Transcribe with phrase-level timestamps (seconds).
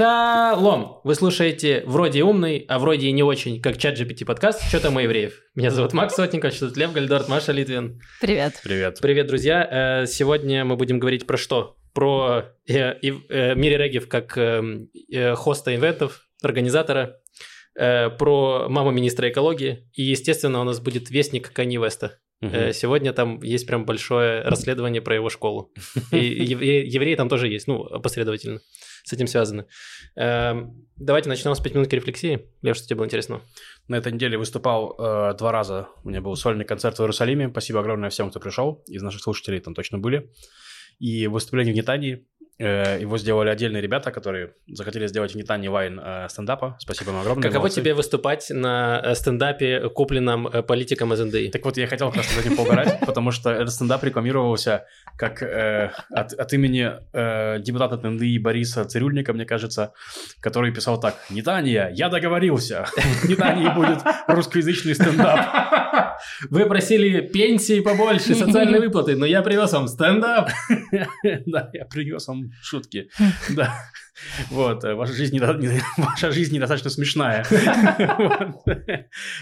[0.00, 1.02] Шалом!
[1.04, 4.96] Вы слушаете вроде умный, а вроде и не очень, как чат GPT подкаст «Что там
[4.96, 5.34] у евреев?».
[5.54, 8.00] Меня зовут Макс Сотников, что тут Лев Гальдорт, Маша Литвин.
[8.18, 8.58] Привет.
[8.64, 8.98] Привет.
[9.02, 10.00] Привет, друзья.
[10.02, 11.76] Э, Сегодня мы будем говорить про что?
[11.92, 17.18] Про э, э, Мири Регев как э, э, хоста ивентов, организатора,
[17.74, 22.20] про маму министра экологии, и, естественно, у нас будет вестник Канье Веста.
[22.40, 25.74] Э, Сегодня там есть прям большое расследование про его школу.
[26.10, 28.60] И евреи, евреи там тоже есть, ну, опосредовательно
[29.04, 29.66] с этим связаны.
[30.16, 32.50] Эм, Давайте начнем с 5 минут рефлексии.
[32.60, 33.40] Лев, что тебе было интересно?
[33.88, 35.88] На этой неделе выступал э, два раза.
[36.04, 37.48] У меня был сольный концерт в Иерусалиме.
[37.48, 38.84] Спасибо огромное всем, кто пришел.
[38.86, 40.30] Из наших слушателей там точно были.
[40.98, 42.26] И выступление в Нетании.
[42.60, 46.76] Э, его сделали отдельные ребята, которые захотели сделать в Нетании вайн э, стендапа.
[46.78, 47.42] Спасибо им огромное.
[47.42, 47.80] Каково молодцы.
[47.80, 51.48] тебе выступать на э, стендапе, купленном политиком из НДИ?
[51.48, 54.84] Так вот, я хотел как раз над этим поугарать, потому что этот стендап рекламировался
[55.16, 59.94] как э, от, от имени э, депутата от НДИ Бориса Цирюльника, мне кажется,
[60.40, 61.16] который писал так.
[61.30, 62.84] «Нетания, я договорился.
[63.22, 65.40] В Нетании будет русскоязычный стендап».
[66.50, 70.50] Вы просили пенсии побольше, социальные выплаты, но я привез вам стендап.
[71.46, 73.10] Да, я принес вам шутки.
[73.50, 73.74] Да.
[74.50, 77.44] Вот, э, ваша жизнь, недо- не- ваша жизнь недостаточно смешная.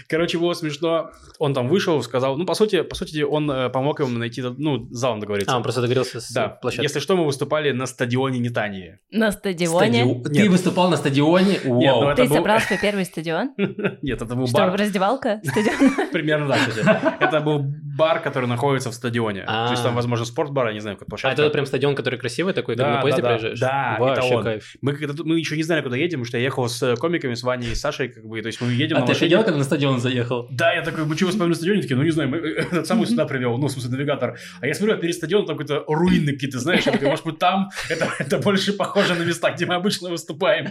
[0.07, 1.11] Короче, было смешно.
[1.37, 4.87] Он там вышел, сказал, ну, по сути, по сути, он э, помог ему найти, ну,
[4.91, 5.53] залом договориться.
[5.53, 6.83] А, он просто договорился с Да, площадкой.
[6.83, 8.99] если что, мы выступали на стадионе Нетании.
[9.11, 10.03] На стадионе.
[10.03, 11.51] Стадио- Ты выступал на стадионе?
[11.53, 12.09] Нет, ну Вау.
[12.09, 13.53] это Ты был- собрал свой первый стадион?
[14.01, 14.77] Нет, это был Что, бар.
[14.79, 15.39] раздевалка?
[15.43, 16.09] Стадион?
[16.11, 16.85] Примерно кстати.
[17.23, 17.59] Это был
[17.97, 19.43] бар, который находится в стадионе.
[19.45, 19.95] То есть там, А.
[19.95, 21.41] возможно, спортбар, я не знаю, как А площадка.
[21.41, 23.33] это прям стадион, который красивый такой, как Да, на поезде да, да.
[23.37, 23.59] проезжаешь?
[23.59, 24.43] Да, это Вообще он.
[24.81, 27.43] Мы, когда, мы еще не знали, куда едем, потому что я ехал с комиками, с
[27.43, 29.37] Ваней и Сашей, как бы, то есть мы едем А на ты машине.
[29.43, 30.47] когда на стадион заехал?
[30.51, 31.81] Да, я такой, мы вы спали на стадионе?
[31.81, 34.37] Такие, ну не знаю, мы этот самый сюда привел, ну, в смысле, навигатор.
[34.61, 37.37] А я смотрю, а перед стадионом там какие-то руины какие-то, знаешь, я такой, может быть,
[37.39, 40.67] там это, это больше похоже на места, где мы обычно выступаем.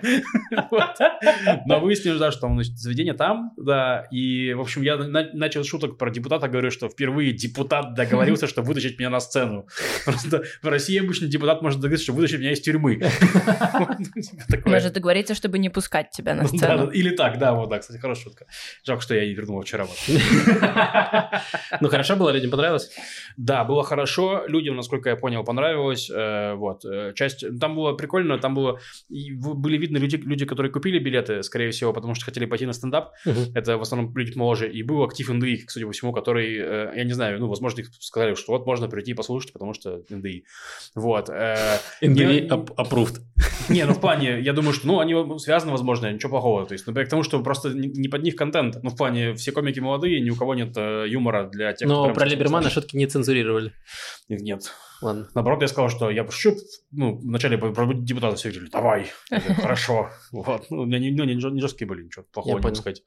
[1.66, 5.64] Но выяснилось, да, что там, значит, заведение там, да, и, в общем, я на- начал
[5.64, 9.66] шуток про депутата, говорю, что впервые депутат договорился, что вытащить меня на сцену.
[10.04, 13.00] Просто в России обычно депутат может договориться, что вытащить меня из тюрьмы.
[13.88, 14.74] Вот, типа такое.
[14.74, 16.86] Может договориться, чтобы не пускать тебя на Да, сцену.
[16.86, 18.46] да, или так, да, вот, да, кстати, хорошая шутка.
[18.84, 19.86] Жалко, что я не вернул вчера.
[21.80, 22.90] Ну хорошо было, людям понравилось?
[23.36, 26.10] Да, было хорошо, людям, насколько я понял, понравилось.
[26.10, 28.78] э, вот, э, часть, там было прикольно, там было,
[29.08, 33.12] были видны люди, люди, которые купили билеты, скорее всего, потому что хотели пойти на стендап.
[33.54, 34.68] Это в основном люди моложе.
[34.70, 37.90] И был актив НДИ, судя по всему, который, э, я не знаю, ну, возможно, их
[38.00, 40.44] сказали, что вот можно прийти и послушать, потому что НДИ.
[40.94, 41.28] Вот.
[42.00, 43.18] НДИ approved.
[43.68, 46.66] Не, ну в плане, я думаю, что, ну, они связаны, возможно, ничего плохого.
[46.66, 48.78] То есть, например, к тому, что просто не под них контент.
[48.82, 52.06] Ну, в плане, все комики молодые, ни у кого нет э, юмора для тех, кто
[52.06, 53.72] Но про Либермана шутки не цензурировали.
[54.28, 54.72] Нет.
[55.00, 55.28] Ладно.
[55.34, 56.56] Наоборот, я сказал, что я пошучу,
[56.90, 59.06] ну, вначале депутата все говорили, давай,
[59.56, 60.10] хорошо.
[60.32, 60.66] Вот.
[60.70, 63.02] Ну, не, ну, не не жесткие были, ничего плохого не сказать.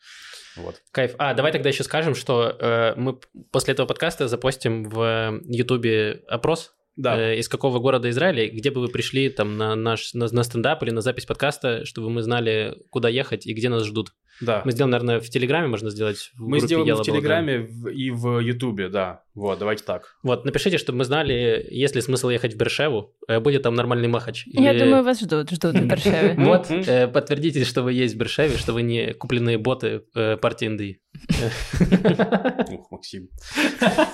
[0.56, 0.82] Вот.
[0.92, 1.16] Кайф.
[1.18, 3.20] А, давай тогда еще скажем, что э, мы
[3.52, 7.18] после этого подкаста запостим в Ютубе опрос, Да.
[7.18, 10.84] э, из какого города Израиля, где бы вы пришли там на наш на, на стендап
[10.84, 14.14] или на запись подкаста, чтобы мы знали, куда ехать и где нас ждут.
[14.42, 14.62] Да.
[14.66, 16.32] Мы сделаем, наверное, в Телеграме можно сделать.
[16.36, 17.04] В Мы сделаем в.
[17.04, 19.24] Телеграме и в Ютубе, да.
[19.34, 20.18] Вот, давайте так.
[20.24, 24.10] Вот, напишите, чтобы мы знали, есть ли смысл ехать в Бершеву, э, будет там нормальный
[24.10, 24.44] махач.
[24.48, 26.36] Я или- думаю, вас ждут, ждут в Бершеве.
[26.38, 30.66] Вот, э, подтвердите, что вы есть в Бершеве, что вы не купленные боты э, партии
[30.66, 31.00] НДИ.
[32.74, 33.30] Ух, Максим.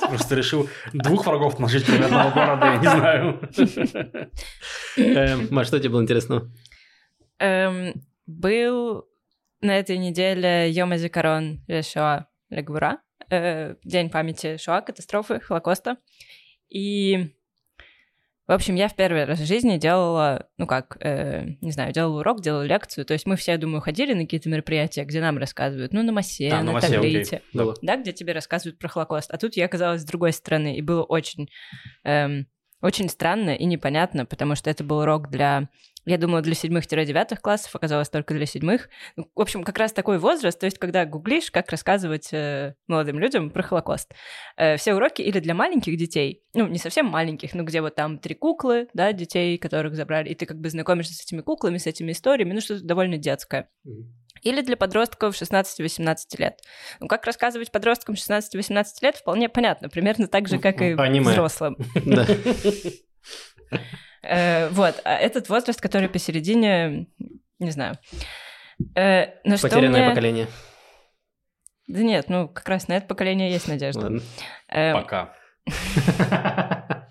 [0.08, 4.30] Просто решил двух врагов нажить примерно одного города, я не знаю.
[4.98, 6.52] Э, Маш, что тебе было интересно?
[7.40, 7.94] Эм,
[8.28, 9.06] Был
[9.62, 13.00] на этой неделе Йом Азикарон Шоа Легвура,
[13.30, 15.98] э, День памяти Шоа, катастрофы, Холокоста.
[16.70, 17.34] И,
[18.48, 22.20] в общем, я в первый раз в жизни делала, ну как, э, не знаю, делала
[22.20, 23.06] урок, делала лекцию.
[23.06, 26.12] То есть мы все, я думаю, ходили на какие-то мероприятия, где нам рассказывают, ну, на
[26.12, 27.42] массе, А, на на.
[27.54, 27.76] Было.
[27.82, 29.32] да, где тебе рассказывают про Холокост.
[29.32, 31.50] А тут я оказалась с другой стороны, и было очень,
[32.04, 32.48] эм,
[32.82, 35.70] очень странно и непонятно, потому что это был урок для,
[36.08, 38.90] я думала, для седьмых-девятых классов, оказалось только для седьмых.
[39.18, 43.20] Ну, В общем, как раз такой возраст, то есть когда гуглишь, как рассказывать э, молодым
[43.20, 44.14] людям про Холокост.
[44.56, 48.20] Э, все уроки или для маленьких детей, ну, не совсем маленьких, но где вот там
[48.20, 51.88] три куклы, да, детей, которых забрали, и ты как бы знакомишься с этими куклами, с
[51.88, 53.70] этими историями, ну, что-то довольно детское
[54.44, 56.60] или для подростков 16-18 лет.
[57.00, 61.32] Ну, как рассказывать подросткам 16-18 лет, вполне понятно, примерно так же, как и Аниме.
[61.32, 61.76] взрослым.
[64.30, 67.08] Э, Вот, а этот возраст, который посередине,
[67.60, 67.98] не знаю.
[68.96, 70.48] Э, что Потерянное мне- поколение.
[71.88, 74.02] Да нет, ну, как раз на это поколение есть надежда.
[74.02, 74.22] Ладно.
[74.70, 75.34] Э, Пока.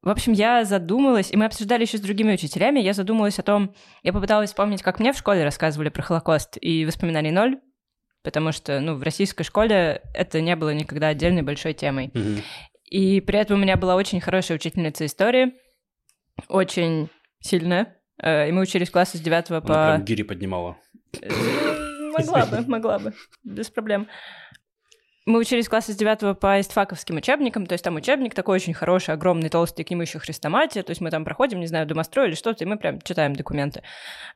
[0.00, 3.74] В общем, я задумалась, и мы обсуждали еще с другими учителями, я задумалась о том,
[4.02, 7.58] я попыталась вспомнить, как мне в школе рассказывали про Холокост, и воспоминаний ноль,
[8.22, 12.10] потому что, ну, в российской школе это не было никогда отдельной большой темой.
[12.14, 12.42] Мгм.
[12.84, 15.52] И при этом у меня была очень хорошая учительница истории,
[16.48, 17.08] очень
[17.40, 19.66] сильная, э, и мы учились в классе с 9 Она по...
[19.66, 20.76] прям гири поднимала.
[21.20, 21.28] Э,
[22.18, 23.12] Могла бы, могла бы,
[23.44, 24.08] без проблем.
[25.28, 28.72] Мы учились в классе с 9 по истфаковским учебникам, то есть там учебник такой очень
[28.72, 32.28] хороший, огромный, толстый, к нему еще хрестоматия, то есть мы там проходим, не знаю, домострой
[32.28, 33.82] или что-то, и мы прям читаем документы.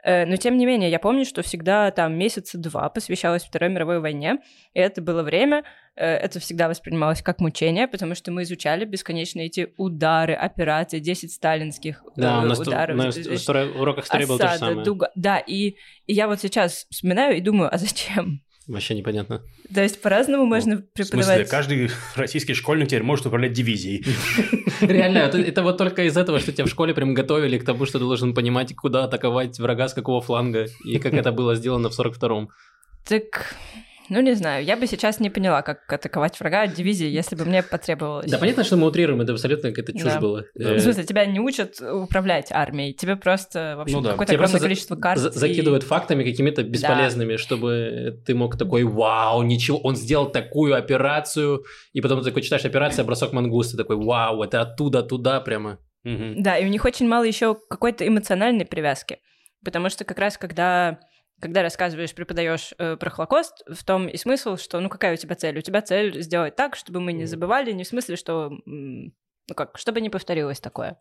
[0.05, 4.01] Э, Но тем не менее, я помню, что всегда там месяца два посвящалось Второй мировой
[4.01, 4.37] войне,
[4.75, 5.65] и это было время,
[5.97, 11.33] э, это всегда воспринималось как мучение, потому что мы изучали бесконечно эти удары, операции, 10
[11.33, 12.99] сталинских Да, э, у нас ударов.
[12.99, 14.85] на истории- уроках истории было то же самое.
[14.85, 15.11] дуга.
[15.15, 18.43] Да, и, и я вот сейчас вспоминаю и думаю, а зачем?
[18.73, 19.43] Вообще непонятно.
[19.73, 21.49] То есть по-разному можно Ну, В смысле, преподавать.
[21.51, 24.03] каждый российский школьник теперь может управлять дивизией.
[24.81, 27.85] Реально, это, это вот только из этого, что тебя в школе прям готовили к тому,
[27.85, 31.91] что ты должен понимать, куда атаковать врага, с какого фланга, и как это было сделано
[31.91, 32.49] в 42-м.
[33.07, 33.55] Так,
[34.09, 37.45] ну не знаю, я бы сейчас не поняла, как атаковать врага от дивизии, если бы
[37.45, 38.31] мне потребовалось.
[38.31, 40.21] Да, понятно, что мы утрируем, это абсолютно какая-то чушь Да.
[40.21, 40.43] была.
[40.55, 40.69] Да.
[40.69, 44.11] В Э, смысле, тебя не учат управлять армией, тебе просто, в общем, Ну да.
[44.13, 45.19] какое-то Тебе огромное количество карт.
[45.21, 50.75] за- и- закидывают фактами какими-то бесполезными, чтобы ты мог такой, вау, ничего, он сделал такую
[50.77, 55.79] операцию, и потом ты такой читаешь операция «Бросок мангуста», такой, вау, это оттуда туда прямо.
[56.05, 56.43] Мгм.
[56.43, 59.19] Да, и у них очень мало еще какой-то эмоциональной привязки.
[59.65, 60.99] Потому что как раз когда,
[61.43, 65.35] когда рассказываешь, преподаешь э, про Холокост, в том и смысл, что ну какая у тебя
[65.35, 65.59] цель?
[65.59, 69.11] У тебя цель сделать так, чтобы мы не забывали, не в смысле, что ну
[69.57, 71.01] как, чтобы не повторилось такое.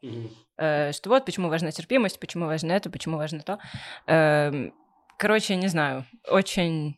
[0.58, 3.60] Э, что вот почему важна терпимость, почему важно это, почему важно то.
[4.08, 4.74] Эм,
[5.20, 6.98] короче, не знаю, очень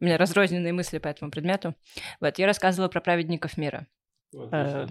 [0.00, 1.74] у меня разрозненные мысли по этому предмету.
[2.20, 3.88] Вот, я рассказывала про праведников мира.
[4.52, 4.86] Э,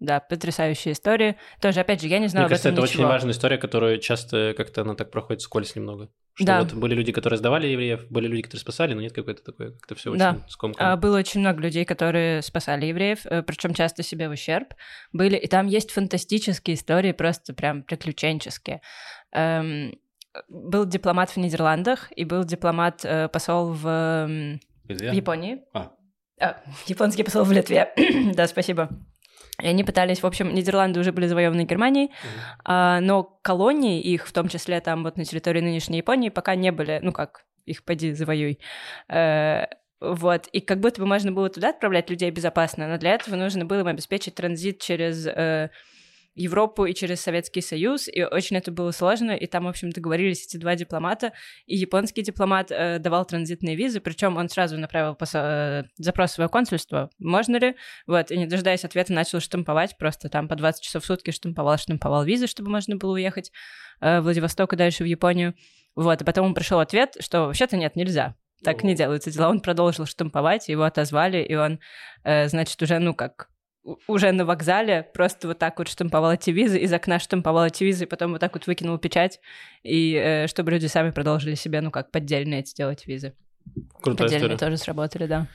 [0.00, 1.36] Да, потрясающая история.
[1.60, 3.08] Тоже, опять же, я не знала Мне кажется, это этом очень ничего.
[3.08, 6.08] важная история, которая часто как-то она так проходит скользь немного.
[6.34, 6.58] Что Да.
[6.62, 9.94] вот были люди, которые сдавали евреев, были люди, которые спасали, но нет какой-то такой, как-то
[9.96, 10.30] все Да.
[10.30, 10.92] очень скомкано.
[10.92, 14.72] А, Было очень много людей, которые спасали евреев, причем часто себе в ущерб
[15.12, 15.36] были.
[15.36, 18.80] И там есть фантастические истории, просто прям приключенческие.
[19.32, 19.98] Эм,
[20.48, 24.48] Был дипломат в Нидерландах и был дипломат, э, посол в,
[24.84, 25.10] Где?
[25.10, 25.58] в Японии.
[25.74, 25.90] А.
[26.40, 26.56] А,
[26.86, 27.92] японский посол в Литве.
[28.34, 28.88] да, спасибо.
[29.62, 32.10] И они пытались, в общем, Нидерланды уже были завоеваны Германией,
[32.64, 36.72] а, но колонии их, в том числе там вот на территории нынешней Японии, пока не
[36.72, 38.58] были, ну как, их поди завоюй.
[39.08, 39.66] Э,
[40.00, 43.66] вот, и как будто бы можно было туда отправлять людей безопасно, но для этого нужно
[43.66, 45.70] было им обеспечить транзит через э,
[46.34, 50.46] Европу и через Советский Союз, и очень это было сложно, и там, в общем, договорились
[50.46, 51.32] эти два дипломата,
[51.66, 56.34] и японский дипломат э, давал транзитные визы, причем он сразу направил посо- э, запрос в
[56.34, 60.82] свое консульство, можно ли, вот, и не дожидаясь ответа, начал штамповать, просто там по 20
[60.82, 63.50] часов в сутки штамповал, штамповал визы, чтобы можно было уехать
[64.00, 65.54] э, в Владивосток и дальше в Японию,
[65.96, 69.48] вот, и потом ему пришел ответ, что вообще-то нет, нельзя, так не делаются дела.
[69.48, 71.80] Он продолжил штамповать, его отозвали, и он,
[72.24, 73.48] э, значит, уже, ну, как
[74.06, 78.04] уже на вокзале просто вот так вот штамповал эти визы, из окна штамповал эти визы,
[78.04, 79.40] и потом вот так вот выкинул печать,
[79.82, 83.34] и э, чтобы люди сами продолжили себе, ну, как поддельные эти делать визы.
[84.02, 84.58] Крутая Поддельные история.
[84.58, 85.46] тоже сработали, да.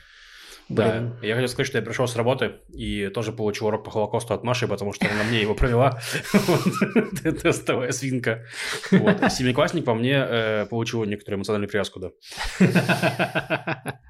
[0.68, 4.34] Да, я хотел сказать, что я пришел с работы и тоже получил урок по Холокосту
[4.34, 6.00] от Маши, потому что она мне его провела.
[7.22, 8.44] Тестовая свинка.
[8.90, 12.10] Семиклассник по мне э, получил некоторую эмоциональную привязку, да.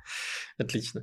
[0.59, 1.03] Отлично.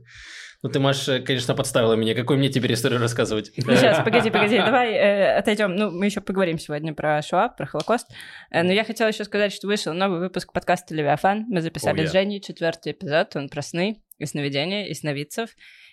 [0.63, 2.15] Ну, ты, Маш, э, конечно, подставила меня.
[2.15, 3.51] Какую мне теперь историю рассказывать?
[3.53, 5.75] Сейчас, погоди, погоди, давай э, отойдем.
[5.75, 8.09] Ну, мы еще поговорим сегодня про Шоа, про Холокост.
[8.49, 11.45] Э, но я хотела еще сказать, что вышел новый выпуск подкаста «Левиафан».
[11.49, 12.07] Мы записали Oh, yeah.
[12.07, 13.35] с Женей четвертый эпизод.
[13.35, 15.49] Он про сны и сновидения, и сновидцев.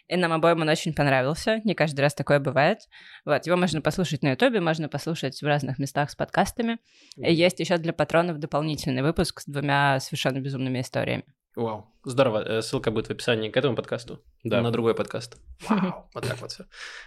[0.07, 1.61] И нам обоим он очень понравился.
[1.65, 2.79] Не каждый раз такое бывает.
[3.25, 6.79] Вот, его можно послушать на Ютубе, можно послушать в разных местах с подкастами.
[7.17, 11.25] И есть еще для патронов дополнительный выпуск с двумя совершенно безумными историями.
[11.61, 12.43] Вау, здорово.
[12.43, 14.23] Э, Ссылка будет в описании к этому подкасту.
[14.45, 14.63] Да.
[14.63, 15.37] На другой подкаст.
[15.69, 16.65] Вау, вот так вот все.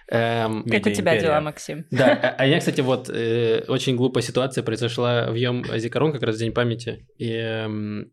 [0.10, 1.88] Эм, Как у тебя дела, Максим?
[1.90, 6.22] Да, а а я, кстати, вот э, очень глупая ситуация произошла в Йом Зикарон, как
[6.22, 7.08] раз в День памяти.
[7.18, 8.12] И эм,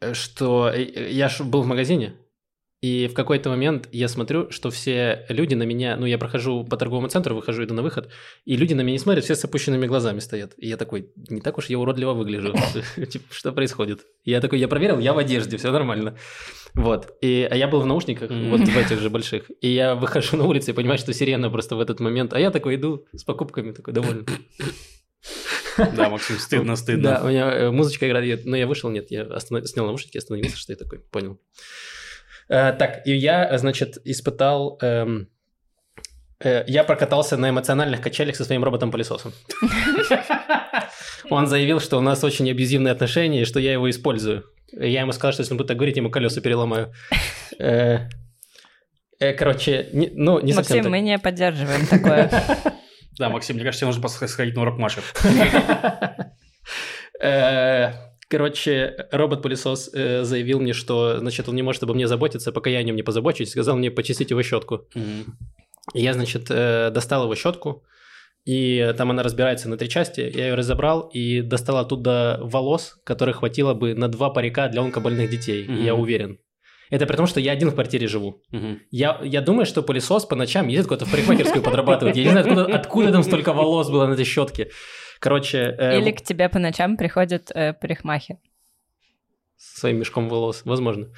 [0.00, 2.14] э, что я ж был в магазине,
[2.80, 6.78] и в какой-то момент я смотрю, что все люди на меня, ну, я прохожу по
[6.78, 8.08] торговому центру, выхожу, иду на выход,
[8.46, 10.54] и люди на меня не смотрят, все с опущенными глазами стоят.
[10.56, 12.54] И я такой, не так уж я уродливо выгляжу.
[12.96, 14.06] Типа, что происходит?
[14.24, 16.16] Я такой, я проверил, я в одежде, все нормально.
[16.72, 17.18] Вот.
[17.20, 19.50] И, а я был в наушниках, вот в этих же больших.
[19.60, 22.32] И я выхожу на улицу и понимаю, что сирена просто в этот момент.
[22.32, 24.24] А я такой иду с покупками, такой довольный.
[25.76, 27.20] Да, Максим, стыдно, Да, стыдно.
[27.24, 30.76] у меня э, музычка играет, но я вышел, нет, я снял наушники, остановился, что я
[30.76, 31.38] такой, понял.
[32.50, 35.28] Э, так, и я, значит, испытал эм,
[36.42, 39.32] Э, Я прокатался на эмоциональных качелях со своим роботом-пылесосом.
[41.30, 44.44] Он заявил, что у нас очень абьюзивные отношения, и что я его использую.
[44.72, 46.92] Я ему сказал, что если он будет так говорить, ему колеса переломаю.
[47.58, 48.08] Э,
[49.18, 50.90] э, Короче, не- ну, не совсем Максим, так.
[50.90, 52.30] мы не поддерживаем такое.
[53.18, 55.02] Да, Максим, мне кажется, тебе нужно сходить на урок Маши.
[58.30, 62.78] Короче, робот-пылесос э, заявил мне, что, значит, он не может обо мне заботиться, пока я
[62.78, 63.50] о нем не позабочусь.
[63.50, 64.86] Сказал мне почистить его щетку.
[65.94, 67.82] И Я, значит, э, достал его щетку,
[68.44, 70.20] и там она разбирается на три части.
[70.20, 75.28] Я ее разобрал и достал оттуда волос, которых хватило бы на два парика для онкобольных
[75.28, 75.82] детей, Мгм.
[75.84, 76.38] я уверен.
[76.90, 78.42] Это при том, что я один в квартире живу.
[78.90, 82.16] Я, я думаю, что пылесос по ночам ездит куда-то в парикмахерскую подрабатывать.
[82.16, 84.70] Я не знаю, откуда, откуда там столько волос было на этой щетке.
[85.20, 88.36] Короче, э, Или к тебе по ночам приходит э, парикмахер.
[89.56, 91.12] со своим мешком волос, возможно.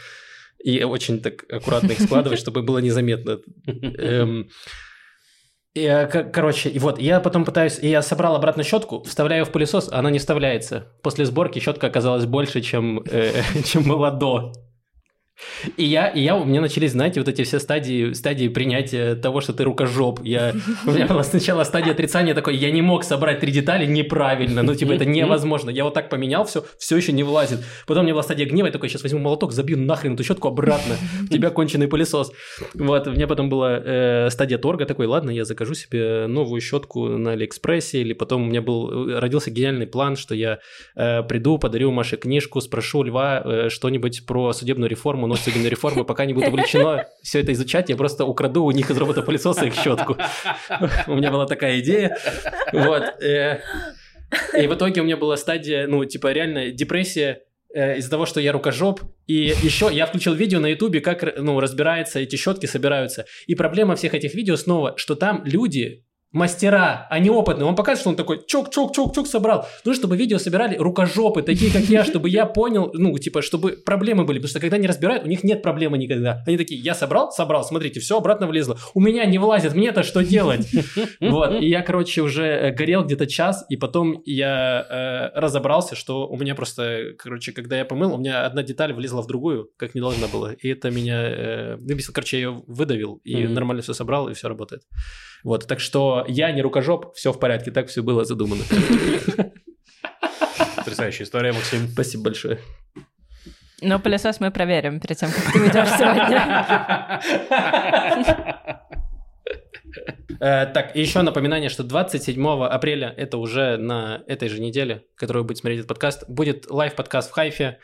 [0.62, 3.38] И очень так аккуратно их складывать, чтобы было незаметно.
[3.66, 4.49] Эм,
[5.75, 9.88] и, э, короче, и вот, я потом пытаюсь, я собрал обратно щетку, вставляю в пылесос,
[9.90, 10.92] она не вставляется.
[11.02, 14.52] После сборки щетка оказалась больше, чем, э, чем была до.
[15.76, 19.40] И я, и я, у меня начались, знаете, вот эти все стадии, стадии принятия того,
[19.40, 20.20] что ты рукожоп.
[20.22, 20.54] Я,
[20.86, 24.74] у меня была сначала стадия отрицания такой, я не мог собрать три детали неправильно, ну,
[24.74, 25.70] типа, это невозможно.
[25.70, 27.60] Я вот так поменял все, все еще не влазит.
[27.86, 30.48] Потом у меня была стадия гнева, я такой, сейчас возьму молоток, забью нахрен эту щетку
[30.48, 32.32] обратно, у тебя конченый пылесос.
[32.74, 37.08] Вот, у меня потом была э, стадия торга, такой, ладно, я закажу себе новую щетку
[37.08, 40.58] на Алиэкспрессе, или потом у меня был, родился гениальный план, что я
[40.94, 46.05] э, приду, подарю Маше книжку, спрошу Льва э, что-нибудь про судебную реформу, но судебной реформы
[46.05, 49.75] пока не будет увлечено все это изучать, я просто украду у них из робота-пылесоса их
[49.75, 50.17] щетку.
[51.07, 52.17] У меня была такая идея.
[52.73, 53.02] Вот.
[53.23, 53.61] э,
[54.59, 57.43] И в итоге у меня была стадия, ну, типа, реально депрессия
[57.75, 59.00] э, из-за того, что я рукожоп.
[59.26, 63.26] И еще я включил видео на ютубе, как, ну, разбирается, эти щетки собираются.
[63.47, 67.66] И проблема всех этих видео снова, что там люди мастера, они опытные.
[67.66, 69.66] Он показывает, что он такой чок-чок-чок-чок собрал.
[69.84, 74.24] Нужно, чтобы видео собирали рукожопы, такие, как я, чтобы я понял, ну, типа, чтобы проблемы
[74.24, 74.38] были.
[74.38, 76.42] Потому что когда они разбирают, у них нет проблемы никогда.
[76.46, 78.78] Они такие, я собрал, собрал, смотрите, все обратно влезло.
[78.94, 80.68] У меня не влазит, мне-то что делать?
[81.20, 86.26] Вот, и я, короче, уже э, горел где-то час, и потом я э, разобрался, что
[86.26, 89.94] у меня просто, короче, когда я помыл, у меня одна деталь влезла в другую, как
[89.94, 90.52] не должна была.
[90.54, 92.12] И это меня э, выбесило.
[92.12, 94.82] Короче, я ее выдавил, и нормально все собрал, и все работает.
[95.44, 98.62] Вот, так что я не рукожоп, все в порядке, так все было задумано.
[100.76, 101.88] Потрясающая история, Максим.
[101.88, 102.59] Спасибо большое.
[103.81, 107.21] Но пылесос мы проверим перед тем, как ты уйдешь сегодня.
[110.41, 115.49] Э, так, еще напоминание, что 27 апреля, это уже на этой же неделе, которую вы
[115.49, 117.79] будете смотреть этот подкаст, будет лайв-подкаст в Хайфе,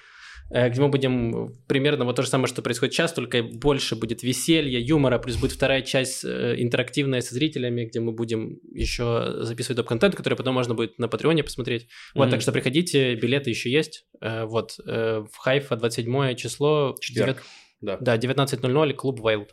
[0.50, 4.78] где мы будем примерно вот то же самое, что происходит сейчас, только больше будет веселья,
[4.80, 10.14] юмора, плюс будет вторая часть э, интерактивная со зрителями, где мы будем еще записывать доп-контент,
[10.16, 11.88] который потом можно будет на Патреоне посмотреть.
[12.14, 12.30] Вот, Мгм.
[12.32, 14.06] так что приходите, билеты еще есть.
[14.20, 16.94] Э, Вот, э, в Хайфа 27 число.
[17.00, 17.42] Четверг.
[17.80, 17.98] Да.
[18.00, 19.48] Да, 19.00, клуб Wild.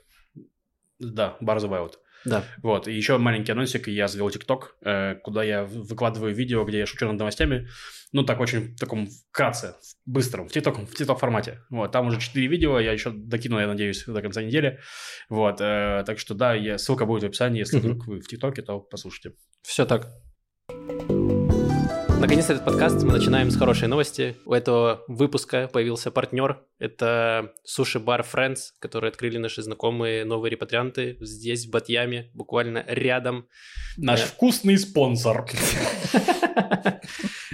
[0.99, 1.93] Да, бар The Wild.
[2.25, 2.43] Да.
[2.61, 6.85] Вот, и еще маленький анонсик, я завел ТикТок, э, куда я выкладываю видео, где я
[6.85, 7.67] шучу над новостями,
[8.11, 11.61] ну, так очень в таком вкратце, в быстром, в ТикТок, в ТикТок формате.
[11.69, 14.79] Вот, там уже 4 видео, я еще докину, я надеюсь, до конца недели.
[15.29, 18.61] Вот, э, так что да, я, ссылка будет в описании, если вдруг вы в ТикТоке,
[18.61, 19.37] то послушайте.
[19.61, 20.07] Все так.
[22.19, 24.35] Наконец-то этот подкаст мы начинаем с хорошей новости.
[24.45, 26.59] У этого выпуска появился партнер.
[26.79, 33.47] Это суши-бар Friends, который открыли наши знакомые новые репатрианты здесь, в Батьяме, буквально рядом.
[33.97, 34.25] Наш Э.
[34.25, 35.45] вкусный спонсор.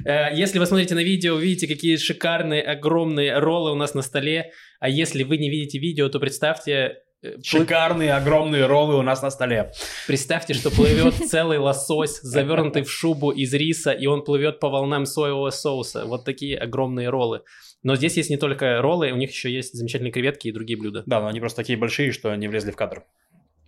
[0.04, 4.52] Э, Если вы смотрите на видео, увидите, какие шикарные, огромные роллы у нас на столе.
[4.80, 6.98] А если вы не видите видео, то представьте...
[7.24, 9.72] э, Шикарные огромные роллы у нас на столе.
[10.08, 15.06] Представьте, что плывет целый лосось, завернутый в шубу из риса, и он плывет по волнам
[15.06, 16.06] соевого соуса.
[16.06, 17.42] Вот такие огромные роллы.
[17.84, 21.04] Но здесь есть не только роллы, у них еще есть замечательные креветки и другие блюда.
[21.06, 23.04] Да, но они просто такие большие, что не влезли в кадр.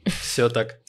[0.06, 0.82] Все так.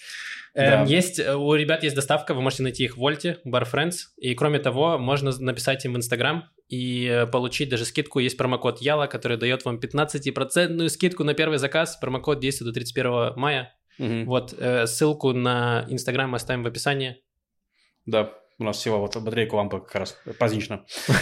[0.55, 0.83] Да.
[0.83, 3.95] Эм, Есть, э, у ребят есть доставка, вы можете найти их в Вольте, Bar Friends.
[4.17, 8.21] И кроме того, можно написать им в Инстаграм и э, получить даже скидку.
[8.21, 11.97] Есть промокод Яла, который дает вам 15% скидку на первый заказ.
[11.97, 13.75] Промокод действует до 31 мая.
[13.99, 17.17] Вот, э, ссылку на Инстаграм мы оставим в описании.
[18.07, 20.85] Да, у нас всего вот батарейка лампы как раз празднично.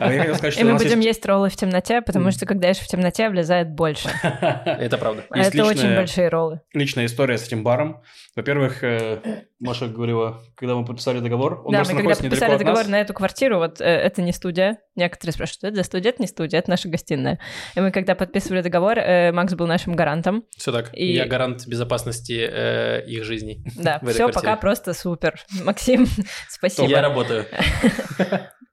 [0.00, 3.70] А И мы будем есть- роллы в темноте, потому что когда ешь в темноте, влезает
[3.70, 4.08] больше.
[4.22, 5.24] Это правда.
[5.30, 6.60] А это очень большие роллы.
[6.72, 8.02] личная история с этим баром.
[8.36, 11.60] Во-первых, э, Маша говорила, когда мы подписали договор.
[11.66, 14.78] Он да, мы когда подписали договор на эту квартиру, вот э, это не студия.
[14.96, 16.10] Некоторые спрашивают, что это за студия?
[16.10, 17.38] Это не студия, это наша гостиная.
[17.76, 20.44] И мы когда подписывали договор, э, Макс был нашим гарантом.
[20.56, 20.90] Все так.
[20.94, 21.12] И...
[21.12, 23.62] Я гарант безопасности э, их жизней.
[23.76, 25.38] Да, все пока просто супер.
[25.64, 26.06] Максим,
[26.48, 26.88] спасибо.
[26.88, 27.46] Я работаю.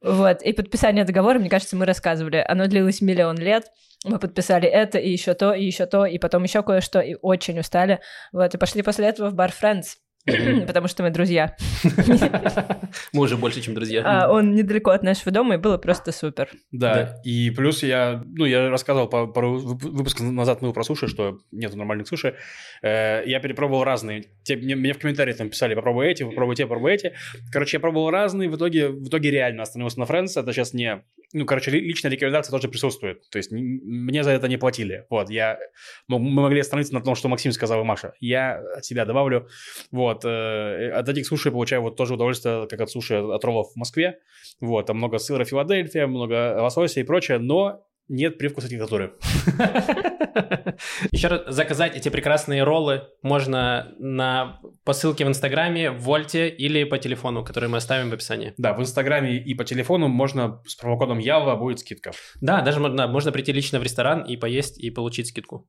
[0.02, 2.44] Вот, и подписание договора, мне кажется, мы рассказывали.
[2.48, 3.66] Оно длилось миллион лет.
[4.06, 7.60] Мы подписали это, и еще то, и еще то, и потом еще кое-что, и очень
[7.60, 8.00] устали.
[8.32, 9.96] Вот, и пошли после этого в бар Friends.
[10.68, 11.56] потому что мы друзья.
[13.14, 14.04] Мы уже больше, чем друзья.
[14.06, 16.50] А он недалеко от нашего дома, и было просто супер.
[16.72, 21.78] Да, и плюс я, ну, я рассказывал пару выпусков назад мы про суши, что нету
[21.78, 22.36] нормальных суши.
[22.82, 24.26] Э, я перепробовал разные.
[24.50, 27.14] Мне в комментариях там писали, попробуй эти, попробуй те, попробуй эти.
[27.52, 30.40] Короче, я пробовал разные, в итоге, в итоге реально остановился на Friends.
[30.40, 31.04] Это сейчас не
[31.34, 33.30] ну, короче, личная рекомендация тоже присутствует.
[33.30, 35.06] То есть мне за это не платили.
[35.10, 35.60] Вот, я...
[36.08, 38.14] Мы могли остановиться на том, что Максим сказал и Маша.
[38.20, 39.48] Я от себя добавлю.
[39.92, 43.76] Вот, э, от этих суши получаю вот тоже удовольствие, как от суши от роллов в
[43.76, 44.20] Москве.
[44.62, 49.14] Вот, там много сыра Филадельфия, много лосося и прочее, но нет привкуса диктатуры.
[51.12, 56.84] Еще раз заказать эти прекрасные роллы можно на по ссылке в Инстаграме, в Вольте или
[56.84, 58.54] по телефону, который мы оставим в описании.
[58.58, 62.12] Да, в Инстаграме и по телефону можно с промокодом Ялва будет скидка.
[62.42, 65.68] Да, даже можно, можно прийти лично в ресторан и поесть и получить скидку.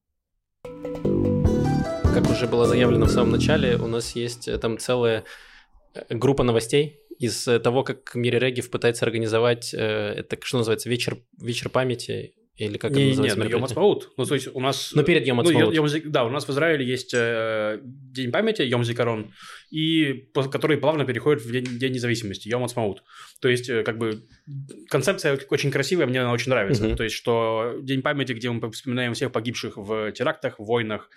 [0.63, 5.25] Как уже было заявлено в самом начале, у нас есть э, там целая
[5.95, 11.19] э, группа новостей, из того, как Мири Регив пытается организовать, э, это что называется, вечер,
[11.41, 13.39] вечер памяти, или как не, это называется?
[13.39, 14.11] Не, ну, Йом Ацмаут.
[14.17, 14.93] Ну, то есть у нас...
[14.93, 18.83] Ну, перед Йом Ну, Йом, да, у нас в Израиле есть э, День памяти, Йом
[18.83, 19.33] Зикарон,
[19.71, 23.05] и который плавно переходит в День, день независимости, Йом Ацмаут.
[23.41, 24.25] То есть, э, как бы,
[24.89, 26.87] концепция очень красивая, мне она очень нравится.
[26.87, 26.97] Uh-huh.
[26.97, 31.11] То есть, что День памяти, где мы вспоминаем всех погибших в терактах, в войнах,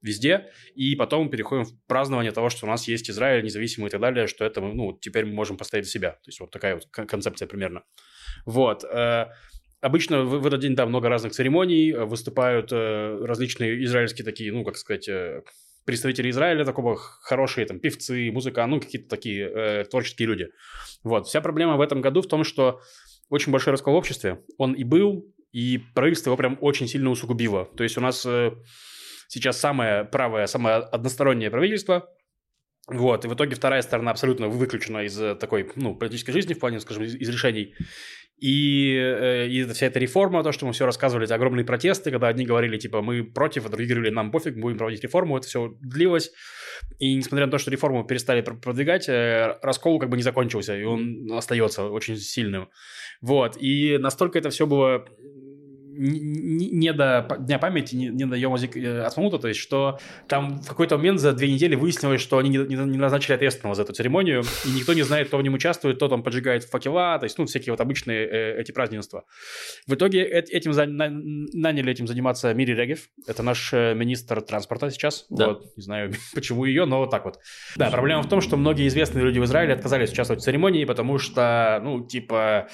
[0.00, 4.00] везде, и потом переходим в празднование того, что у нас есть Израиль независимый и так
[4.00, 6.10] далее, что это ну, теперь мы можем поставить за себя.
[6.12, 7.82] То есть вот такая вот концепция примерно.
[8.46, 8.84] Вот.
[8.84, 9.26] Э,
[9.80, 14.64] обычно в, этот день, да, много разных церемоний, э, выступают э, различные израильские такие, ну,
[14.64, 15.08] как сказать,
[15.84, 20.48] представители Израиля, такого хорошие там певцы, музыка, ну, какие-то такие э, творческие люди.
[21.02, 21.26] Вот.
[21.26, 22.80] Вся проблема в этом году в том, что
[23.30, 24.42] очень большой раскол в обществе.
[24.58, 27.66] Он и был, и правительство его прям очень сильно усугубило.
[27.76, 28.26] То есть у нас
[29.28, 32.10] сейчас самое правое, самое одностороннее правительство,
[32.88, 36.58] вот, и в итоге вторая сторона абсолютно выключена из э, такой, ну, политической жизни, в
[36.58, 37.74] плане, скажем, из, из решений.
[38.40, 42.28] И, э, и вся эта реформа, то, что мы все рассказывали, эти огромные протесты, когда
[42.28, 45.74] одни говорили, типа, мы против, а другие говорили, нам пофиг, будем проводить реформу, это все
[45.80, 46.30] длилось.
[46.98, 50.84] И несмотря на то, что реформу перестали продвигать, э, раскол как бы не закончился, и
[50.84, 52.70] он остается очень сильным.
[53.20, 55.04] Вот, и настолько это все было
[55.98, 60.68] не до Дня памяти, не, не до Йомазик э, Асмамута, то есть, что там в
[60.68, 63.92] какой-то момент за две недели выяснилось, что они не, не, не назначили ответственного за эту
[63.92, 67.36] церемонию, и никто не знает, кто в нем участвует, кто там поджигает факела, то есть,
[67.38, 69.24] ну, всякие вот обычные э, эти празднества.
[69.86, 74.40] В итоге э, этим за, на, наняли этим заниматься Мири Регев, это наш э, министр
[74.40, 75.48] транспорта сейчас, да.
[75.48, 77.38] вот, не знаю, почему ее, но вот так вот.
[77.76, 81.18] Да, проблема в том, что многие известные люди в Израиле отказались участвовать в церемонии, потому
[81.18, 82.68] что, ну, типа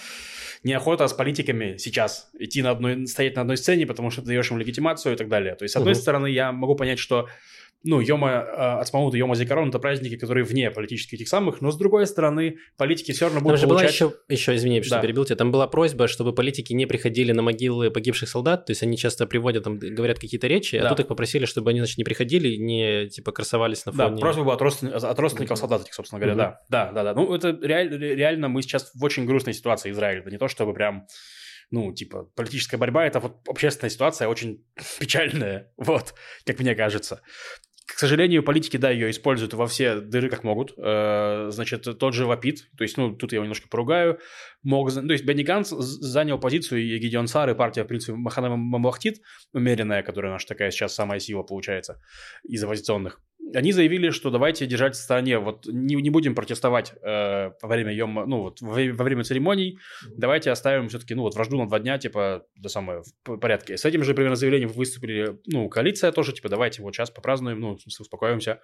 [0.65, 4.51] неохота с политиками сейчас идти на одной, стоять на одной сцене, потому что ты даешь
[4.51, 5.55] им легитимацию и так далее.
[5.55, 6.01] То есть, с одной угу.
[6.01, 7.29] стороны, я могу понять, что
[7.85, 11.71] ну, Йома э, Ацмаут и Йома Зикарон– это праздники, которые вне политических этих самых, но,
[11.71, 14.01] с другой стороны, политики все равно будут Там же получать...
[14.01, 15.03] была еще, еще извини, что да.
[15.03, 18.83] перебил тебя, там была просьба, чтобы политики не приходили на могилы погибших солдат, то есть
[18.83, 20.87] они часто приводят, там, говорят какие-то речи, а да.
[20.87, 24.11] а тут их попросили, чтобы они, значит, не приходили, не, типа, красовались на фоне...
[24.13, 26.39] Да, просьба была от, родственников, от родственников солдат этих, собственно говоря, угу.
[26.71, 26.87] да.
[26.87, 27.21] Да, да, да.
[27.21, 30.73] Ну, это реаль, реально мы сейчас в очень грустной ситуации Израиля, это не то, чтобы
[30.73, 31.07] прям
[31.71, 34.65] ну, типа, политическая борьба– это вот общественная ситуация очень
[35.01, 36.15] печальная, вот,
[36.47, 37.21] как мне кажется.
[37.87, 40.73] К сожалению, политики, да, ее используют во все дыры, как могут.
[40.79, 44.19] Э, значит, тот же Вапит, то есть, ну, тут я его немножко поругаю,
[44.63, 44.91] мог...
[44.93, 49.21] То есть, Бенни Ганс занял позицию, и Гидеон Сар, и партия, в принципе, Махана Мамлахтит,
[49.53, 52.01] умеренная, которая наша такая сейчас самая сила получается
[52.43, 53.21] из оппозиционных
[53.55, 57.93] они заявили, что давайте держать в стороне, вот не, не будем протестовать э, во время
[57.93, 59.79] ее, ну вот во, во время церемоний,
[60.17, 63.77] давайте оставим все-таки, ну вот вражду на два дня, типа, до самое в порядке.
[63.77, 67.79] С этим же примерно заявлением выступили, ну, коалиция тоже, типа, давайте вот сейчас попразднуем, ну,
[68.01, 68.61] успокоимся.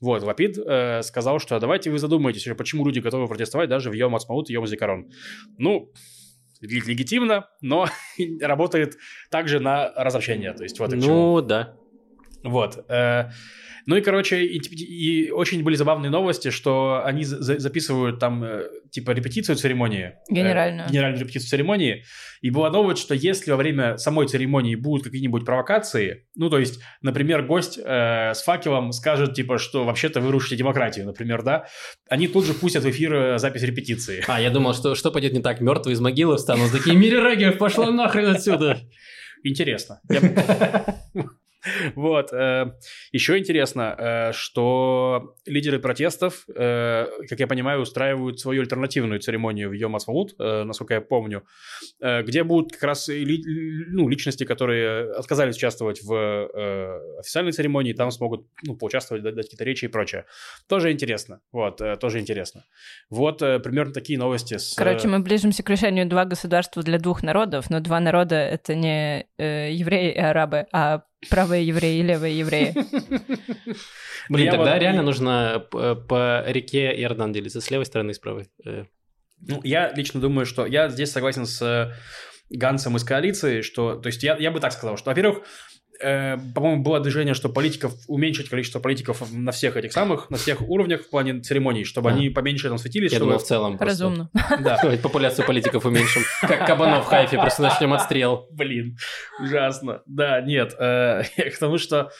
[0.00, 4.14] Вот, Вапид э, сказал, что давайте вы задумаетесь, почему люди готовы протестовать даже в Йом
[4.14, 5.10] Ацмаут и Йом Зикарон.
[5.58, 5.92] Ну,
[6.60, 7.88] легитимно, но
[8.40, 8.96] работает
[9.30, 11.76] также на разобщение, то есть вот Ну, да.
[12.42, 12.84] Вот.
[12.88, 13.30] Э,
[13.86, 18.64] Ну и, короче, и, и очень были забавные новости, что они за записывают там, э,
[18.90, 20.14] типа, репетицию церемонии.
[20.28, 20.88] Генеральную.
[20.88, 22.04] Э, генеральную репетицию церемонии.
[22.40, 26.80] И была новость, что если во время самой церемонии будут какие-нибудь провокации, ну, то есть,
[27.02, 31.66] например, гость э, с факелом скажет, типа, что вообще-то вы рушите демократию, например, да,
[32.08, 34.24] они тут же пустят в эфир э, запись репетиции.
[34.26, 37.58] А, я думал, что, что пойдет не так, мертвые из могилы встанут, такие, Мири Регев,
[37.58, 38.78] пошла нахрен отсюда.
[39.42, 40.00] Интересно.
[41.94, 42.32] Вот.
[42.32, 42.72] Э,
[43.12, 49.72] Еще интересно, э, что лидеры протестов, э, как я понимаю, устраивают свою альтернативную церемонию в
[49.72, 51.44] Йом Ацмаут, насколько я помню,
[52.00, 58.76] где будут как раз ну, личности, которые отказались участвовать в официальной церемонии, там смогут ну,
[58.76, 60.26] поучаствовать, дать какие-то речи и прочее.
[60.68, 61.40] Тоже интересно.
[61.52, 62.64] Вот, тоже интересно.
[63.10, 64.56] Вот примерно такие новости.
[64.56, 64.74] С...
[64.74, 69.26] Короче, мы ближимся к решению два государства для двух народов, но два народа— это не
[69.38, 72.72] евреи и арабы, а правые евреи и левые евреи.
[74.28, 74.80] Блин, я тогда вот...
[74.80, 78.48] реально нужно по реке Иордан делиться с левой стороны и с правой.
[78.64, 78.84] Э.
[79.40, 81.92] Ну, я лично думаю, что я здесь согласен с э,
[82.50, 85.44] Гансом из коалиции, что, то есть я, я бы так сказал, что, во-первых,
[86.00, 90.62] э, по-моему, было движение, что политиков, уменьшить количество политиков на всех этих самых, на всех
[90.62, 92.14] уровнях в плане церемоний, чтобы а.
[92.14, 93.12] они поменьше там светились.
[93.12, 93.32] Я чтобы...
[93.32, 93.76] думаю, в целом.
[93.78, 94.30] Разумно.
[94.60, 94.80] Да.
[95.02, 96.22] Популяцию политиков уменьшим.
[96.42, 98.46] Как кабанов в хайфе, просто начнем отстрел.
[98.50, 98.96] Блин,
[99.40, 100.02] ужасно.
[100.06, 101.22] Да, нет, э,
[101.54, 102.10] к тому, что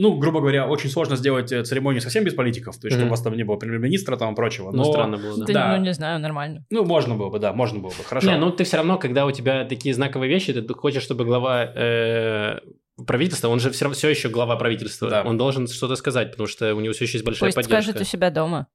[0.00, 3.00] ну, грубо говоря, очень сложно сделать э, церемонию совсем без политиков, то есть, mm-hmm.
[3.00, 4.70] чтобы у вас там не было премьер-министра там и прочего.
[4.70, 4.84] Ну, но...
[4.84, 5.52] Ну, странно было, да.
[5.52, 5.76] да.
[5.76, 6.64] Ну, не знаю, нормально.
[6.70, 8.30] Ну, можно было бы, да, можно было бы, хорошо.
[8.30, 11.64] Не, ну, ты все равно, когда у тебя такие знаковые вещи, ты хочешь, чтобы глава
[11.64, 12.60] э,
[13.06, 15.22] правительства, он же все, все еще глава правительства, да.
[15.22, 17.82] он должен что-то сказать, потому что у него все еще есть большая Пусть поддержка.
[17.82, 18.68] скажет у себя дома.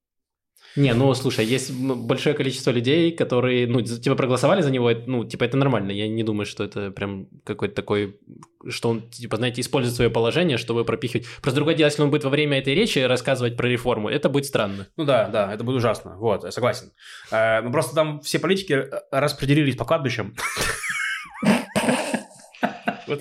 [0.76, 5.44] Не, ну слушай, есть большое количество людей, которые, ну, типа проголосовали за него, ну, типа
[5.44, 5.92] это нормально.
[5.92, 8.20] Я не думаю, что это прям какой-то такой,
[8.68, 11.28] что он, типа, знаете, использует свое положение, чтобы пропихивать.
[11.42, 14.46] Просто другое дело, если он будет во время этой речи рассказывать про реформу, это будет
[14.46, 14.88] странно.
[14.98, 16.18] Ну да, да, это будет ужасно.
[16.18, 16.92] Вот, я согласен.
[17.30, 20.36] Э, ну просто там все политики распределились по кладбищам.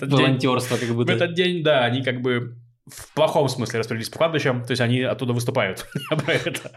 [0.01, 1.13] Волонтерство как будто.
[1.13, 4.81] В этот день, да, они как бы в плохом смысле распределились по кладбищам, то есть
[4.81, 5.87] они оттуда выступают.
[6.11, 6.71] Я про это.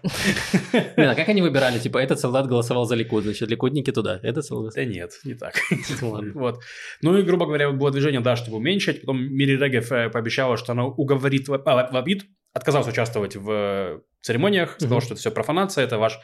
[0.96, 1.78] Блин, а как они выбирали?
[1.80, 4.74] Типа, этот солдат голосовал за Ликуд, значит, ликудники туда, этот солдат?
[4.74, 5.54] Да нет, не так.
[6.00, 6.60] Вот.
[7.02, 9.00] Ну и, грубо говоря, было движение, да, чтобы уменьшить.
[9.00, 15.14] Потом Мири Регев э, пообещала, что она уговорит Лабид, отказался участвовать в церемониях, сказал, что
[15.14, 16.18] это все профанация, это ваш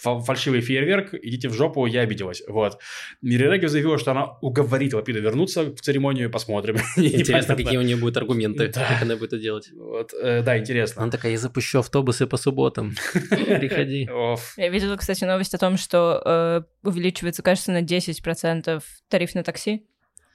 [0.00, 2.42] фальшивый фейерверк, идите в жопу, я обиделась.
[2.46, 2.78] Вот.
[3.22, 6.76] Мири Регев заявила, что она уговорит Лапида вернуться в церемонию, посмотрим.
[6.96, 9.70] Интересно, какие у нее будут аргументы, как она будет это делать.
[9.72, 11.02] Вот, э, да, интересно.
[11.02, 12.94] Она такая, я запущу автобусы по субботам,
[13.30, 14.08] приходи.
[14.56, 19.86] Я видела, кстати, новость о том, что э, увеличивается, кажется, на 10% тариф на такси,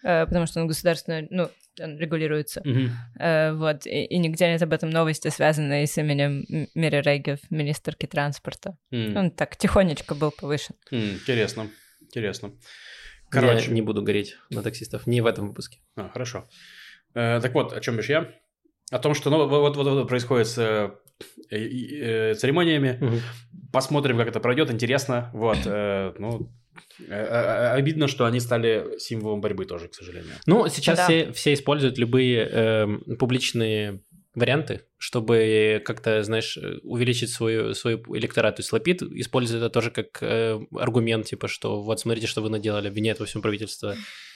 [0.04, 2.62] э, потому что он государственный, ну, регулируется.
[2.62, 2.90] Mm-hmm.
[3.20, 8.06] Э, вот, и, и нигде нет об этом новости, связанные с именем Мири Рейгев, министрки
[8.06, 8.78] транспорта.
[8.94, 9.18] Mm.
[9.18, 10.76] Он так тихонечко был повышен.
[10.92, 11.68] Mm, интересно,
[12.02, 12.52] интересно.
[13.30, 13.68] Короче.
[13.68, 15.80] Я не буду гореть на таксистов, не в этом выпуске.
[15.96, 16.48] А, хорошо.
[17.14, 18.32] Э, так вот, о чем бишь я?
[18.92, 20.92] О том, что ну, вот, вот, вот происходит с э,
[21.50, 22.98] э, церемониями.
[23.02, 23.16] Угу.
[23.72, 24.70] Посмотрим, как это пройдет.
[24.70, 25.32] Интересно.
[25.34, 26.52] Вот, э, ну,
[27.10, 30.34] обидно, что они стали символом борьбы тоже, к сожалению.
[30.46, 31.06] Ну, сейчас да.
[31.06, 32.88] все, все используют любые э,
[33.20, 34.02] публичные
[34.36, 38.58] варианты, чтобы как-то, знаешь, увеличить свою, свой электорат.
[38.58, 42.50] То есть Лапид использует это тоже как э, аргумент, типа, что вот смотрите, что вы
[42.50, 43.96] наделали, обвиняет во всем правительство.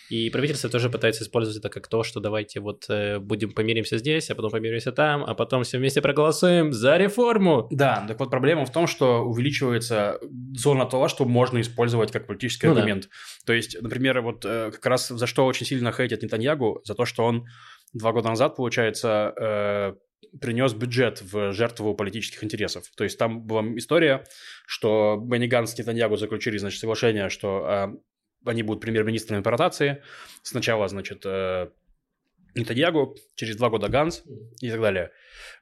[0.09, 4.29] И правительство тоже пытается использовать это как то, что давайте вот э, будем помиримся здесь,
[4.29, 7.67] а потом помиримся там, а потом все вместе проголосуем за реформу.
[7.71, 10.19] Да, так вот проблема в том, что увеличивается
[10.55, 13.03] зона того, что можно использовать как политический ну, аргумент.
[13.03, 13.09] Да.
[13.45, 17.05] То есть, например, вот э, как раз за что очень сильно хейтят Нетаньягу, за то,
[17.05, 17.47] что он
[17.93, 19.93] два года назад, получается, э,
[20.41, 22.85] принес бюджет в жертву политических интересов.
[22.95, 24.25] То есть там была история,
[24.67, 27.87] что Бенни Ганс и Нетаньягу заключили, значит, соглашение, что э,
[28.45, 30.03] они будут премьер-министрами по ротации.
[30.43, 31.69] Сначала, значит, э,
[32.55, 34.23] Нетаньягу, через два года Ганс
[34.59, 35.11] и так далее.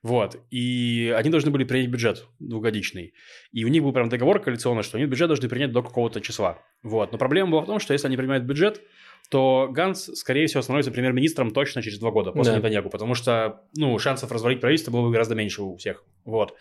[0.03, 0.37] Вот.
[0.49, 3.13] И они должны были принять бюджет двухгодичный.
[3.51, 6.59] И у них был прям договор коалиционный, что они бюджет должны принять до какого-то числа.
[6.83, 7.11] Вот.
[7.11, 8.81] Но проблема была в том, что если они принимают бюджет,
[9.29, 12.59] то Ганс, скорее всего, становится премьер-министром точно через два года после да.
[12.59, 16.05] Нетаньягу, потому что, ну, шансов развалить правительство было бы гораздо меньше у всех.
[16.23, 16.55] Вот.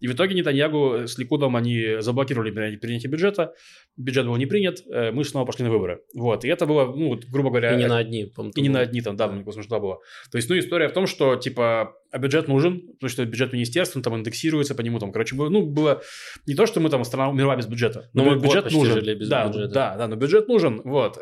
[0.00, 3.54] И в итоге Нетаньягу с Ликудом они заблокировали принятие бюджета,
[3.96, 6.00] бюджет был не принят, э, мы снова пошли на выборы.
[6.14, 7.74] Вот, и это было, ну, грубо говоря...
[7.74, 9.98] И не на одни, И не на одни, там, да, мне смешно было.
[10.30, 14.02] То есть, ну, история в том, что, типа, а бюджет нужен, потому что бюджет министерства,
[14.02, 16.02] там индексируется по нему, там, короче, было, ну, было
[16.46, 19.02] не то, что мы там страна умерла без бюджета, но, но мы бюджет нужен.
[19.02, 19.72] без да, бюджета.
[19.72, 21.18] Да, да, но бюджет нужен, вот.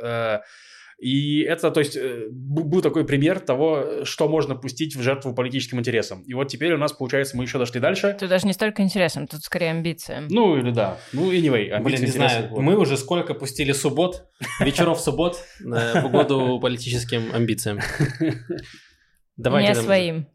[1.05, 5.79] И это, то есть, э, был такой пример того, что можно пустить в жертву политическим
[5.79, 6.23] интересам.
[6.23, 8.17] И вот теперь у нас, получается, мы еще дошли дальше.
[8.19, 10.29] Тут даже не столько интересом, тут скорее амбициям.
[10.31, 10.97] Ну, или да.
[11.13, 12.61] Ну, anyway, Блин, амбиции, не интересы, знаю, вот.
[12.61, 14.25] мы уже сколько пустили суббот,
[14.61, 17.81] вечеров суббот э, в угоду политическим амбициям.
[19.37, 20.27] Давайте не своим.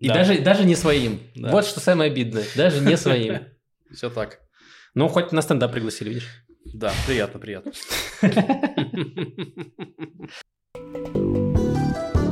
[0.00, 0.14] И Да.
[0.14, 1.20] даже, даже не своим.
[1.34, 1.50] Да.
[1.50, 2.44] Вот что самое обидное.
[2.56, 3.40] Даже не своим.
[3.92, 4.40] Все так.
[4.94, 6.28] Ну, хоть на стендап пригласили, видишь?
[6.64, 7.72] Да, приятно, приятно.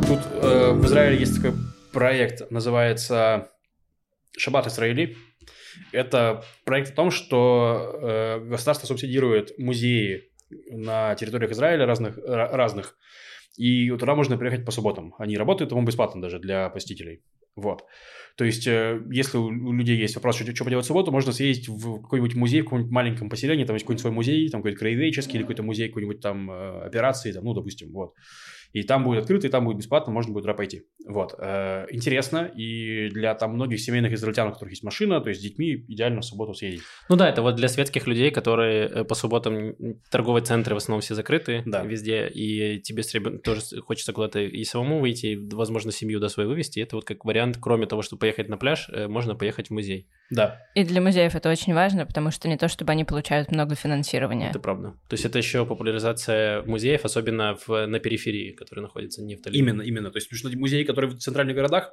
[0.07, 1.59] Тут э, в Израиле есть такой
[1.93, 3.51] проект, называется
[4.37, 5.17] Шаббат Израили.
[5.93, 10.31] Это проект о том, что э, государство субсидирует музеи
[10.71, 12.97] на территориях Израиля разных, ра- разных.
[13.57, 15.15] И туда можно приехать по субботам.
[15.19, 17.23] Они работают, по-моему, бесплатно даже для посетителей.
[17.55, 17.85] Вот.
[18.37, 21.69] То есть, э, если у людей есть вопрос, что, что поделать в субботу, можно съездить
[21.69, 25.35] в какой-нибудь музей, в каком-нибудь маленьком поселении, там есть какой-нибудь свой музей, там какой-то краеведческий
[25.35, 28.15] или какой-то музей какой-нибудь там э, операции, там, ну, допустим, вот.
[28.73, 30.83] И там будет открыто, и там будет бесплатно, можно будет туда пойти.
[31.07, 31.35] Вот.
[31.39, 35.45] Э, интересно, и для там многих семейных израильтян, у которых есть машина, то есть с
[35.45, 36.83] детьми идеально в субботу съездить.
[37.09, 39.75] Ну да, это вот для светских людей, которые э, по субботам
[40.11, 41.83] торговые центры в основном все закрыты Да.
[41.85, 46.29] везде, и тебе с ребен- тоже хочется куда-то и самому выйти, и, возможно, семью до
[46.29, 46.81] свою вывести.
[46.81, 50.09] Это вот как вариант, кроме того, чтобы поехать на пляж, э, можно поехать в музей.
[50.33, 50.63] Да.
[50.75, 54.49] И для музеев это очень важно, потому что не то, чтобы они получают много финансирования.
[54.49, 54.95] Это правда.
[55.09, 59.63] То есть это еще популяризация музеев, особенно в, на периферии, которые находятся не в Таллине.
[59.63, 60.11] Именно, именно.
[60.11, 61.93] То есть, потому что музеи, которые в центральных городах,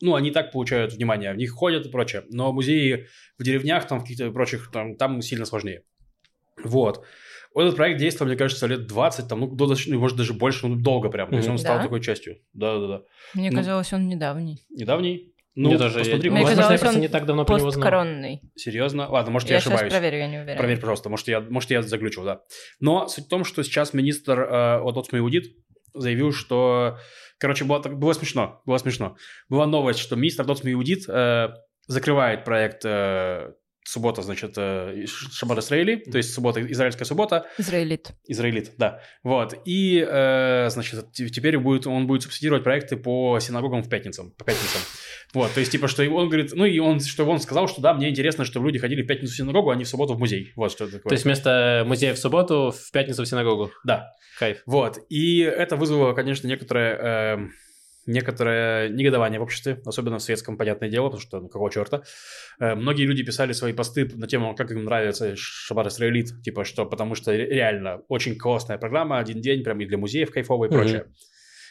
[0.00, 2.24] ну, они и так получают внимание, в них ходят и прочее.
[2.30, 3.06] Но музеи
[3.38, 5.82] в деревнях, там, в каких-то прочих, там, там сильно сложнее.
[6.64, 7.04] Вот.
[7.54, 10.76] Вот Этот проект действовал, мне кажется, лет 20, там, ну, до, может, даже больше, ну,
[10.76, 11.28] долго прям.
[11.30, 11.82] То есть он стал Да?
[11.82, 12.38] такой частью.
[12.54, 13.02] Да-да-да.
[13.34, 14.64] Мне Ну, казалось, он недавний.
[14.70, 15.31] Недавний?
[15.54, 17.70] Ну, Мне тоже, посмотри, я- Мне возможно, казалось, я просто не так давно про него
[17.70, 17.82] знал.
[18.56, 19.08] Серьезно?
[19.10, 19.80] Ладно, может, я, Я ошибаюсь.
[19.82, 20.56] сейчас проверю, я не уверена.
[20.58, 22.40] Проверь, пожалуйста, может, я, может, я заглючил, да.
[22.80, 25.44] Но суть в том, что сейчас министр э, от Отсма Иудит
[25.94, 26.96] заявил, что...
[27.38, 29.16] Короче, было, так- было смешно, было смешно.
[29.50, 31.48] Была новость, что министр от Отсма Иудит э,
[31.86, 33.52] закрывает проект э,
[33.84, 38.12] суббота, значит, э, Шаббат Израили, то есть суббота, израильская суббота, Израилит.
[38.26, 39.00] израилит, да.
[39.22, 39.54] Вот.
[39.64, 44.80] И, э, значит, теперь будет, он будет субсидировать проекты по синагогам в пятницам, по пятницам.
[45.34, 47.94] Вот, то есть, типа, что он говорит, ну, и он, что он сказал, что да,
[47.94, 50.52] мне интересно, чтобы люди ходили в пятницу в синагогу, а не в субботу в музей.
[50.56, 51.10] Вот что это такое.
[51.10, 53.70] То есть вместо музея в субботу, в пятницу в синагогу.
[53.84, 54.62] Да, Кайф.
[54.66, 54.98] вот.
[55.08, 57.48] И это вызвало, конечно, некоторое, э,
[58.06, 62.02] некоторое негодование в обществе, особенно в светском, понятное дело, потому что, ну, какого черта.
[62.60, 66.84] Э, многие люди писали свои посты на тему, как им нравится Шаббат Израилит, типа, что
[66.86, 70.72] потому что ре- реально очень классная программа, один день, прям и для музеев кайфовая и
[70.72, 70.80] Мгм.
[70.80, 71.06] прочее.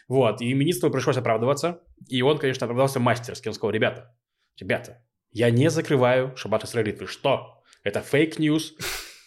[0.07, 3.47] Вот, и министру пришлось оправдываться, и он, конечно, оправдался мастерски.
[3.47, 4.13] Он сказал, ребята,
[4.59, 6.99] ребята, я не закрываю Шаббат Исраэлит.
[6.99, 7.61] Вы что?
[7.83, 8.73] Это fake news.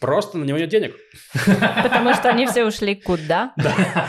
[0.01, 0.97] Просто на него нет денег.
[1.83, 3.53] Потому что они все ушли куда?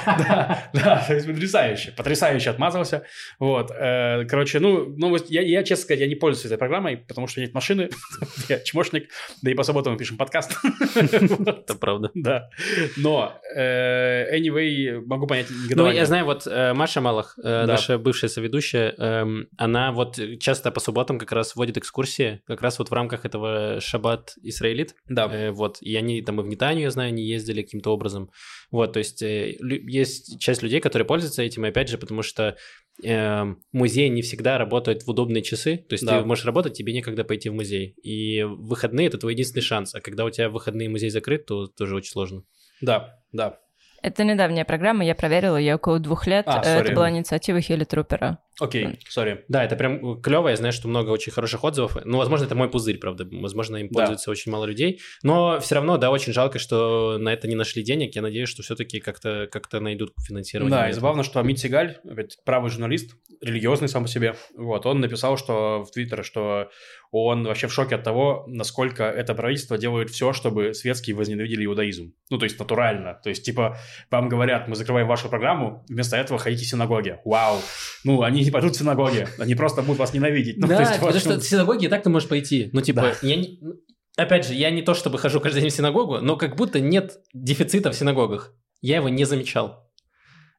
[0.06, 3.04] Да, да, то есть потрясающе, потрясающе отмазался.
[3.40, 7.28] Вот, э, короче, ну, новость, я, я, честно сказать, я не пользуюсь этой программой, потому
[7.28, 7.90] что нет машины,
[8.50, 9.10] я чмошник,
[9.42, 10.58] да и по субботам мы пишем подкаст.
[10.96, 12.12] Это правда.
[12.14, 12.50] Да,
[12.98, 18.94] но, э, anyway, могу понять Ну, я знаю, вот э, Маша Малах, наша бывшая соведущая,
[18.98, 23.26] эм, она вот часто по субботам как раз вводит экскурсии, как раз вот в рамках
[23.26, 24.96] этого Шаббат Исраилит.
[25.08, 28.30] Да, Э, вот, и они там и в Нетанию, я знаю, не ездили каким-то образом.
[28.72, 32.22] Вот, то есть э, лю- есть часть людей, которые пользуются этим, и опять же, потому
[32.22, 32.56] что
[33.04, 36.20] э, музей не всегда работает в удобные часы, то есть Да.
[36.22, 37.96] ты можешь работать, тебе некогда пойти в музей.
[38.04, 41.96] И выходные– это твой единственный шанс, а когда у тебя выходные музей закрыт, то тоже
[41.96, 42.44] очень сложно.
[42.82, 43.60] да, да.
[44.02, 46.46] Это недавняя программа, я проверила, ей около двух лет.
[46.48, 46.86] А, Э, сори.
[46.86, 48.38] Это была инициатива Хелли Трупера.
[48.60, 49.44] Окей, сори.
[49.48, 51.98] Да, это прям клево, я знаю, что много очень хороших отзывов.
[52.06, 53.28] Ну, возможно, это мой пузырь, правда.
[53.30, 54.02] Возможно, им Да.
[54.02, 55.02] пользуется очень мало людей.
[55.24, 58.16] Но все равно, да, очень жалко, что на это не нашли денег.
[58.16, 60.72] Я надеюсь, что все-таки как-то как найдут финансирование.
[60.76, 61.98] Да, и забавно, что Амит Сигаль,
[62.46, 66.70] правый журналист, религиозный сам по себе, вот, он написал, что в Твиттере, что
[67.12, 72.14] он вообще в шоке от того, насколько это правительство делает все, чтобы светские возненавидели иудаизм.
[72.30, 73.20] Ну, то есть натурально.
[73.24, 73.78] То есть, типа,
[74.12, 77.20] вам говорят, мы закрываем вашу программу, вместо этого ходите в синагоги.
[77.24, 77.60] Вау.
[78.04, 80.58] Ну, они не пойдут в синагоги, они просто будут вас ненавидеть.
[80.58, 82.70] Ну, да, есть, потому вот что в синагоге и так ты можешь пойти.
[82.72, 83.28] Ну, типа, Да.
[83.28, 83.60] я не...
[83.62, 83.74] ну,
[84.18, 87.20] Опять же, я не то чтобы хожу каждый день в синагогу, но как будто нет
[87.34, 88.54] дефицита в синагогах.
[88.82, 89.86] Я его не замечал.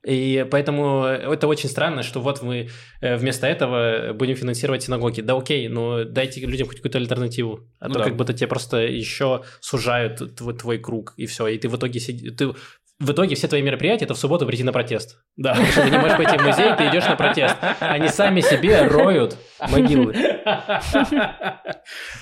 [0.06, 2.68] И поэтому это очень странно, что вот мы
[3.00, 5.20] э, вместо этого будем финансировать синагоги.
[5.20, 7.68] Да окей, но дайте людям хоть какую-то альтернативу.
[7.80, 8.04] А Ну то да.
[8.04, 11.48] как будто тебе просто еще сужают твой, твой круг, и все.
[11.48, 12.30] И ты в итоге сиди...
[12.30, 12.54] ты
[12.98, 15.18] в итоге все твои мероприятия это в субботу прийти на протест.
[15.36, 15.50] Да.
[15.50, 17.56] Потому что ты не можешь пойти в музей, ты идешь на протест.
[17.80, 19.36] Они сами себе роют
[19.70, 20.14] могилы.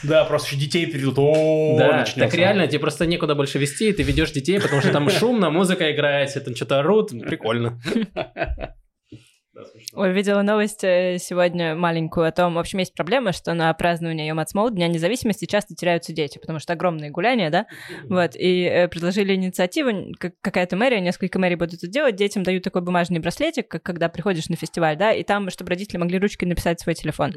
[0.03, 1.17] Да, просто еще детей перейдут.
[1.79, 5.09] Да, так реально, тебе просто некуда больше вести, и ты ведешь детей, потому что там
[5.11, 7.81] шумно, музыка играет, там что-то орут, прикольно.
[9.93, 14.29] Ой, видела новость э, сегодня маленькую о том, в общем, есть проблема, что на празднование
[14.29, 17.67] Йом Ha'atzmaut, Дня независимости, часто теряются дети, потому что огромные гуляния, да,
[18.09, 22.83] вот, и э, предложили инициативу, какая-то мэрия, несколько мэрий будут это делать, детям дают такой
[22.83, 26.81] бумажный браслетик, как когда приходишь на фестиваль, да, и там, чтобы родители могли ручкой написать
[26.81, 27.35] свой телефон.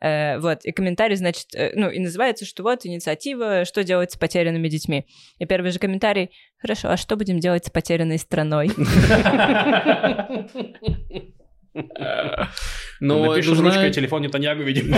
[0.00, 4.68] Э, вот, и комментарий, значит, ну, и называется, что вот инициатива, что делать с потерянными
[4.68, 5.06] детьми.
[5.38, 8.70] И первый же комментарий, хорошо, а что будем делать с потерянной страной?
[13.00, 14.96] Ну, Напишешь нужна- ручкой телефон Нетаньягу, видимо.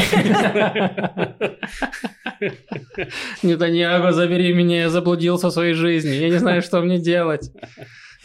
[3.42, 7.50] Нетаньягу, забери меня, я заблудился в своей жизни, я не знаю, что мне делать.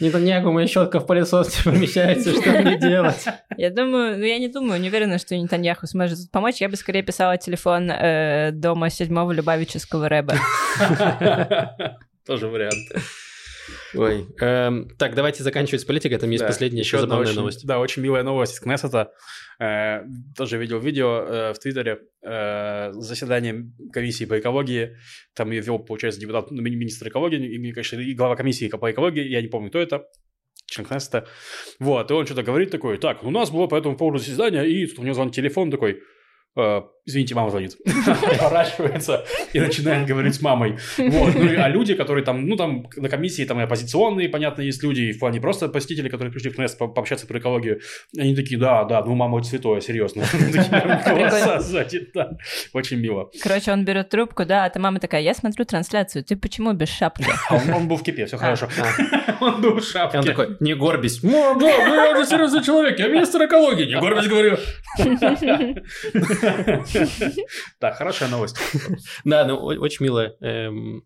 [0.00, 3.22] Нетаньягу, моя щетка в пылесос не помещается, что мне делать?
[3.58, 6.60] Я думаю, ну я не думаю, не уверена, что Нетаньяху сможет тут помочь.
[6.60, 10.36] Я бы скорее писала телефон э, дома седьмого Любавического рэба.
[12.26, 12.88] Тоже вариант.
[13.94, 17.38] Ой, эм, так, давайте заканчивать с политикой, там есть Да, последняя еще одна забавная очень-
[17.38, 17.66] новость.
[17.66, 19.12] Да, очень милая новость из Кнессета.
[19.60, 20.00] Э,
[20.36, 21.98] тоже видел видео э, в Твиттере.
[22.22, 24.96] э, заседание комиссии по экологии.
[25.34, 28.90] Там ее вел, получается, депутат, ну, ми- министр экологии, и, конечно, и глава комиссии по
[28.90, 29.26] экологии.
[29.26, 30.04] Я не помню, кто это.
[30.66, 31.26] Член Кнессета.
[31.78, 34.86] Вот, и он что-то говорит такой, так, у нас было по этому поводу заседание, и
[34.86, 36.00] тут у него звонит телефон такой,
[36.58, 37.76] «Э, извините, мама звонит.
[38.38, 40.78] Поворачивается и начинает говорить с мамой.
[40.98, 41.34] Вот.
[41.34, 45.02] Ну, а люди, которые там, ну, там на комиссии, там и оппозиционные, понятно, есть люди,
[45.02, 47.80] и в плане просто посетители, которые пришли в КНЕС по- пообщаться про экологию,
[48.16, 50.24] они такие, да, да, ну, мама святое, серьезно.
[52.72, 53.30] Очень мило.
[53.42, 56.88] Короче, он берет трубку, да, а та мама такая, я смотрю трансляцию, ты почему без
[56.88, 57.24] шапки?
[57.48, 58.68] А он, он был в кипе, все хорошо.
[59.40, 60.18] Он был в И шапке.
[60.18, 61.22] он такой, не горбись.
[61.22, 64.56] «Мам, да, я же серьезный человек, я министр экологии, не горбись, говорю.
[67.80, 68.56] Да, хорошая новость.
[69.24, 70.34] Да, ну, очень мило.
[70.40, 71.04] Эм,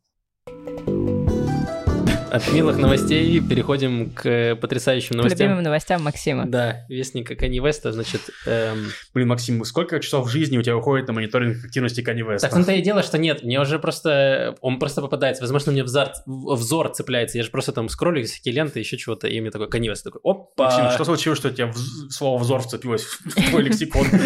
[2.31, 5.39] От милых новостей переходим к э, потрясающим К новостям.
[5.47, 6.47] любимым новостям Максима.
[6.47, 8.23] Да, вестника Кани Веста, значит...
[8.47, 12.49] эм, Блин, Максим, сколько часов жизни у тебя уходит на мониторинг активности Кани Веста?
[12.49, 14.57] Так в том-то и дело, что нет, мне уже просто...
[14.63, 15.45] Он просто попадается.
[15.45, 17.39] Возможно, мне взор, взор цепляется.
[17.39, 20.21] Я же просто там скроллю всякие ленты, еще чего-то, и мне такой Кани Вест такой,
[20.25, 20.65] опа!
[20.65, 24.07] Максим, что случилось, что у тебя вз- слово «взор» вцепилось в твой лексикон?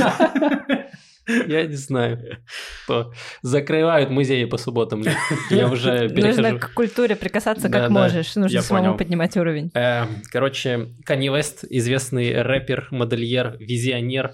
[1.29, 2.39] Я не знаю.
[2.85, 3.13] Что
[3.43, 5.05] закрывают музеи по субботам.
[5.51, 6.43] Я уже перехожу.
[6.43, 8.35] Нужно к культуре прикасаться Да, как да, можешь.
[8.37, 8.99] Нужно я самому понял.
[8.99, 9.71] поднимать уровень.
[9.75, 14.33] Э, Короче, Канни Вест, известный рэпер, модельер, визионер,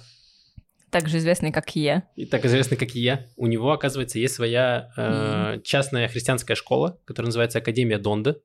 [0.90, 2.04] Также известный как Е.
[2.14, 3.26] и так известный, как я.
[3.36, 8.36] У него, оказывается, есть своя э, частная христианская школа, которая называется Академия Донда.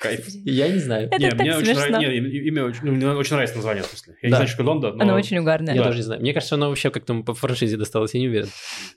[0.00, 0.26] Кайф.
[0.44, 1.06] Я не знаю.
[1.06, 1.98] Это Не, так мне очень смешно.
[1.98, 4.14] не, имя очень, ну, мне очень нравится название, в смысле.
[4.22, 4.36] Я не Да.
[4.38, 5.02] знаю, что но...
[5.02, 5.74] Оно очень угарное.
[5.74, 5.86] Я Да.
[5.86, 6.20] тоже не знаю.
[6.20, 8.48] Мне кажется, она вообще как-то по франшизе досталась, я не уверен.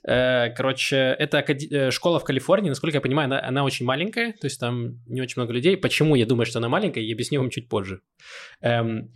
[0.06, 4.46] Э, Короче, это э, школа в Калифорнии, насколько я понимаю, она, она очень маленькая, то
[4.46, 5.76] есть там не очень много людей.
[5.76, 8.00] Почему я думаю, что она маленькая, я объясню вам чуть позже.
[8.60, 9.12] Эм,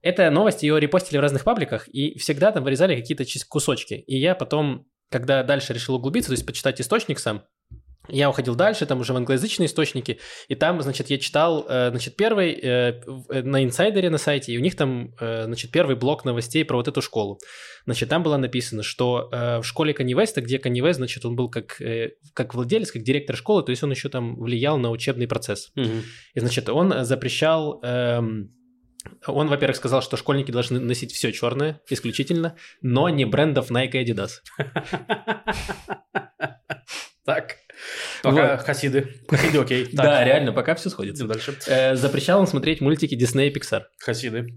[0.00, 3.94] Эта новость, ее репостили в разных пабликах, и всегда там вырезали какие-то кусочки.
[3.94, 7.42] И я потом, когда дальше решил углубиться, то есть почитать источник сам,
[8.08, 10.18] я уходил дальше, там уже в англоязычные источники,
[10.48, 14.58] и там, значит, я читал, э, значит, первый э, э, на инсайдере на сайте, и
[14.58, 17.38] у них там, значит, первый блок новостей про вот эту школу.
[17.84, 21.48] Значит, там было написано, что в школе Канни Веста, где Канни Вест, значит, он был
[21.48, 21.80] как,
[22.34, 25.70] как владелец, как директор школы, то есть он еще там влиял на учебный процесс.
[25.74, 26.02] Мгм.
[26.34, 27.80] И, значит, он запрещал...
[27.82, 28.52] эм,
[29.26, 34.04] он, во-первых, сказал, что школьники должны носить все черное исключительно, но не брендов Nike и
[34.04, 34.42] Adidas.
[37.24, 37.56] Так.
[38.22, 38.60] Пока Вот.
[38.60, 39.08] хасиды.
[39.28, 39.84] Хасиды окей.
[39.98, 40.06] Так.
[40.06, 41.24] Да, реально, пока все сходится.
[41.24, 41.54] Идем дальше.
[41.66, 43.82] Э, запрещал он смотреть мультики Disney и Pixar.
[43.98, 44.54] Хасиды.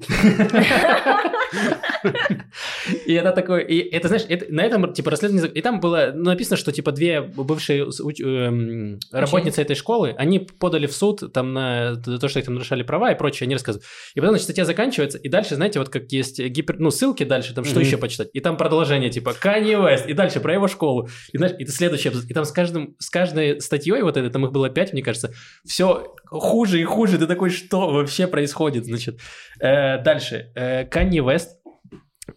[3.05, 6.57] И это такое, и это, знаешь, это, на этом, типа, расследование, и там было написано,
[6.57, 12.27] что, типа, две бывшие эм, работницы этой школы, они подали в суд, там, на то,
[12.27, 13.85] что их там нарушали права и прочее, они рассказывают.
[14.15, 17.53] И потом, значит, статья заканчивается, и дальше, знаете, вот как есть гипер, ну, ссылки дальше,
[17.53, 21.09] там, что еще почитать, и там продолжение, типа, Kanye West, и дальше про его школу,
[21.31, 24.51] и, знаешь, и следующее, и там с каждым, с каждой статьей, вот этой, там их
[24.51, 25.33] было пять, мне кажется,
[25.65, 29.19] все хуже и хуже, ты такой, что вообще происходит, значит.
[29.59, 31.47] Э, дальше, э, West,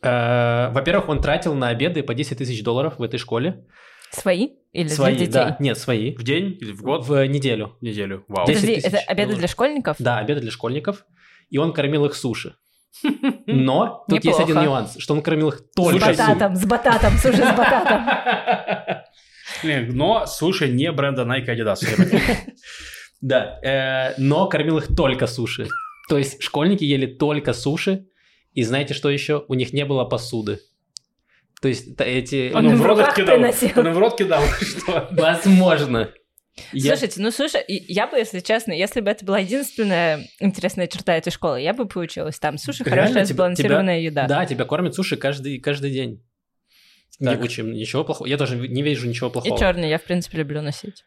[0.03, 3.65] Э, Во-первых, он тратил на обеды по 10 тысяч долларов в этой школе.
[4.11, 5.33] Свои или свои, для детей?
[5.33, 6.15] да, нет, свои.
[6.15, 7.07] В день или в год?
[7.07, 7.77] В неделю.
[7.81, 8.25] В неделю.
[8.29, 8.47] Вау.
[8.47, 9.39] Подожди, это обеды долларов.
[9.39, 9.97] для школьников?
[9.99, 11.05] Да, обеды для школьников.
[11.51, 12.55] И он кормил их суши.
[13.47, 14.43] Но тут есть Неплохо.
[14.61, 16.17] один нюанс, что он кормил их С только суши.
[16.17, 18.03] бататом, с бататом, суши с бататом.
[19.65, 21.79] Но, слушай, не бренда Nike Adidas.
[23.21, 25.67] Да, э, но кормил их только суши.
[26.11, 28.05] То есть школьники ели только суши,
[28.53, 29.45] и знаете что еще?
[29.49, 30.61] У них не было посуды.
[31.63, 32.53] То есть эти...
[32.55, 33.37] Он Ну, в рот кидал.
[33.37, 33.71] приносил.
[33.77, 35.09] Он в рот кидал, что?
[35.13, 36.11] Возможно.
[36.73, 41.17] Я- Слушайте, ну слушай, я бы, если честно, если бы это была единственная интересная черта
[41.17, 42.59] этой школы, я бы поучилась там.
[42.59, 44.27] Суши Реально, хорошая тебя- сбалансированная еда.
[44.27, 46.23] Да, тебя кормят суши каждый, каждый день.
[47.21, 47.43] Не Так.
[47.43, 48.27] учим, ничего плохого.
[48.27, 49.59] Я тоже не вижу ничего И плохого.
[49.59, 51.05] черный я, в принципе, люблю носить.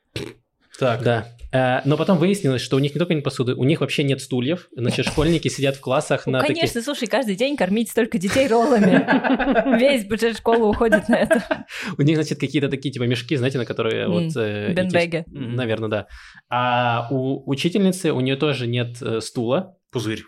[0.80, 1.02] Так.
[1.02, 1.28] Да.
[1.52, 4.22] Э, но потом выяснилось, что у них не только нет посуды, у них вообще нет
[4.22, 4.68] стульев.
[4.76, 9.78] Значит, школьники сидят в классах Ну, на конечно, слушай, каждый день кормить столько детей роллами.
[9.80, 11.66] Весь бюджет школы уходит на это.
[11.98, 14.36] У них, значит, какие-то такие типа мешки, знаете, на которые вот...
[14.36, 15.24] э, бенбеги.
[15.28, 16.08] Наверное, да.
[16.50, 20.24] А у учительницы, у нее тоже нет э, стула, Пузырь.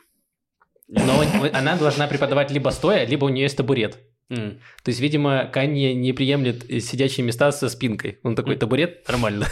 [0.88, 1.22] но
[1.54, 3.98] она должна преподавать либо стоя, либо у нее есть табурет.
[4.30, 4.60] М.
[4.84, 8.20] То есть, видимо, Канье не приемлет э, сидячие места со спинкой.
[8.24, 9.48] Он такой, табурет, нормально.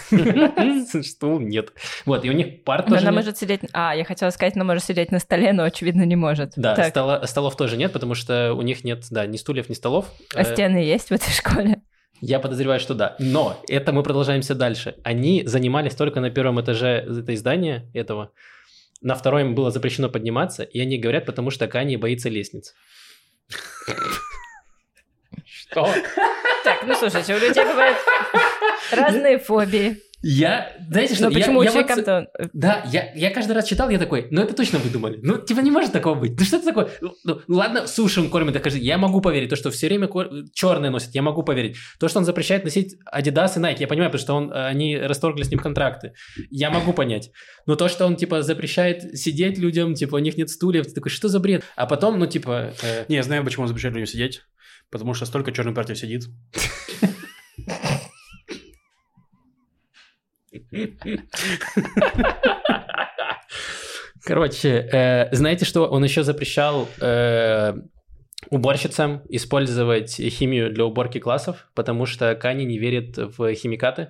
[1.03, 1.73] Стул нет.
[2.05, 3.61] Вот, и у них пар тоже она может сидеть...
[3.73, 6.53] А, я хотела сказать, она может сидеть на столе, но, очевидно, не может.
[6.55, 6.75] Да,
[7.25, 10.05] столов тоже нет, потому что у них нет, да, ни стульев, ни столов.
[10.36, 11.82] а Э, стены есть в этой школе?
[12.21, 13.15] Я подозреваю, что да.
[13.19, 14.95] Но это мы продолжаемся дальше.
[15.03, 18.32] Они занимались только на первом этаже этой здания этого.
[19.01, 22.73] На втором было запрещено подниматься, и они говорят, потому что Канье боится лестниц.
[25.72, 25.88] Что?
[26.63, 27.97] Так, ну слушайте, у людей бывают
[28.91, 29.97] разные фобии.
[30.24, 33.68] Я, знаете что, Но я- почему у я вот- человека Да, я, я каждый раз
[33.68, 35.20] читал, я такой, ну это точно выдумали.
[35.22, 36.38] Ну, типа не может такого быть.
[36.39, 36.89] Ну что это такое?
[37.01, 38.80] Ну, ну, ладно, суши он кормит, докажи.
[38.80, 39.51] Я могу поверить.
[39.51, 40.09] То, что все время
[40.53, 41.78] черные носит, я могу поверить.
[41.99, 45.43] То, что он запрещает носить Adidas и Nike, я понимаю, потому что он, они расторгли
[45.43, 46.13] с ним контракты.
[46.49, 47.30] Я могу понять.
[47.68, 51.11] Но то, что он, типа, запрещает сидеть людям, типа, у них нет стульев, ты такой,
[51.11, 51.63] что за бред?
[51.76, 52.74] А потом, ну, типа...
[52.82, 54.41] э, Не, я знаю, почему он запрещает людям сидеть.
[54.89, 56.23] Потому что столько черной партии сидит.
[64.23, 65.88] Короче, э, знаете что?
[65.88, 67.73] Он еще запрещал э,
[68.49, 74.09] уборщицам использовать химию для уборки классов, потому что Кани не верит в химикаты.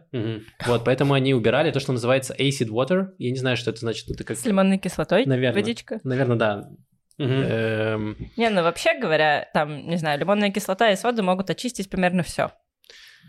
[0.65, 3.09] Вот, поэтому они убирали то, что называется acid water.
[3.17, 4.09] Я не знаю, что это значит.
[4.09, 4.37] Это как...
[4.37, 5.25] с лимонной кислотой?
[5.25, 5.59] Наверно.
[5.59, 5.99] Водичка?
[6.03, 6.69] Наверное, да.
[7.19, 12.23] Эм, Не, ну вообще говоря, там, не знаю, лимонная кислота и сода могут очистить примерно
[12.23, 12.51] все.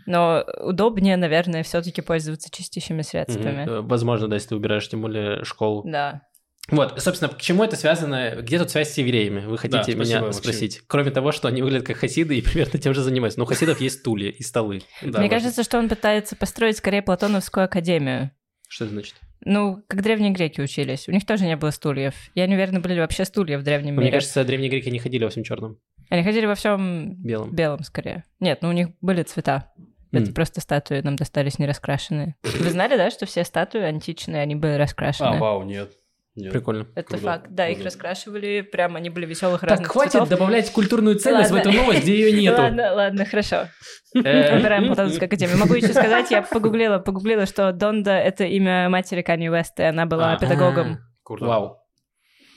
[0.05, 3.67] Но удобнее, наверное, все-таки пользоваться чистящими средствами.
[3.67, 5.83] э, Возможно, да, если ты убираешь, тем более, школу.
[5.85, 6.21] Да.
[6.69, 8.35] Вот, собственно, к чему это связано?
[8.41, 9.43] Где тут связь с евреями?
[9.45, 10.41] Вы хотите спасибо, меня Максим.
[10.43, 10.81] спросить?
[10.87, 13.39] Кроме того, что они выглядят как хасиды и примерно тем же занимаются.
[13.39, 14.83] Но у хасидов есть стулья и столы.
[15.01, 18.31] Да, Мне кажется, что он пытается построить скорее Платоновскую академию.
[18.67, 19.15] Что это значит?
[19.45, 21.07] Ну, как древние греки учились.
[21.07, 22.13] У них тоже не было стульев.
[22.35, 24.13] Я не уверена, были ли вообще стулья в древнем Мне мире.
[24.17, 25.77] кажется, древние греки не ходили во всем черном,
[26.09, 27.55] Они ходили во всем белом.
[27.55, 28.25] белом скорее.
[28.39, 29.71] Нет, ну у них были цвета.
[30.11, 30.33] Это М.
[30.33, 32.35] просто статуи нам достались не раскрашенные.
[32.43, 35.35] Вы знали, да, что все статуи античные, они были раскрашены?
[35.35, 35.91] А, вау, нет.
[36.35, 36.53] Нет.
[36.53, 36.87] Прикольно.
[36.95, 37.47] Это Круто, факт.
[37.49, 37.85] Да, их круто.
[37.89, 40.29] раскрашивали, прям они были веселых Так, разных хватит цветов.
[40.29, 41.69] добавлять культурную ценность в Ладно.
[41.69, 42.61] эту новость, где ее нету.
[42.61, 43.67] Ладно, ладно, хорошо.
[44.15, 45.57] Э, Убираем Платоновскую академию.
[45.57, 50.05] Могу еще сказать, я погуглила, погуглила, что Донда— это имя матери Канье Уэста, и она
[50.05, 50.99] была педагогом.
[51.23, 51.45] Круто.
[51.45, 51.77] Вау.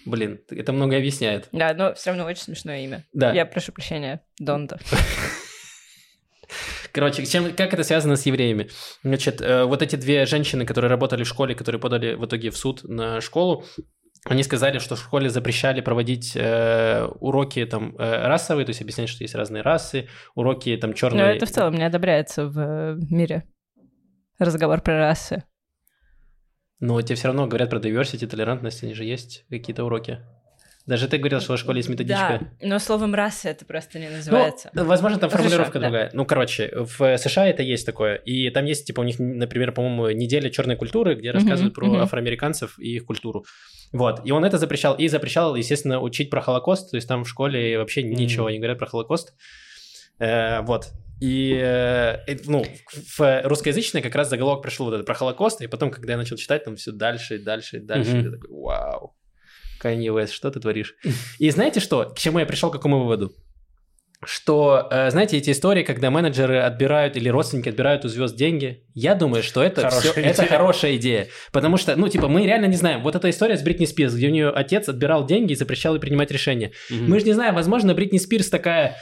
[0.05, 1.49] Блин, это многое объясняет.
[1.53, 3.05] Да, но все равно очень смешное имя.
[3.13, 3.33] Да.
[3.33, 4.79] Я прошу прощения, Донда.
[6.93, 8.69] Короче, чем, как это связано с евреями?
[9.03, 12.57] Значит, э, вот эти две женщины, которые работали в школе, которые подали в итоге в
[12.57, 13.65] суд на школу,
[14.25, 19.09] они сказали, что в школе запрещали проводить э, уроки там э, расовые, то есть объяснять,
[19.09, 21.37] что есть разные расы, уроки там Но черные.
[21.37, 23.49] это в целом не одобряется в э, мире.
[24.39, 25.45] Разговор про расы.
[26.79, 30.21] Но тебе все равно говорят про diversity, толерантность, они же есть какие-то уроки.
[30.87, 32.41] Даже ты говорил, что в школе есть методичка.
[32.61, 34.71] Да, но словом расы это просто не называется.
[34.75, 35.87] Ну, возможно, там Ну, хорошо, формулировка да.
[35.87, 36.11] другая.
[36.13, 38.17] Ну, короче, в США это есть такое.
[38.17, 42.01] И там есть, типа, у них, например, по-моему, неделя черной культуры, где рассказывают про мгм.
[42.01, 43.45] афроамериканцев и их культуру.
[43.93, 44.23] Вот.
[44.25, 44.95] И он это запрещал.
[44.95, 46.91] И запрещал, естественно, учить про Холокост.
[46.91, 49.35] То есть там в школе вообще ничего не говорят про Холокост.
[50.19, 50.89] Э, вот.
[51.21, 52.65] И, э, ну,
[53.17, 56.37] в русскоязычной как раз заголовок пришел вот это про Холокост, и потом, когда я начал
[56.37, 58.25] читать, там все дальше и дальше и дальше, Мгм.
[58.25, 59.15] я такой, вау,
[59.83, 60.95] Kanye West, что ты творишь?
[61.39, 62.05] И знаете что?
[62.05, 63.33] К чему я пришел, к какому выводу?
[64.25, 69.17] Что, э, знаете, эти истории, когда менеджеры отбирают или родственники отбирают у звезд деньги, я
[69.17, 70.49] думаю, что это Хорошая все, это идея.
[70.49, 71.29] хорошая идея.
[71.51, 73.03] Потому что, ну, типа, мы реально не знаем.
[73.03, 76.01] Вот эта история с Бритни Спирс, где у нее отец отбирал деньги и запрещал ей
[76.01, 76.71] принимать решения.
[76.89, 77.11] Мгм.
[77.11, 78.97] Мы же не знаем, возможно, Бритни Спирс такая...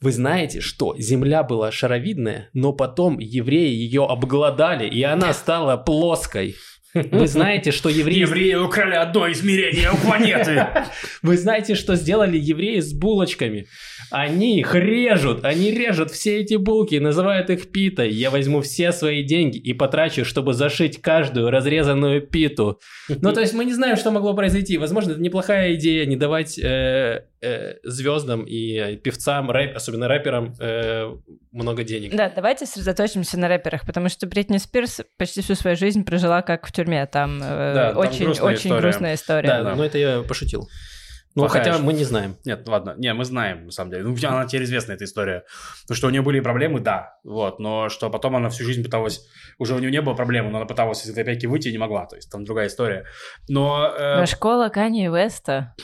[0.00, 6.54] Вы знаете, что земля была шаровидная, но потом евреи ее обглодали, и она стала плоской.
[6.94, 8.20] Вы знаете, что евреи...
[8.20, 10.66] Евреи украли одно измерение у планеты.
[11.22, 13.66] Вы знаете, что сделали евреи с булочками?
[14.10, 18.12] Они их режут, они режут все эти булки называют их питой.
[18.12, 22.80] Я возьму все свои деньги и потрачу, чтобы зашить каждую разрезанную питу.
[23.24, 24.78] Ну, то есть мы не знаем, что могло произойти.
[24.78, 31.14] Возможно, это неплохая идея не давать э, э, звездам и певцам, рэп, особенно рэперам, э,
[31.52, 32.14] много денег.
[32.16, 36.66] Да, давайте сосредоточимся на рэперах, потому что Бритни Спирс почти всю свою жизнь прожила как
[36.66, 37.06] в тюрьме.
[37.06, 38.80] Там э, Да, там очень, грустная очень история.
[38.80, 39.48] грустная история.
[39.48, 39.74] Да, да.
[39.74, 40.68] но это я пошутил.
[41.36, 42.36] Ну, Плохая хотя мы не знаем.
[42.44, 42.94] Нет, ладно.
[42.96, 44.04] Не, мы знаем, на самом деле.
[44.04, 45.42] Ну, она теперь известна, эта история.
[45.88, 47.18] Ну, что у нее были проблемы, да.
[47.24, 47.58] Вот.
[47.58, 49.26] Но что потом она всю жизнь пыталась...
[49.58, 51.78] Уже у нее не было проблем, но она пыталась из этой опеки выйти и не
[51.78, 52.06] могла.
[52.06, 53.06] То есть там другая история.
[53.48, 53.92] Но...
[53.98, 55.74] э, Но школа Канье Уэста,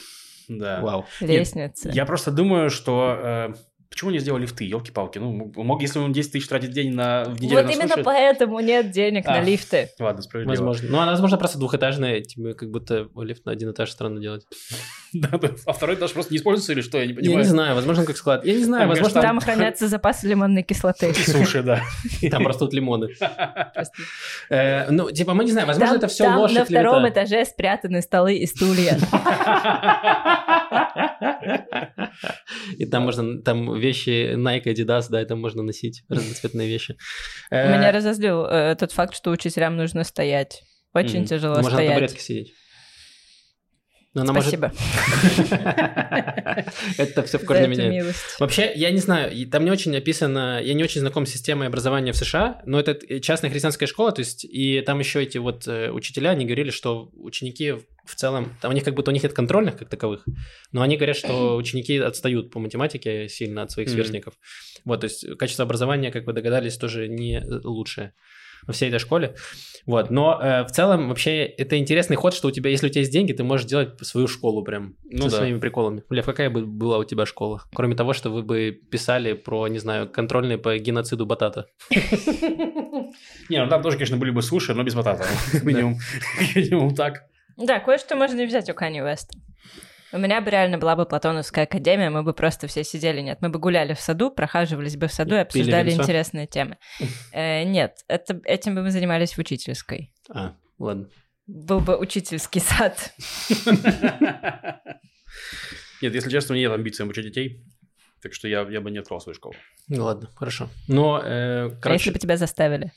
[0.58, 0.80] да.
[0.80, 1.06] Вау.
[1.20, 1.90] лестница.
[1.90, 3.16] Я просто думаю, что...
[3.22, 3.54] э,
[3.88, 5.18] почему не сделали лифты, елки-палки?
[5.18, 8.04] Ну, мог, если он 10 тысяч тратит день на, в неделю Вот на именно суши-
[8.04, 9.42] поэтому нет денег на А.
[9.42, 9.88] лифты.
[9.98, 10.50] Ладно, справедливо.
[10.52, 10.88] Возможно.
[10.90, 14.44] Ну, она, возможно, просто двухэтажная, тебе как будто лифт на один этаж странно делать.
[15.12, 15.50] Да, да.
[15.66, 16.98] А второй этаж просто не используется или что?
[16.98, 17.38] Я не Я понимаю.
[17.38, 18.44] не знаю, возможно, как склад.
[18.44, 21.12] Я не знаю, Там, возможно, Там хранятся запасы лимонной кислоты.
[21.14, 21.82] Суши, да.
[22.30, 23.08] там растут лимоны.
[24.50, 28.02] Э, Ну, типа, мы не знаем, возможно, это все там ложь на втором этаже спрятаны
[28.02, 28.98] столы и стулья.
[32.78, 36.96] И там можно, там вещи Nike, Adidas, да, и там можно носить разноцветные вещи.
[37.50, 40.62] Э, Меня разозлил э, тот факт, что учителям нужно стоять.
[40.92, 41.92] Очень тяжело Можно на стоять.
[41.94, 42.54] табуретке сидеть.
[44.12, 44.48] Но она может...
[44.48, 44.72] Спасибо
[46.98, 48.16] Это все в корне меняет.
[48.40, 52.12] Вообще, я не знаю, там не очень описано, я не очень знаком с системой образования
[52.12, 55.92] в США, но это частная христианская школа, то есть, и там еще эти вот э,
[55.92, 59.32] учителя, они говорили, что ученики в целом, там у них как будто у них нет
[59.32, 60.26] контрольных как таковых,
[60.72, 64.34] но они говорят, что ученики отстают по математике сильно от своих сверстников.
[64.84, 68.14] Вот, то есть качество образования, как вы догадались, тоже не лучшее
[68.70, 69.34] во всей этой школе.
[69.86, 73.00] Вот, но э, в целом вообще это интересный ход, что у тебя, если у тебя
[73.00, 75.36] есть деньги, ты можешь делать свою школу прям Ну со да.
[75.38, 76.04] своими приколами.
[76.10, 77.62] Лев, какая бы была у тебя школа?
[77.74, 81.66] Кроме того, что вы бы писали про, не знаю, контрольные по геноциду батата.
[81.90, 85.26] Не, ну там тоже, конечно, были бы суши, но без батата.
[85.62, 85.96] Минимум.
[86.54, 87.24] Минимум так.
[87.56, 89.36] Да, кое-что можно и взять у Кани Уэста.
[90.12, 93.48] У меня бы реально была бы Платоновская академия, мы бы просто все сидели, нет, мы
[93.48, 96.78] бы гуляли в саду, прохаживались бы в саду и обсуждали интересные темы.
[97.32, 100.12] Э, нет, это, этим бы мы занимались в учительской.
[100.28, 101.08] А, ладно.
[101.46, 103.12] Был бы учительский сад.
[106.02, 107.62] Нет, если честно, у меня нет амбиций обучать детей.
[108.22, 109.54] Так что я, я бы не открыл свою школу.
[109.88, 110.68] Ну ладно, хорошо.
[110.88, 112.92] Но, э, А если короче, бы тебя заставили?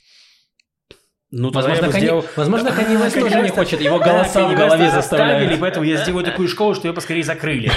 [1.36, 2.04] Ну, возможно, Кани...
[2.04, 2.24] сделал...
[2.36, 5.40] возможно, Kanye West тоже не хочет, его Да, голоса в голове заставляют.
[5.40, 7.72] заставили, поэтому я сделаю такую школу, что ее поскорее закрыли.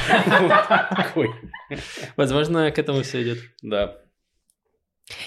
[2.16, 3.40] Возможно, к этому все идет.
[3.64, 3.96] Да.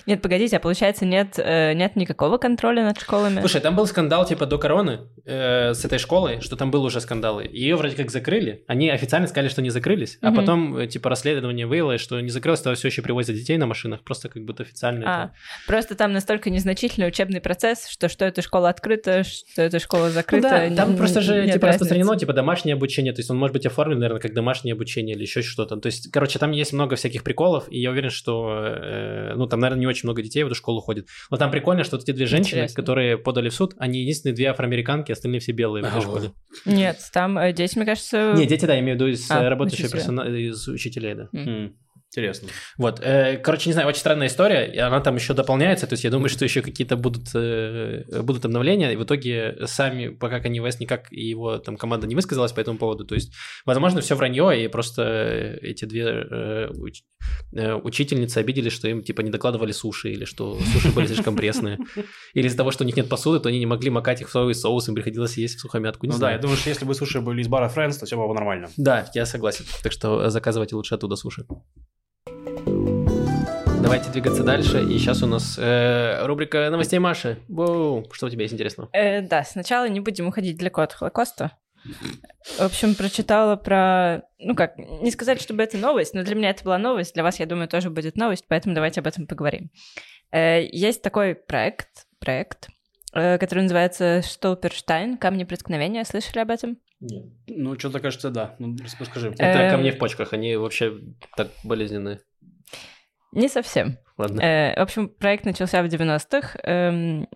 [0.07, 3.41] Нет, погодите, а получается нет, э, нет никакого контроля над школами?
[3.41, 7.01] Слушай, там был скандал типа до короны э, с этой школой, что там был уже
[7.01, 7.41] скандал.
[7.41, 8.65] Ее вроде как закрыли.
[8.67, 10.37] Они официально сказали, что не закрылись, а Мгм.
[10.37, 14.03] потом э, типа расследование выявилось, что не закрылось, то все еще привозят детей на машинах,
[14.03, 15.05] просто как будто официально.
[15.07, 15.35] А, это-
[15.67, 20.11] просто там настолько незначительный учебный процесс, что что эта школа открыта, что эта школа Ну
[20.11, 20.69] закрыта.
[20.71, 21.67] да, там просто же типа разницы.
[21.67, 25.23] распространено типа домашнее обучение, то есть он может быть оформлен, наверное, как домашнее обучение или
[25.23, 25.77] еще что-то.
[25.77, 29.61] То есть, короче, там есть много всяких приколов, и я уверен, что, э, ну, там,
[29.61, 31.07] наверное, не очень много детей в эту школу ходит.
[31.31, 32.77] Но там прикольно, что вот эти две женщины, Интересно.
[32.77, 36.33] которые подали в суд, они единственные две афроамериканки, остальные все белые в этой школе.
[36.65, 38.33] Нет, там э, дети, мне кажется...
[38.37, 40.01] Не, дети, да, я имею в виду из А, э, работающего учителя.
[40.01, 41.29] персонала, из учителей, да.
[42.11, 42.49] Интересно.
[42.77, 46.03] Вот, э, короче, не знаю, очень странная история, и она там еще дополняется, то есть
[46.03, 50.59] я думаю, что еще какие-то будут, э, будут обновления, и в итоге сами, пока Kanye
[50.59, 53.33] West никак и его там команда не высказалась по этому поводу, то есть,
[53.65, 57.05] возможно, все вранье, и просто э, эти две э, уч-
[57.53, 61.79] э, учительницы обиделись, что им, типа, не докладывали суши, или что суши были слишком пресные,
[62.35, 64.33] или из-за того, что у них нет посуды, то они не могли макать их в
[64.33, 66.93] соевый соус, им приходилось есть в сухомятку, не Ну да, я думаю, что если бы
[66.97, 68.69] суши были из бара Friends, то все было бы нормально.
[68.77, 69.65] Да, я согласен.
[69.85, 71.47] Так что заказывайте лучше оттуда суши.
[73.83, 74.83] Давайте двигаться дальше.
[74.83, 77.39] И сейчас у нас э, рубрика новостей Маши.
[77.49, 78.89] Воу, что у тебя есть интересного?
[78.93, 81.53] Э, да, сначала не будем уходить далеко от Холокоста.
[82.59, 84.23] В общем, прочитала про...
[84.39, 87.41] Ну как, не сказать, чтобы это новость, но для меня это была новость, для вас,
[87.41, 89.71] я думаю, тоже будет новость, поэтому давайте об этом поговорим.
[90.31, 92.69] Э, есть такой проект, проект,
[93.13, 96.05] э, который называется Штолперштайн, «Камни преткновения».
[96.05, 96.79] Слышали об этом?
[97.01, 97.25] Нет.
[97.49, 98.57] Ну, что-то кажется, да.
[98.59, 99.31] Ну, расскажи.
[99.31, 99.71] Это Эм.
[99.71, 100.99] камни в почках, они вообще
[101.37, 102.21] так болезненные.
[103.33, 103.99] Не совсем.
[104.19, 104.41] Ладно.
[104.41, 106.59] Э, в общем, проект начался в 90-х.
[106.65, 107.29] Эм,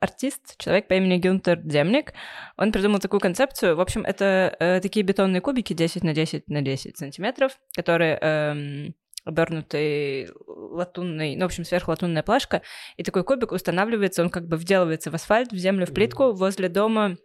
[0.00, 2.12] артист, человек по имени Гюнтер Демник,
[2.56, 3.76] он придумал такую концепцию.
[3.76, 8.94] В общем, это э, такие бетонные кубики 10 на 10 на 10 сантиметров, которые эм,
[9.24, 12.62] обернутый латунный, ну, в общем, сверхлатунная плашка,
[12.96, 16.68] и такой кубик устанавливается, он как бы вделывается в асфальт, в землю, в плитку возле
[16.68, 17.16] дома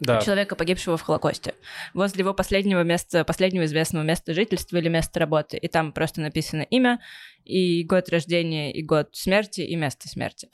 [0.00, 0.20] Да.
[0.20, 1.54] человека, погибшего в Холокосте,
[1.94, 5.56] возле его последнего места, последнего известного места жительства или места работы.
[5.56, 7.00] И там просто написано имя,
[7.44, 10.48] и год рождения, и год смерти, и место смерти.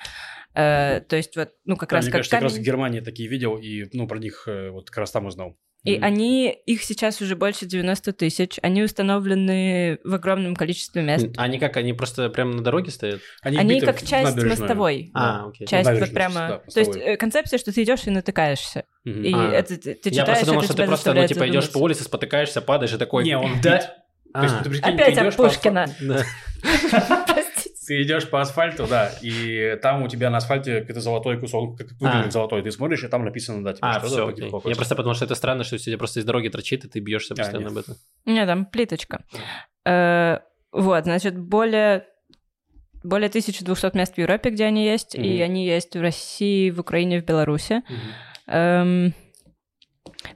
[0.55, 2.66] Э, то есть вот, ну, как Да, раз мне как кажется, как раз в камень.
[2.66, 5.57] Германии такие видел, и, ну, про них э, вот как раз там узнал.
[5.84, 6.04] И Мгм.
[6.04, 11.26] они, их сейчас уже больше 90 тысяч, они установлены в огромном количестве мест.
[11.36, 13.20] Они как, они просто прямо на дороге стоят?
[13.42, 14.60] Они вбиты как в часть набережную.
[14.60, 15.10] мостовой.
[15.12, 15.66] А, окей.
[15.66, 16.34] Часть вот прямо...
[16.34, 18.84] да, то есть э, концепция, что ты идешь и натыкаешься.
[19.04, 19.22] Мгм.
[19.24, 19.50] И А.
[19.52, 21.78] это ты, ты Я читаешь, просто думал, это что ты просто, ну, типа, идешь по
[21.78, 23.24] улице, спотыкаешься, падаешь и такой...
[23.24, 23.78] Не, он да.
[23.78, 23.90] вбит.
[24.34, 25.86] То есть, А, ты прикинь, Опять асфа- Пушкина.
[27.86, 31.88] Ты идешь по асфальту, да, и там у тебя на асфальте какой-то золотой кусок, как
[32.00, 32.30] выглядит А.
[32.30, 32.62] золотой.
[32.62, 34.50] Ты смотришь, и там написано, да, типа, А, что все, за окей.
[34.64, 37.34] Я просто подумал, что это странно, что тебе просто из дороги торчит, и ты бьешься
[37.34, 37.72] А, постоянно нет.
[37.72, 37.96] об этом.
[38.26, 39.24] Не, там плиточка.
[39.84, 40.38] Э,
[40.72, 42.06] Вот, значит, более
[43.02, 45.42] более 1200 мест в Европе, где они есть, и Мгм.
[45.42, 47.82] они есть в России, в Украине, в Беларуси.
[48.46, 49.12] Эм,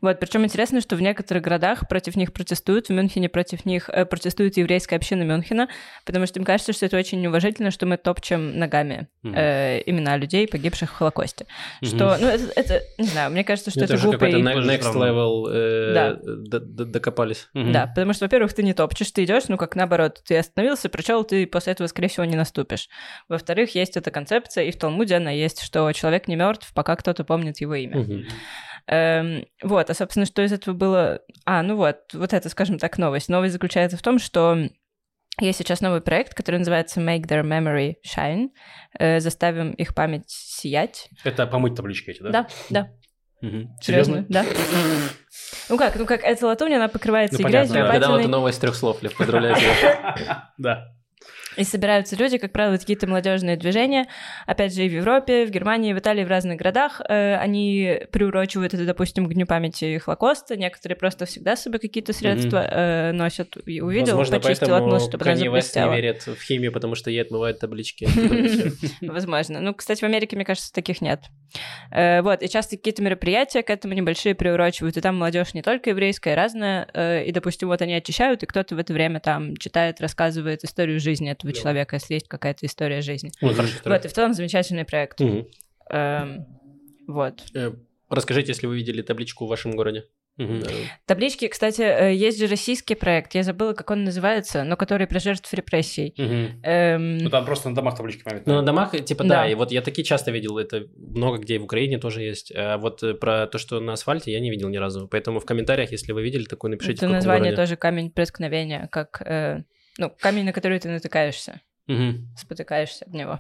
[0.01, 4.05] Вот, причем интересно, что в некоторых городах против них протестуют, в Мюнхене против них э,
[4.05, 5.69] протестует еврейская община Мюнхена,
[6.05, 10.47] потому что им кажется, что это очень неуважительно, что мы топчем ногами э, имена людей,
[10.49, 11.47] погибших в Холокосте.
[11.83, 14.95] Что, ну, это, это, не знаю, мне кажется, что Это это, уже глупо Тоже next
[14.95, 16.61] level э, Да.
[16.61, 17.49] докопались.
[17.55, 21.25] Да, потому что, во-первых, ты не топчешь, ты идешь, ну, как наоборот, ты остановился, прочел,
[21.25, 22.89] ты после этого, скорее всего, не наступишь.
[23.29, 27.25] Во-вторых, есть эта концепция, и в Талмуде она есть, что человек не мертв, пока кто-то
[27.25, 28.27] помнит его имя.
[28.89, 31.21] Эм, вот, а, собственно, что из этого было...
[31.45, 33.29] А, ну вот, вот это, скажем так, новость.
[33.29, 34.59] Новость заключается в том, что
[35.41, 38.49] есть сейчас новый проект, который называется Make Their Memory Shine.
[38.99, 41.09] Э, заставим их память сиять.
[41.25, 42.31] Это помыть таблички эти, да?
[42.31, 42.91] Да, да,
[43.43, 43.77] Мгм.
[43.83, 44.45] серьезно, да.
[45.69, 47.91] Ну как, ну как, эта латунь, она покрывается Ну, и понятно, грязью, да.
[47.91, 48.23] и Я дал патиной.
[48.23, 50.53] эту новость трех слов, Лев, поздравляю тебя.
[50.59, 50.85] Да.
[51.57, 54.07] И собираются люди, как правило, какие-то молодежные движения.
[54.47, 57.01] Опять же, и в Европе, в Германии, в Италии, в разных городах.
[57.09, 60.57] Э, они приурочивают это, допустим, к Дню памяти Холокоста.
[60.57, 63.57] Некоторые просто всегда с собой какие-то средства э, носят.
[63.67, 65.95] И увидел, Возможно, почистил, отмыл, чтобы она West не заблестела.
[65.95, 68.09] верит в химию, потому что ей отмывают таблички.
[69.01, 69.61] Возможно.
[69.61, 71.21] Ну, кстати, в Америке, мне кажется, таких нет.
[71.91, 75.91] Э, вот, и часто какие-то мероприятия к этому небольшие приурочивают, и там молодежь не только
[75.91, 80.01] еврейская, разная, э, и, допустим, вот они очищают, и кто-то в это время там читает,
[80.01, 81.61] рассказывает историю жизни этого Да.
[81.61, 83.31] человека, если есть какая-то история жизни.
[83.41, 83.87] Хороший трек.
[83.87, 85.21] Вот, и в целом замечательный проект.
[85.21, 85.47] Мгм.
[85.91, 86.47] Эм,
[87.07, 87.45] вот.
[87.55, 87.73] Э,
[88.09, 90.05] Расскажите, если вы видели табличку в вашем городе.
[90.39, 90.63] Э,
[91.07, 95.19] Таблички, кстати, э, есть же российский проект, я забыла, как он называется, но который про
[95.19, 96.15] жертв репрессий.
[96.63, 98.47] Эм, Ну, там просто на домах таблички память.
[98.47, 99.29] Ну, на домах, типа, да.
[99.43, 99.49] Да.
[99.49, 102.53] и вот я такие часто видел, это много где в Украине тоже есть.
[102.55, 105.09] А вот э, про то, что на асфальте, я не видел ни разу.
[105.09, 107.57] Поэтому в комментариях, если вы видели такое, напишите, это название городе.
[107.63, 109.63] тоже камень преткновения, как, э,
[109.99, 111.61] ну, камень, на который ты натыкаешься.
[112.37, 113.39] Спотыкаешься об него.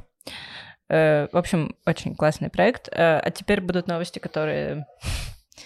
[0.89, 2.89] Э, В общем, очень классный проект.
[2.89, 4.87] Э, А теперь будут новости, которые...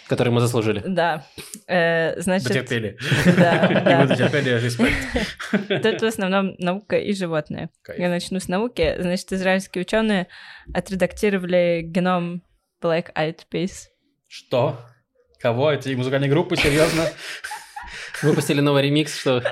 [0.08, 0.82] Который мы заслужили.
[0.86, 1.24] Да.
[1.66, 2.96] Э, Значит, Дотерпели.
[3.36, 4.00] да, И да.
[4.02, 5.82] вы дотерпели, респект.
[5.82, 7.70] Тут в основном наука и животные.
[7.82, 7.98] Кайф.
[7.98, 8.96] Я начну с науки.
[8.98, 10.28] Значит, израильские ученые
[10.72, 12.42] отредактировали геном
[12.82, 13.86] Black Eyed Peas.
[14.28, 14.80] Что?
[15.40, 15.72] Кого?
[15.72, 17.08] Эти музыкальные группы, серьезно?
[18.22, 19.42] Выпустили новый ремикс, что...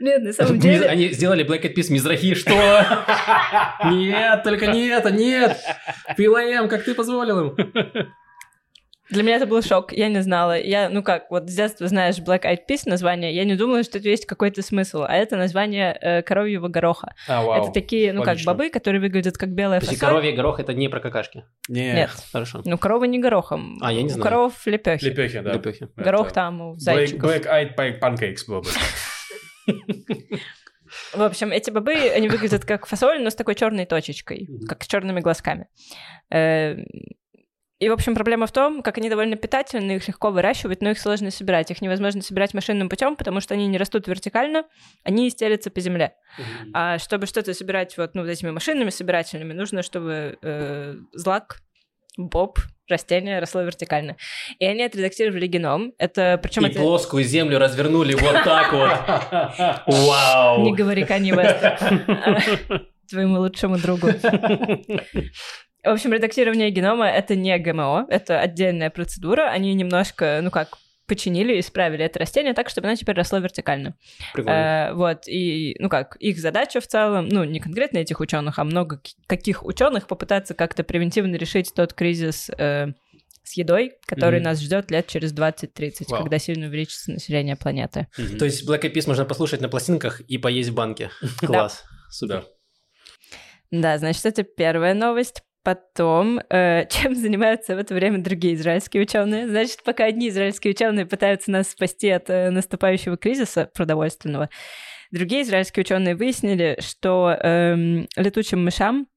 [0.00, 0.86] Нет, на самом деле...
[0.88, 2.52] Они сделали Black Eyed Peas Мизрахи, что?
[3.90, 5.56] Нет, только не это, нет!
[6.18, 7.56] PLM, как ты позволил им?
[9.10, 10.58] Для меня это был шок, я не знала.
[10.58, 13.98] Я, ну как, вот с детства знаешь Black Eyed Peas название, я не думала, что
[13.98, 17.14] это есть какой-то смысл, а это название э, коровьего гороха.
[17.28, 17.62] А, вау.
[17.62, 18.52] Это такие, ну Логично.
[18.52, 19.98] как, бобы, которые выглядят как белая фасоль.
[19.98, 21.44] коровий горох это не про какашки.
[21.68, 22.10] Не, Нет.
[22.32, 22.62] Хорошо.
[22.64, 23.78] Ну, коровы не горохом.
[23.82, 24.22] А, я не У знаю.
[24.22, 25.04] коров лепехи.
[25.04, 25.52] Лепехи, да.
[25.52, 25.88] Лепехи.
[25.96, 27.30] Горох Это там у Black, зайчиков.
[27.30, 28.68] black eyed pa- pancakes было бы.
[31.12, 34.86] В общем, эти бобы, они выглядят как фасоль, но с такой черной точечкой, как с
[34.86, 35.66] черными глазками.
[37.80, 40.98] И, в общем, проблема в том, как они довольно питательны, их легко выращивать, но их
[40.98, 41.70] сложно собирать.
[41.70, 44.64] Их невозможно собирать машинным путем, потому что они не растут вертикально,
[45.02, 46.14] они стелятся по земле.
[46.72, 51.58] А чтобы что-то собирать вот, ну, вот этими машинными собирательными, нужно, чтобы э, злак,
[52.16, 52.58] боб,
[52.88, 54.16] растение росло вертикально.
[54.58, 55.92] И они отредактировали геном.
[55.98, 56.78] Это причем И это...
[56.78, 59.86] плоскую землю развернули вот так вот.
[59.86, 60.62] Вау!
[60.62, 61.82] Не говори Уэст.
[63.10, 64.08] Твоему лучшему другу.
[65.84, 69.50] В общем, редактирование генома— это не ГМО, это отдельная процедура.
[69.50, 73.94] Они немножко, ну как, починили, исправили это растение так, чтобы оно теперь росло вертикально.
[74.32, 74.90] Прикольно.
[74.90, 78.64] Э, вот, и, ну как, их задача в целом, ну, не конкретно этих ученых, а
[78.64, 82.86] много каких ученых попытаться как-то превентивно решить тот кризис э,
[83.42, 84.44] с едой, который Мгм.
[84.44, 86.22] нас ждет лет через 20-30, Вау.
[86.22, 88.08] когда сильно увеличится население планеты.
[88.16, 88.38] Мгм.
[88.38, 91.10] То есть Black Eyed Peas можно послушать на пластинках и поесть в банке.
[91.40, 91.84] Класс.
[92.10, 92.46] Супер.
[93.70, 95.42] Да, значит, это первая новость.
[95.64, 99.48] Потом, э, чем занимаются в это время другие израильские ученые?
[99.48, 104.50] Значит, пока одни израильские ученые пытаются нас спасти от э, наступающего кризиса продовольственного,
[105.10, 109.08] другие израильские ученые выяснили, что эм, летучим мышам,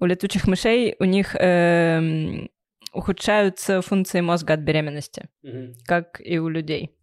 [0.00, 2.50] у летучих мышей у них эм,
[2.92, 5.28] ухудшаются функции мозга от беременности,
[5.84, 6.96] как и у людей.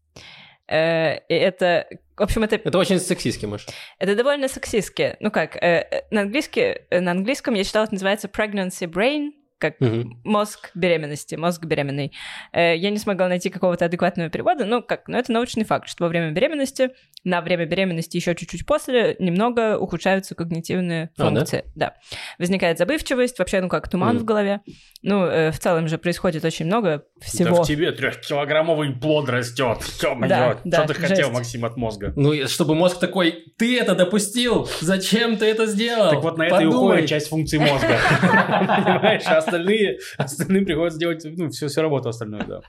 [0.70, 3.66] Э, и это, в общем, это Это очень сексистский, Маш.
[3.98, 5.18] это довольно сексистски.
[5.20, 9.32] Ну как, э, э, на, английски, э, на английском я читала, это называется pregnancy brain,
[9.58, 10.22] как Мгм.
[10.24, 12.14] мозг беременности, мозг беременный.
[12.54, 16.04] Э, я не смогла найти какого-то адекватного перевода, ну как, но это научный факт, что
[16.06, 16.92] во время беременности,
[17.24, 21.36] на время беременности еще чуть-чуть после, немного ухудшаются когнитивные А, да?
[21.36, 21.64] функции.
[21.76, 21.96] да?
[22.38, 24.20] Возникает забывчивость, вообще, ну как, туман Мгм.
[24.20, 24.62] в голове.
[25.02, 27.64] Ну, э, в целом же происходит очень много Да всего.
[27.64, 29.80] в тебе трехкилограммовый плод растет.
[30.02, 31.32] Да, да, Что ты хотел, жесть.
[31.34, 32.14] Максим, от мозга?
[32.16, 34.68] Ну, чтобы мозг такой, ты это допустил?
[34.82, 36.10] Зачем ты это сделал?
[36.12, 36.78] Так вот на это и Подумай».
[36.94, 37.98] уходит часть функций мозга.
[38.22, 39.24] Понимаешь?
[39.26, 42.62] А остальные, остальным приходится делать ну, всю, всю работу остальную, да.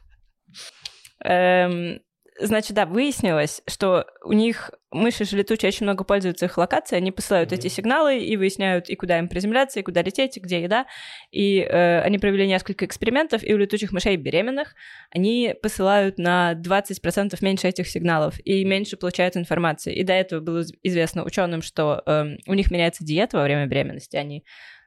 [1.25, 2.01] Эм,
[2.41, 7.13] значит, да, выяснилось, что у них мыши же летучие очень много пользуются их локацией, они
[7.13, 10.87] посылают эти сигналы и выясняют, и куда им приземляться, и куда лететь, и где еда.
[11.31, 14.75] И э, они провели несколько экспериментов, и у летучих мышей беременных
[15.11, 19.95] они посылают на 20% меньше этих сигналов и меньше получают информации.
[19.95, 23.67] И до этого было из- известно ученым, что эм, у них меняется диета во время
[23.67, 24.45] беременности, они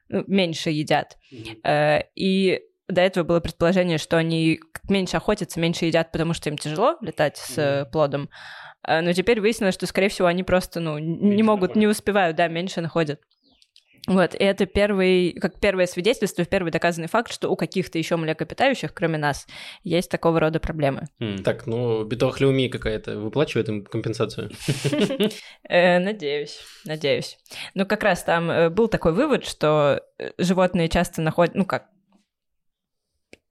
[0.09, 1.17] ну, меньше едят.
[1.63, 2.61] Э, И
[2.93, 7.37] до этого было предположение, что они меньше охотятся, меньше едят, потому что им тяжело летать
[7.37, 8.29] с э, плодом.
[8.87, 11.97] Э, Но теперь выяснилось, что, скорее всего, они просто ну, не могут, не находят.
[11.97, 13.19] успевают, да, меньше находят.
[14.05, 18.93] Вот, и это первый, как первое свидетельство, первый доказанный факт, что у каких-то еще млекопитающих,
[18.93, 19.47] кроме нас,
[19.85, 21.03] есть такого рода проблемы.
[21.45, 24.51] Так, ну, Битохлеумия какая-то выплачивает им компенсацию.
[25.69, 27.37] Э, Надеюсь, надеюсь.
[27.75, 30.03] Ну, как раз там э, был такой вывод, что
[30.37, 31.85] животные часто находят, ну как,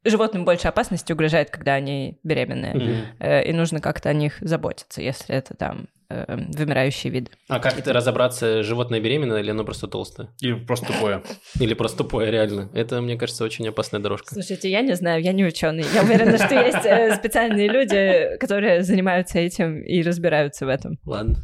[0.04, 3.06] животным больше опасности угрожает, когда они беременные.
[3.18, 7.30] Э, и нужно как-то о них заботиться, если это там э, вымирающие виды.
[7.48, 10.28] А как это разобраться, животное беременное или оно просто толстое?
[10.40, 11.22] И просто тупое.
[11.60, 12.70] Или просто тупое, реально?
[12.74, 14.34] Это, мне кажется, очень опасная дорожка.
[14.34, 15.84] Слушайте, я не знаю, я не ученый.
[15.94, 21.36] Я уверена, что есть э, специальные люди, которые занимаются этим и разбираются в этом, Ладно.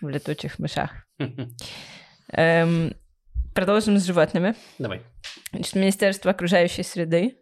[0.00, 0.90] в летучих мышах.
[2.32, 2.92] Эм,
[3.54, 4.54] продолжим с животными.
[4.78, 5.00] Давай.
[5.52, 7.36] Значит, Министерство окружающей среды,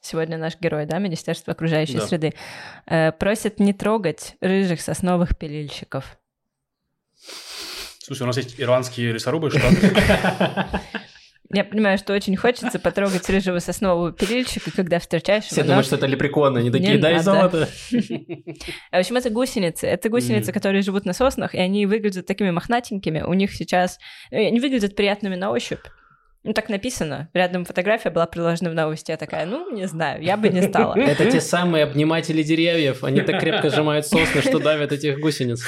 [0.00, 2.06] сегодня наш герой, да, Министерство окружающей Да.
[2.06, 2.34] среды,
[2.86, 6.18] э, просит не трогать рыжих сосновых пилильщиков.
[8.00, 9.60] Слушай, у нас есть ирландские лесорубы, что?
[11.50, 15.96] Я понимаю, что очень хочется потрогать рыжего соснового пилильщика, когда встречаешь Все его, думают, что
[15.96, 17.22] это лепреконы, они такие, Не дай надо.
[17.24, 17.68] золото.
[17.90, 19.86] В общем, это гусеницы.
[19.86, 23.22] Это гусеницы, которые живут на соснах, и они выглядят такими мохнатенькими.
[23.22, 23.98] У них сейчас...
[24.30, 25.80] э, Они выглядят приятными на ощупь.
[26.44, 27.28] Ну, так написано.
[27.34, 29.10] Рядом фотография была приложена в новости.
[29.10, 30.94] Я такая, ну, не знаю, я бы не стала.
[30.98, 33.04] Это те самые обниматели деревьев.
[33.04, 35.62] Они так крепко сжимают сосны, что давят этих гусениц.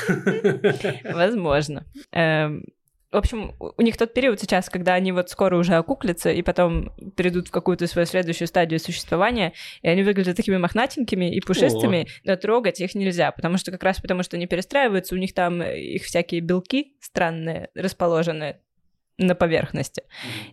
[1.04, 1.84] Возможно.
[2.12, 2.64] Эм,
[3.12, 6.92] В общем, у них тот период сейчас, когда они вот скоро уже окуклятся и потом
[7.16, 9.52] перейдут в какую-то свою следующую стадию существования,
[9.82, 14.00] и они выглядят такими мохнатенькими и пушистыми, но трогать их нельзя, потому что как раз
[14.00, 18.58] потому, что они перестраиваются, у них там их всякие белки странные расположены
[19.20, 20.02] на поверхности.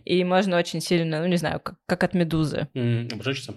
[0.04, 2.68] И можно очень сильно, ну не знаю, как, как от медузы.
[2.74, 3.54] М, Обжечься?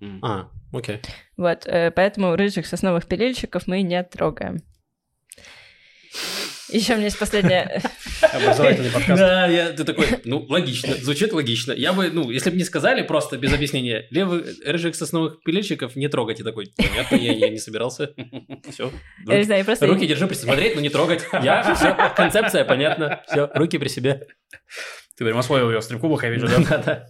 [0.00, 0.18] М.
[0.22, 1.00] А, окей.
[1.36, 4.58] Вот, э, поэтому рыжих сосновых пилильщиков мы не трогаем.
[6.72, 7.82] Еще у меня есть последняя...
[8.22, 9.18] Образовательный подкаст.
[9.18, 11.72] Да, я, ты такой, ну, логично, звучит логично.
[11.72, 16.08] Я бы, ну, если бы не сказали просто без объяснения, левых рыжих сосновых пилильщиков не
[16.08, 16.40] трогать.
[16.40, 18.14] И такой, понятно, я, я не собирался.
[18.70, 18.92] Все.
[19.26, 19.86] Я не знаю, я просто...
[19.86, 21.22] Руки держи, смотреть, но не трогать.
[21.42, 23.22] Я, все, концепция понятна.
[23.26, 24.26] Все, руки при себе.
[25.16, 26.58] Ты прям освоил ее в стрип-клубах, я вижу, да?
[26.58, 27.06] Да-да.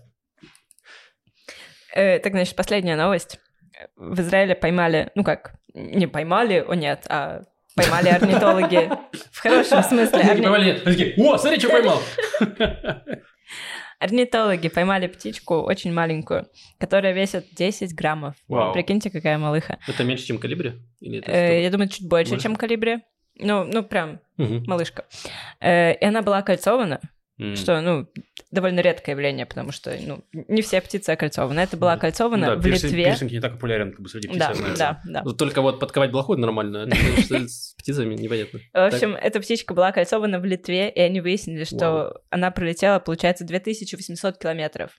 [1.95, 3.39] Э, так, значит, последняя новость.
[3.97, 7.43] В Израиле поймали, ну как, не поймали, о нет, а
[7.77, 8.91] поймали орнитологи
[9.33, 10.18] в хорошем смысле.
[10.21, 12.01] Они орни- поймали, они такие, о, смотри, что поймал.
[13.99, 16.47] Орнитологи поймали птичку очень маленькую,
[16.79, 18.35] которая весит 10 граммов.
[18.49, 18.73] Вау.
[18.73, 19.79] Прикиньте, какая малыха.
[19.87, 20.73] Это меньше, чем калибри?
[21.01, 22.43] Или это Э, я думаю, чуть больше, Больше?
[22.43, 23.01] чем калибри.
[23.37, 24.64] Ну, ну, прям Мгм.
[24.66, 25.05] малышка.
[25.61, 27.01] Э, и она была окольцована,
[27.41, 27.57] М.
[27.57, 28.07] что, ну,
[28.51, 31.61] довольно редкое явление, потому что, ну, не все птицы окольцованы.
[31.61, 33.05] Это была окольцована Да, в пирсинг- Литве.
[33.05, 35.22] Пирсинг не так популярен как бы среди птиц, Да, я да, да.
[35.24, 38.61] Ну, Только вот подковать блоху нормально, а с птицами непонятно.
[38.72, 43.45] В общем, эта птичка была окольцована в Литве, и они выяснили, что она пролетела, получается,
[43.45, 44.91] 2800 километров.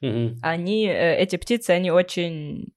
[0.41, 2.67] Они, э, эти птицы, они очень,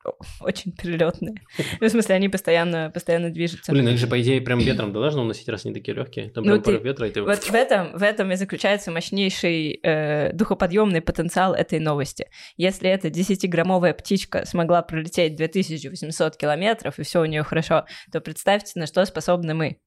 [0.40, 1.34] очень перелетные.
[1.80, 3.72] Ну, в смысле, они постоянно, постоянно движутся.
[3.72, 6.30] Блин, их же, по идее, прям ветром да, должно уносить, раз они такие легкие.
[6.30, 7.22] Там Ну, прям порыв ветра, и ты...
[7.22, 12.28] Вот в этом, в этом и заключается мощнейший э, духоподъемный потенциал этой новости.
[12.56, 18.78] Если эта 10-граммовая птичка смогла пролететь 2800 километров, и все у нее хорошо, то представьте,
[18.78, 19.78] на что способны мы.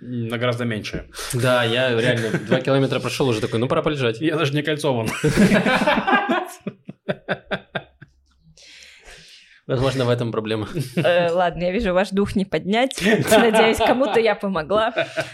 [0.00, 1.08] На гораздо меньше.
[1.34, 4.20] Да, я реально два километра прошел уже такой, ну пора полежать.
[4.20, 5.08] Я даже не кольцован.
[9.70, 10.68] Возможно, в этом проблема.
[10.96, 13.00] Э, ладно, я вижу, ваш дух не поднять.
[13.30, 14.92] Надеюсь, кому-то я помогла.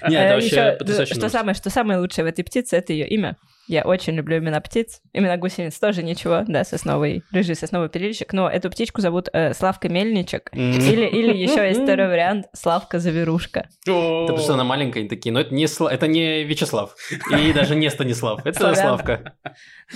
[0.09, 1.33] Не, Э, это вообще Что новость.
[1.33, 3.37] самое, что самое лучшее в этой птице, это ее имя.
[3.69, 5.01] Я очень люблю имена птиц.
[5.13, 8.33] Имена гусениц тоже ничего, да, сосновый, рыжий сосновый перильщик.
[8.33, 10.51] Но эту птичку зовут э, Славка Мельничек.
[10.53, 13.69] Или, или еще есть второй вариант Славка Заверушка.
[13.85, 16.95] Это потому что она маленькая, они такие, но это не, Сла- это не Вячеслав,
[17.33, 18.77] и даже не Станислав, это Славян.
[18.77, 19.35] Славка.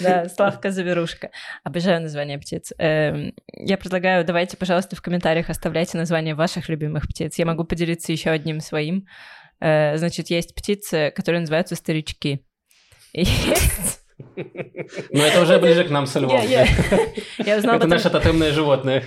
[0.01, 1.31] Да, Славка Заверушка.
[1.62, 2.73] Обожаю название птиц.
[2.79, 7.39] Эм, Я предлагаю, давайте, пожалуйста, в комментариях оставляйте название ваших любимых птиц.
[7.39, 9.07] Я могу поделиться еще одним своим.
[9.61, 12.45] Э, Значит, есть птицы, которые называются старички.
[13.13, 14.01] Есть-
[15.11, 16.41] Но это уже ближе к нам со львом.
[16.47, 16.67] Я-
[17.59, 19.05] узнала Это наше тотемное животное.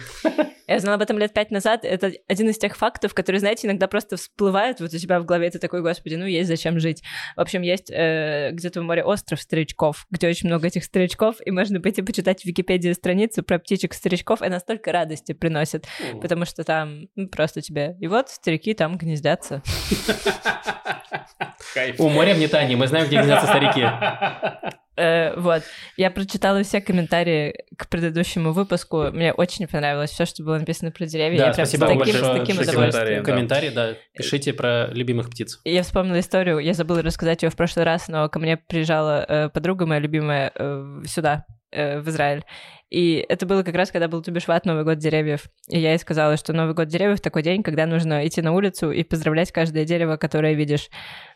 [0.68, 1.84] Я узнала об этом лет пять назад.
[1.84, 5.50] Это один из тех фактов, которые, знаете, иногда просто всплывают вот у тебя в голове.
[5.50, 7.04] Ты такой, господи, ну есть зачем жить.
[7.36, 11.52] В общем, есть э, где-то в море остров старичков, где очень много этих старичков, и
[11.52, 15.86] можно пойти почитать в Википедии страницу про птичек-старичков, и она столько радости приносит,
[16.22, 17.98] потому что там ну, просто тебе...
[18.00, 19.62] И вот старики там гнездятся.
[21.98, 23.84] У моря в Нетании, мы знаем, где гнездятся старики.
[24.96, 25.64] Э, вот.
[25.98, 29.12] Я прочитала все комментарии к предыдущему выпуску.
[29.12, 31.38] Мне очень понравилось все, что было написано про деревья.
[31.38, 32.94] Да, я прям с спасибо таким, большое с таким за удовольствием.
[32.94, 33.20] комментарии.
[33.20, 33.24] Да.
[33.24, 33.94] Комментарии, да.
[34.16, 35.60] Пишите про любимых птиц.
[35.66, 39.50] Я вспомнила историю, я забыла рассказать ее в прошлый раз, но ко мне приезжала э,
[39.50, 42.44] подруга моя любимая э, сюда, э, в Израиль.
[42.94, 45.46] И это было как раз, когда был Тубишват, Новый год деревьев.
[45.68, 48.92] И я ей сказала, что Новый год деревьев такой день, когда нужно идти на улицу
[48.92, 50.92] и поздравлять каждое дерево, которое видишь.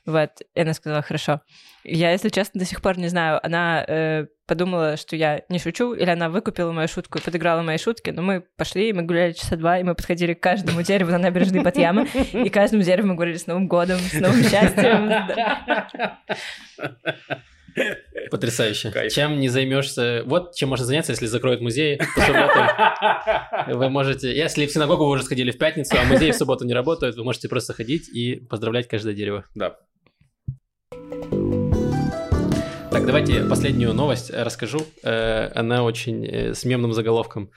[0.05, 0.29] Вот.
[0.53, 1.41] И она сказала, хорошо.
[1.83, 5.95] Я, если честно, до сих пор не знаю, она э, подумала, что я не шучу,
[5.95, 9.31] или она выкупила мою шутку и подыграла моей шутке, но мы пошли, и мы гуляли
[9.31, 13.15] часа два, и мы подходили к каждому дереву на набережной Батьямы, и каждому дереву мы
[13.15, 15.11] говорили с Новым годом, с новым счастьем.
[18.31, 18.91] Потрясающе.
[18.91, 19.13] Кайф.
[19.13, 20.23] Чем не займешься...
[20.25, 22.67] Вот чем можно заняться, если закроют музей по субботам.
[23.67, 24.35] Вы можете...
[24.35, 27.23] Если в синагогу вы уже сходили в пятницу, а музей в субботу не работает, вы
[27.23, 29.45] можете просто ходить и поздравлять каждое дерево.
[29.55, 29.77] Да.
[32.91, 34.79] Так, давайте последнюю новость расскажу.
[35.03, 37.51] Э, Она очень э, с мемным заголовком.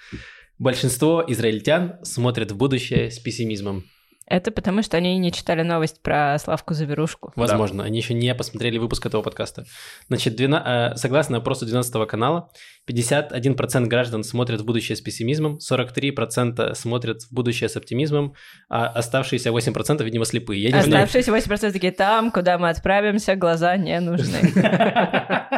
[0.58, 3.84] Большинство израильтян смотрят в будущее с пессимизмом.
[4.30, 7.32] Это потому, что они не читали новость про Славку Заверушку.
[7.34, 9.64] Возможно, они еще не посмотрели выпуск этого подкаста.
[10.06, 12.48] Значит, двена- э, согласно опросу 12 канала,
[12.86, 18.34] 51% граждан смотрят в будущее с пессимизмом, 43% смотрят в будущее с оптимизмом,
[18.68, 20.62] а оставшиеся 8% видимо слепые.
[20.62, 21.04] Я не знаю.
[21.04, 24.38] Оставшиеся 8% такие, там, куда мы отправимся, глаза не нужны.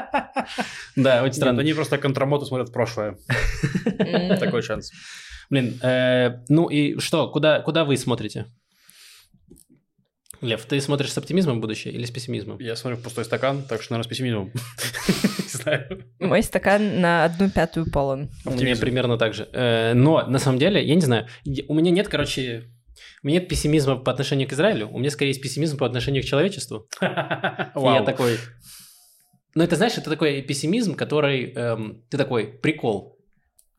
[0.96, 1.60] Да, очень странно.
[1.60, 3.16] они просто контрамоту смотрят в прошлое.
[4.40, 4.90] Такой шанс.
[5.50, 8.46] Блин, э, ну и что, куда, куда вы смотрите?
[10.42, 12.58] Лев, ты смотришь с оптимизмом в будущее или с пессимизмом?
[12.58, 14.52] Я смотрю в пустой стакан, так что, наверное, с пессимизмом.
[15.38, 16.04] Не знаю.
[16.18, 18.28] Мой стакан на одну пятую полон.
[18.44, 18.80] Мне Оптимизм.
[18.80, 19.48] примерно так же.
[19.52, 21.28] Э, Но на самом деле, я не знаю,
[21.68, 22.64] у меня нет, короче,
[23.22, 26.24] у меня нет пессимизма по отношению к Израилю, у меня скорее есть пессимизм по отношению
[26.24, 26.88] к человечеству.
[27.00, 28.36] Я такой...
[29.54, 31.52] Ну, это, знаешь, это такой пессимизм, который...
[31.52, 33.11] эм, ты такой, прикол.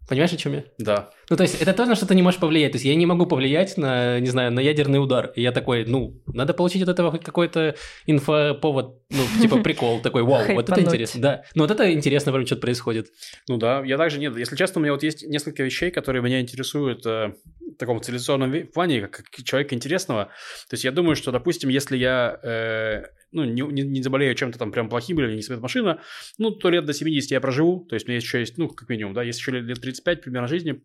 [0.08, 0.64] Понимаешь, о чем я?
[0.78, 1.10] Да.
[1.30, 2.74] Ну, то есть, это то, на что ты не можешь повлиять.
[2.74, 5.32] То есть, я не могу повлиять на, не знаю, на ядерный удар.
[5.36, 7.76] И я такой, ну, надо получить от этого хоть какой-то
[8.06, 11.22] инфоповод, ну, типа прикол такой, вау, вот это интересно.
[11.22, 13.08] Да, ну, вот это интересно, прям что-то происходит.
[13.48, 14.36] Ну да, я также нет.
[14.38, 18.52] Если честно, у меня вот есть несколько вещей, которые меня интересуют э, в таком цивилизационном
[18.52, 20.26] ви- плане, как, как человека интересного.
[20.70, 23.04] То есть я думаю, что, допустим, если я э,
[23.34, 26.00] ну, не, не- не заболею чем-то там прям плохим или не светит машина,
[26.38, 27.86] ну, то лет до 70 я проживу.
[27.90, 30.48] То есть у меня еще есть, ну, как минимум, да, есть еще лет 35 примерно
[30.48, 30.82] жизни.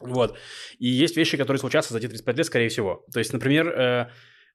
[0.00, 0.36] Вот.
[0.78, 3.04] И есть вещи, которые случатся за эти 35 лет, скорее всего.
[3.12, 4.08] То есть, например, э,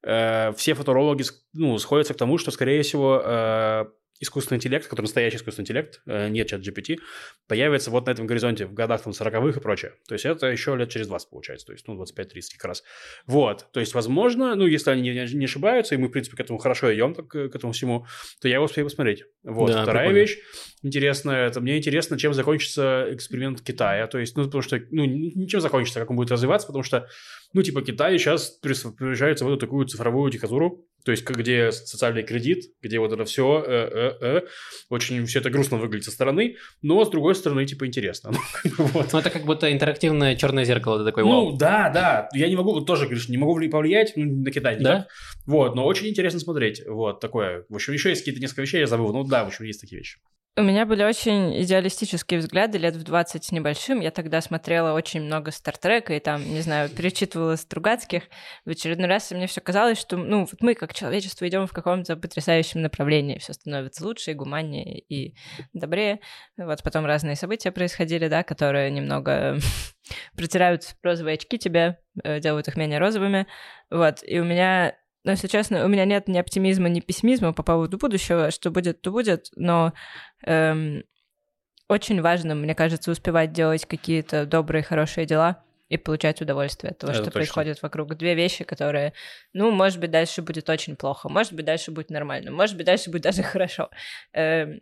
[0.04, 3.86] э, все футурологи с- ну, сходятся к тому, что, скорее всего, э,
[4.20, 6.98] искусственный интеллект, который настоящий искусственный интеллект, э, нет чат GPT,
[7.48, 9.94] появится вот на этом горизонте в годах там 40-х и прочее.
[10.08, 12.84] То есть это еще лет через 20 получается, то есть ну 25-30 как раз.
[13.26, 16.40] Вот, то есть возможно, ну если они не, не ошибаются, и мы в принципе к
[16.40, 18.06] этому хорошо идем, так, к этому всему,
[18.42, 19.24] то я успею посмотреть.
[19.44, 20.20] Вот, да, вторая прикольно.
[20.20, 20.38] вещь
[20.82, 25.62] интересная, это мне интересно, чем закончится эксперимент Китая, то есть, ну потому что, ну ничем
[25.62, 27.08] закончится, как он будет развиваться, потому что
[27.54, 32.72] ну, типа, Китай сейчас превращается в эту такую цифровую диктатуру, то есть, где социальный кредит,
[32.82, 34.42] где вот это все, э, э, э,
[34.90, 38.32] очень все это грустно выглядит со стороны, но с другой стороны, типа, интересно.
[38.78, 39.14] Вот.
[39.14, 41.52] Ну, это как будто интерактивное черное зеркало, ты такой, вау.
[41.52, 44.76] Ну, да, да, я не могу, вот тоже, говоришь, не могу повлиять ну, на Китай
[44.76, 44.84] никак.
[44.84, 45.08] Да?
[45.46, 47.66] Вот, но очень интересно смотреть, вот, такое.
[47.70, 50.00] В общем, еще есть какие-то несколько вещей, я забыл, ну, да, в общем, есть такие
[50.00, 50.20] вещи.
[50.58, 54.02] У меня были очень идеалистические взгляды лет в 20 с небольшим.
[54.02, 58.24] Я тогда смотрела очень много Стартрека и там, не знаю, перечитывала Стругацких.
[58.66, 62.18] В очередной раз мне все казалось, что ну, вот мы как человечество идем в каком-то
[62.18, 63.38] потрясающем направлении.
[63.38, 65.34] Все становится лучше и гуманнее и
[65.72, 66.20] добрее.
[66.58, 69.60] Вот потом разные события происходили, да, которые немного
[70.36, 73.48] протирают розовые очки тебе, э, делают их менее розовыми.
[73.90, 74.24] Вот.
[74.24, 74.94] И у меня
[75.24, 78.52] но, если честно, у меня нет ни оптимизма, ни пессимизма по поводу будущего.
[78.52, 79.50] Что будет, то будет.
[79.56, 79.94] Но
[80.46, 81.04] эм,
[81.90, 87.12] очень важно, мне кажется, успевать делать какие-то добрые, хорошие дела и получать удовольствие от того,
[87.12, 87.40] Это что точно.
[87.40, 88.16] происходит вокруг.
[88.16, 89.14] Две вещи, которые,
[89.54, 93.10] ну, может быть, дальше будет очень плохо, может быть, дальше будет нормально, может быть, дальше
[93.10, 93.90] будет даже хорошо.
[94.34, 94.80] Эм,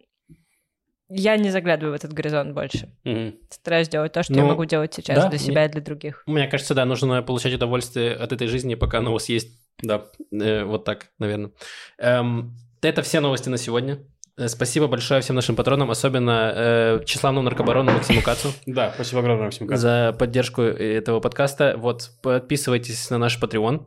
[1.09, 2.89] я не заглядываю в этот горизонт больше.
[3.05, 3.37] Mm-hmm.
[3.49, 5.81] Стараюсь делать то, что ну, я могу делать сейчас да, для себя мне, и для
[5.81, 6.23] других.
[6.25, 10.05] Мне кажется, да, нужно получать удовольствие от этой жизни, пока она у вас есть да,
[10.31, 11.51] э, вот так, наверное.
[11.97, 13.99] Эм, это все новости на сегодня.
[14.37, 18.49] Э, спасибо большое всем нашим патронам, особенно э, тщеславному наркобарону Максиму Кацу.
[18.65, 19.81] Да, спасибо огромное, Максим Кацу.
[19.81, 21.75] За поддержку этого подкаста.
[21.77, 23.85] Вот, подписывайтесь на наш Patreon.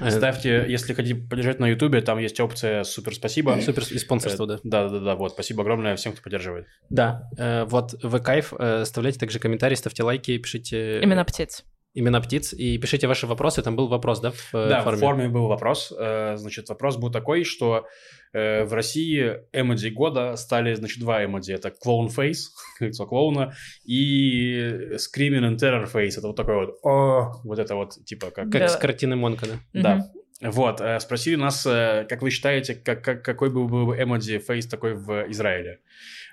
[0.00, 3.58] Э, Ставьте, если хотите поддержать на Ютубе, там есть опция «Супер спасибо».
[3.60, 4.60] Супер и спонсорство, э, да.
[4.64, 6.66] Да-да-да, вот, спасибо огромное всем, кто поддерживает.
[6.88, 7.28] Да,
[7.68, 11.00] вот вы кайф, оставляйте также комментарии, ставьте лайки, пишите...
[11.00, 11.64] Именно птиц
[11.96, 13.62] имена птиц, и пишите ваши вопросы.
[13.62, 14.96] Там был вопрос, да, в э, да, форме?
[14.96, 15.92] в форме был вопрос.
[15.98, 17.86] Э, значит, вопрос был такой, что
[18.34, 21.52] э, в России эмодзи года стали, значит, два эмодзи.
[21.52, 24.58] Это клоун фейс, лицо клоуна, и
[24.96, 26.18] screaming and terror face.
[26.18, 28.50] Это вот такой вот, о, вот это вот, типа, как...
[28.50, 28.68] Как да.
[28.68, 29.80] с картины Монка, да?
[29.82, 30.10] Да.
[30.42, 35.30] Вот, спросили нас, как вы считаете, как, как, какой был бы эмодзи face такой в
[35.30, 35.80] Израиле?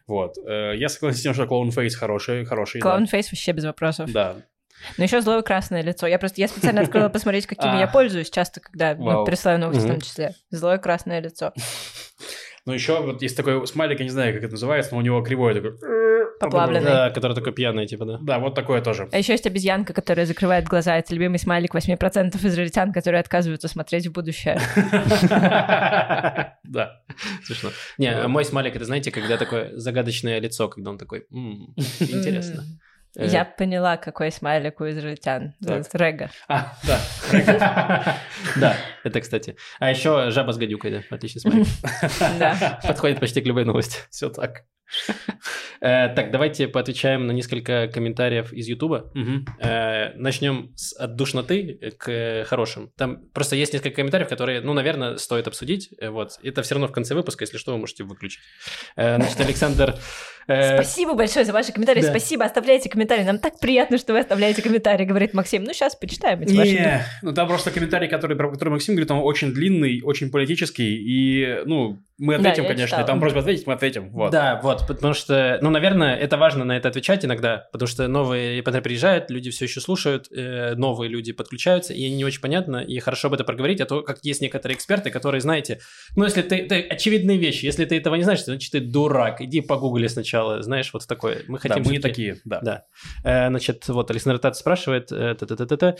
[0.08, 0.36] Вот.
[0.46, 2.82] Я согласен с тем, что clown face хороший, хороший.
[2.82, 4.12] Clown face вообще без вопросов.
[4.12, 4.44] Да.
[4.98, 6.08] Но еще злое красное лицо.
[6.08, 9.88] Я просто я специально открыла посмотреть, какими я пользуюсь часто, когда ну, присылаю новости в
[9.88, 10.36] том числе.
[10.50, 11.54] Злое красное лицо.
[12.66, 15.22] Ну, еще вот есть такой смайлик, я не знаю, как это называется, но у него
[15.22, 15.74] кривой такой...
[16.40, 16.86] Поплавленный.
[16.86, 18.18] Да, который такой пьяный, типа, да.
[18.22, 19.08] Да, вот такое тоже.
[19.12, 20.98] А еще есть обезьянка, которая закрывает глаза.
[20.98, 24.60] Это любимый смайлик 8% израильтян, которые отказываются смотреть в будущее.
[26.64, 27.02] Да.
[27.44, 27.70] Смешно.
[28.00, 32.64] Не, мой смайлик, это, знаете, когда такое загадочное лицо, когда он такой, интересно.
[33.16, 35.54] Э, Я поняла, какой смайлик у израильтян.
[35.94, 36.30] Рега.
[36.48, 37.00] А, да.
[38.56, 39.56] Да, это, кстати.
[39.80, 41.68] А еще жаба с гадюкой, да, отличный смайлик.
[42.40, 42.80] Да.
[42.86, 43.98] Подходит почти к любой новости.
[44.10, 44.64] Все так.
[45.82, 49.12] Э, так, давайте поотвечаем на несколько комментариев из Ютуба.
[49.60, 52.90] Э, начнем с от душноты к хорошим.
[52.96, 55.90] Там просто есть несколько комментариев, которые, ну, наверное, стоит обсудить.
[56.02, 56.40] Вот.
[56.42, 58.40] Это все равно в конце выпуска, если что, вы можете выключить.
[58.96, 59.96] Значит, Александр
[60.48, 62.02] Э, Спасибо большое за ваши комментарии.
[62.02, 63.24] Спасибо, оставляйте комментарии.
[63.24, 65.64] Нам так приятно, что вы оставляете комментарии, говорит Максим.
[65.64, 66.72] Ну, сейчас почитаем эти ваши.
[66.72, 70.96] Не, ну там просто комментарий, который, про который Максим говорит, он очень длинный, очень политический.
[70.96, 72.88] И, ну, мы ответим, да, конечно.
[72.88, 73.08] Читала.
[73.08, 74.10] Там просьба ответить, мы ответим.
[74.12, 74.32] Вот.
[74.32, 78.56] Да, вот, потому что, ну, наверное, это важно на это отвечать иногда, потому что новые
[78.56, 82.98] репортеры приезжают, люди все еще слушают, э, новые люди подключаются, и не очень понятно, и
[83.00, 85.80] хорошо об этом проговорить, а то, как есть некоторые эксперты, которые, знаете,
[86.16, 89.60] ну, если ты, ты очевидные вещи, если ты этого не знаешь, значит, ты дурак, иди
[89.60, 91.42] погугли сначала, знаешь, вот такое.
[91.50, 91.84] Мы хотим...
[91.84, 92.62] Да, мы не такие, да.
[92.62, 92.84] Да.
[93.26, 95.98] Э, значит, вот Александр Тат спрашивает, э, та -та -та -та -та,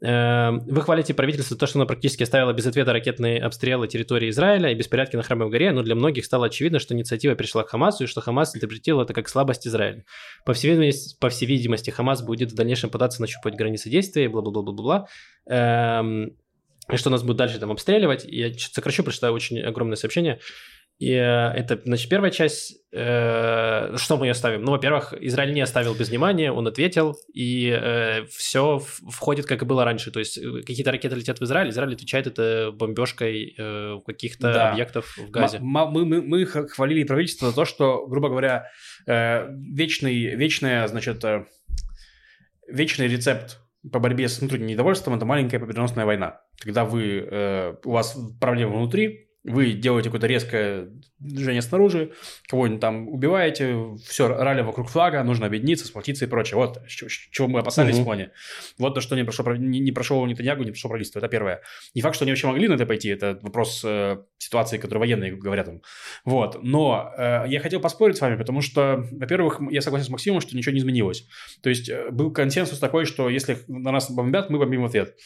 [0.00, 4.74] вы хвалите правительство то, что оно практически оставило без ответа ракетные обстрелы территории Израиля и
[4.74, 8.06] беспорядки на Храмовой горе, но для многих стало очевидно, что инициатива пришла к Хамасу и
[8.06, 10.04] что Хамас интерпретировал это как слабость Израиля.
[10.44, 14.28] По всей видимости, по всей видимости Хамас будет в дальнейшем пытаться нащупать границы действия и
[14.28, 15.06] бла-бла-бла-бла-бла.
[15.46, 16.36] Эм,
[16.90, 18.24] и что нас будет дальше там обстреливать.
[18.24, 20.40] Я сокращу, прочитаю очень огромное сообщение.
[21.02, 24.62] И э, это, значит, первая часть, э, что мы ее оставим?
[24.62, 29.64] Ну, во-первых, Израиль не оставил без внимания, он ответил, и э, все входит, как и
[29.64, 30.12] было раньше.
[30.12, 34.70] То есть э, какие-то ракеты летят в Израиль, Израиль отвечает это бомбежкой э, каких-то да.
[34.70, 35.58] объектов в Газе.
[35.60, 38.68] Мы, мы, мы хвалили правительство за то, что, грубо говоря,
[39.08, 41.46] э, вечный, вечная, значит, э,
[42.68, 43.58] вечный рецепт
[43.90, 46.42] по борьбе с внутренним недовольством– это маленькая победоносная война.
[46.60, 50.88] Когда вы, э, у вас проблемы внутри, вы делаете какое-то резкое
[51.18, 52.12] движение снаружи,
[52.48, 56.56] кого-нибудь там убиваете, все, ралли вокруг флага, нужно объединиться, сплотиться и прочее.
[56.56, 58.02] Вот чего мы опасались угу.
[58.02, 58.30] в плане.
[58.78, 61.18] Вот то, что не прошел, не, не прошел Нетаньягу, не прошло правительство.
[61.18, 61.60] Это первое.
[61.94, 65.32] Не факт, что они вообще могли на это пойти, это вопрос э, ситуации, которую военные
[65.32, 65.82] говорят им.
[66.24, 66.62] Вот.
[66.62, 70.56] Но э, я хотел поспорить с вами, потому что, во-первых, я согласен с Максимом, что
[70.56, 71.26] ничего не изменилось.
[71.62, 75.16] То есть э, был консенсус такой, что если на нас бомбят, мы бомбим в ответ.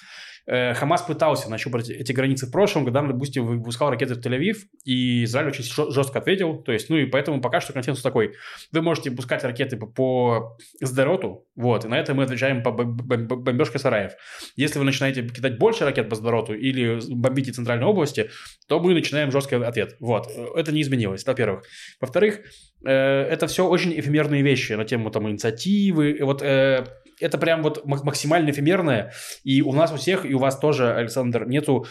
[0.46, 5.24] Э, Хамас пытался нащупать эти границы в прошлом, когда, допустим, выпускал ракеты в Тель-Авив, и
[5.24, 6.62] Израиль очень жестко ответил.
[6.62, 8.34] То есть, ну и поэтому пока что консенсус такой.
[8.72, 14.12] Вы можете пускать ракеты по Сдероту, вот, и на это мы отвечаем по бомбежке сараев.
[14.54, 18.30] Если вы начинаете кидать больше ракет по Сдероту или бомбите центральной области,
[18.68, 19.96] то мы начинаем жесткий ответ.
[20.00, 21.64] Вот, это не изменилось, во-первых.
[22.00, 22.40] Во-вторых,
[22.84, 26.18] э, это все очень эфемерные вещи на тему там инициативы.
[26.20, 26.84] Вот э,
[27.20, 29.12] это прям вот максимально эфемерное.
[29.44, 31.86] И у нас у всех, и у вас тоже, Александр, нету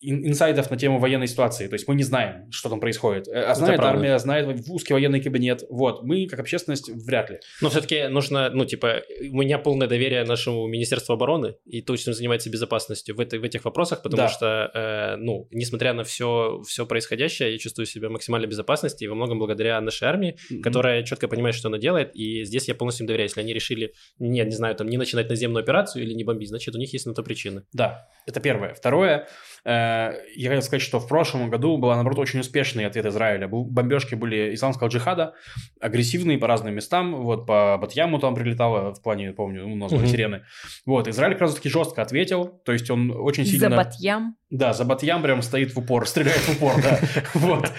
[0.00, 1.68] инсайдов на тему военной ситуации.
[1.68, 3.28] То есть мы не знаем, что там происходит.
[3.28, 5.64] Э, а знает армия, знает узкий военный кабинет.
[5.68, 6.02] Вот.
[6.02, 7.40] Мы, как общественность, вряд ли.
[7.60, 12.14] Но все-таки нужно, ну, типа, у меня полное доверие нашему Министерству обороны и то, чем
[12.14, 14.28] занимается безопасностью в, это, в этих вопросах, потому да.
[14.28, 19.08] что, э, ну, несмотря на все, все происходящее, я чувствую себя в максимальной безопасности и
[19.08, 20.60] во многом благодаря нашей армии, mm-hmm.
[20.60, 23.28] которая четко понимает, что она делает, и здесь я полностью им доверяю.
[23.28, 26.74] Если они решили, не, не знаю, там, не начинать наземную операцию или не бомбить, значит,
[26.74, 27.64] у них есть на то причины.
[27.72, 28.74] Да, это первое.
[28.74, 29.28] Второе,
[29.64, 33.48] я хотел сказать, что в прошлом году была, наоборот, очень успешный ответ Израиля.
[33.48, 35.34] Бомбежки были исламского джихада,
[35.80, 37.16] агрессивные по разным местам.
[37.22, 40.10] Вот по Батьяму там прилетало, в плане, помню, ну, назвали mm-hmm.
[40.10, 40.42] сирены.
[40.86, 42.60] Вот, Израиль как раз таки жестко ответил.
[42.64, 43.70] То есть он очень сильно...
[43.70, 44.36] За Батьям?
[44.50, 46.98] Да, за Батьям прям стоит в упор, стреляет в упор, да.
[47.34, 47.70] Вот.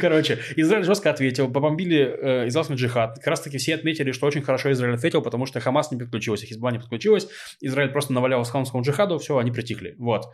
[0.00, 3.16] Короче, Израиль жестко ответил, побомбили э, исламский джихад.
[3.16, 6.42] Как раз таки все отметили, что очень хорошо Израиль ответил, потому что Хамас не подключилась,
[6.42, 7.28] Хизбалла не подключилась.
[7.60, 9.94] Израиль просто навалял исламскому джихаду, все, они притихли.
[9.98, 10.26] Вот.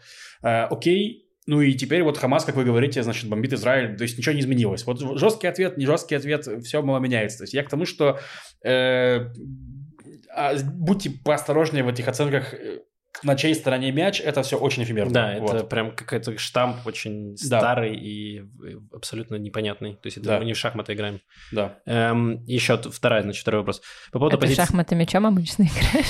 [0.83, 4.35] Окей, ну и теперь вот Хамас, как вы говорите, значит, бомбит Израиль, то есть ничего
[4.35, 4.85] не изменилось.
[4.85, 7.39] Вот жесткий ответ, не жесткий ответ, все мало меняется.
[7.39, 8.19] То есть я к тому, что
[8.65, 9.29] э,
[10.35, 12.81] а, будьте поосторожнее в этих оценках э,
[13.23, 15.13] на чьей стороне мяч, это все очень эфемерно.
[15.13, 15.55] Да, вот.
[15.55, 17.59] это прям какой-то штамп очень да.
[17.59, 18.43] старый и
[18.93, 19.95] абсолютно непонятный.
[19.95, 20.39] То есть это да.
[20.39, 21.21] мы не в шахматы играем.
[21.53, 21.79] Да.
[21.87, 23.83] Эм, еще вторая, значит, второй вопрос.
[24.11, 24.63] По поводу это позиции...
[24.63, 26.07] шахматы мячом обычно играешь?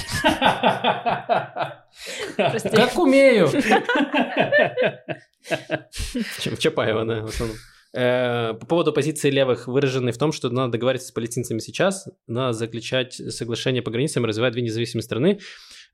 [2.73, 3.49] Как умею.
[6.59, 7.57] Чапаева, да, в основном.
[7.95, 12.55] Э, по поводу позиции левых, выраженной в том, что надо договариваться с палестинцами сейчас, надо
[12.55, 15.41] заключать соглашение по границам, развивать две независимые страны.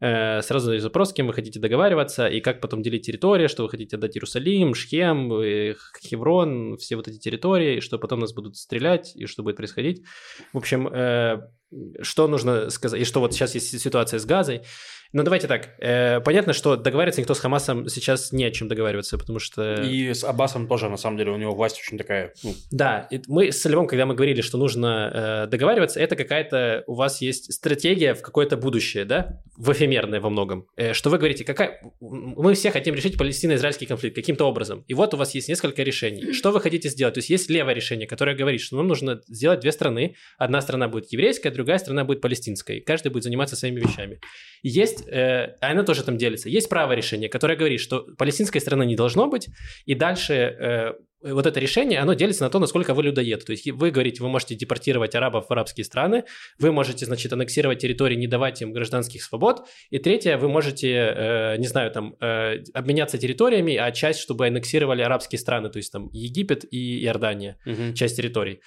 [0.01, 3.65] Э, сразу задаю запрос, с кем вы хотите договариваться и как потом делить территории, что
[3.65, 8.57] вы хотите отдать Иерусалим, Шхем, э, Хеврон, все вот эти территории, что потом нас будут
[8.57, 10.05] стрелять и что будет происходить.
[10.53, 10.89] В общем,
[12.01, 14.63] что нужно сказать, и что вот сейчас есть ситуация с Газой.
[15.13, 15.71] Ну, давайте так.
[15.79, 19.83] Э, понятно, что договариваться никто с Хамасом сейчас не о чем договариваться, потому что...
[19.83, 22.35] И с Аббасом тоже, на самом деле, у него власть очень такая...
[22.43, 22.55] Ну...
[22.71, 26.85] Да, мы с Львом, когда мы говорили, что нужно э, договариваться, это какая-то...
[26.87, 29.41] У вас есть стратегия в какое-то будущее, да?
[29.57, 30.67] В эфемерное во многом.
[30.77, 31.81] Э, что вы говорите, какая...
[32.01, 34.85] Мы все хотим решить палестино-израильский конфликт каким-то образом.
[34.89, 36.33] И вот у вас есть несколько решений.
[36.39, 37.15] Что вы хотите сделать?
[37.15, 40.17] То есть есть левое решение, которое говорит, что нам нужно сделать две страны.
[40.37, 42.77] Одна страна будет еврейская, другая страна будет палестинская.
[42.77, 44.21] И каждый будет заниматься своими вещами.
[44.63, 48.97] Есть э, она тоже там делится, есть правое решение, которое говорит, что палестинской страны не
[48.97, 49.49] должно быть,
[49.85, 53.45] и дальше э, вот это решение, оно делится на то, насколько вы людоед.
[53.45, 56.25] То есть вы говорите, вы можете депортировать арабов в арабские страны,
[56.59, 61.57] вы можете, значит, аннексировать территории, не давать им гражданских свобод, и третье, вы можете, э,
[61.59, 66.09] не знаю, там, э, обменяться территориями, а часть, чтобы аннексировали арабские страны, то есть там
[66.13, 67.95] Египет и Иордания, угу.
[67.95, 68.61] часть территорий.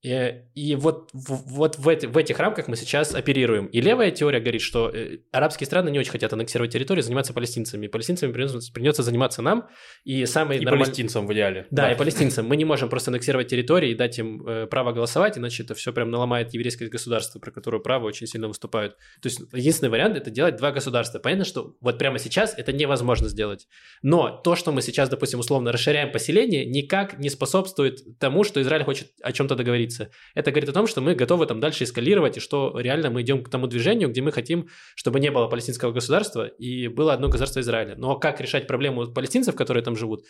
[0.00, 3.66] И, э, и вот, вот в, эти, в этих рамках мы сейчас оперируем.
[3.66, 7.88] И левая теория говорит, что э, арабские страны не очень хотят аннексировать территорию, заниматься палестинцами.
[7.88, 9.68] Палестинцами придется, придется заниматься нам.
[10.04, 10.84] И самые и нормаль...
[10.84, 11.66] палестинцам в идеале.
[11.70, 12.46] Да, да, и палестинцам.
[12.46, 15.92] Мы не можем просто аннексировать территории и дать им э, право голосовать, иначе это все
[15.92, 18.96] прям наломает еврейское государство, про которое право очень сильно выступают.
[19.20, 21.18] То есть единственный вариант это делать два государства.
[21.18, 23.66] Понятно, что вот прямо сейчас это невозможно сделать.
[24.02, 28.84] Но то, что мы сейчас, допустим, условно расширяем поселение, никак не способствует тому, что Израиль
[28.84, 30.10] хочет о чем-то договориться говорится.
[30.34, 33.42] Это говорит о том, что мы готовы там дальше эскалировать, и что реально мы идем
[33.42, 37.60] к тому движению, где мы хотим, чтобы не было палестинского государства и было одно государство
[37.60, 37.94] Израиля.
[37.96, 40.24] Но как решать проблему палестинцев, которые там живут,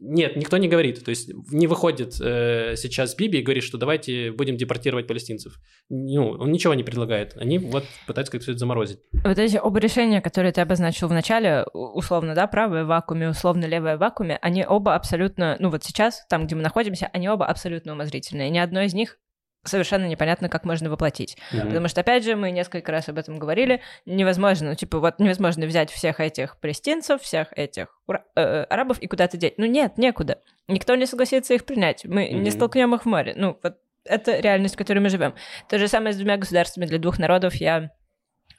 [0.00, 1.04] нет, никто не говорит.
[1.04, 5.54] То есть не выходит э, сейчас Биби и говорит, что давайте будем депортировать палестинцев.
[5.90, 7.36] Ну, он ничего не предлагает.
[7.36, 9.00] Они вот пытаются как-то все это заморозить.
[9.24, 13.66] Вот эти оба решения, которые ты обозначил в начале, условно, да, правое в вакууме, условно
[13.66, 17.46] левое в вакууме, они оба абсолютно, ну вот сейчас, там, где мы находимся, они оба
[17.46, 18.48] абсолютно умозрительные.
[18.50, 18.99] Ни одно из них
[19.64, 21.36] совершенно непонятно, как можно воплотить.
[21.52, 21.68] Мгм.
[21.68, 25.66] Потому что, опять же, мы несколько раз об этом говорили, невозможно, ну, типа, вот невозможно
[25.66, 29.54] взять всех этих палестинцев, всех этих ура- э, арабов и куда-то деть.
[29.58, 30.38] Ну, нет, некуда.
[30.68, 32.04] Никто не согласится их принять.
[32.04, 32.50] Мы не Мгм.
[32.52, 33.34] столкнем их в море.
[33.36, 35.34] Ну, вот это реальность, в которой мы живем.
[35.68, 37.54] То же самое с двумя государствами для двух народов.
[37.56, 37.90] Я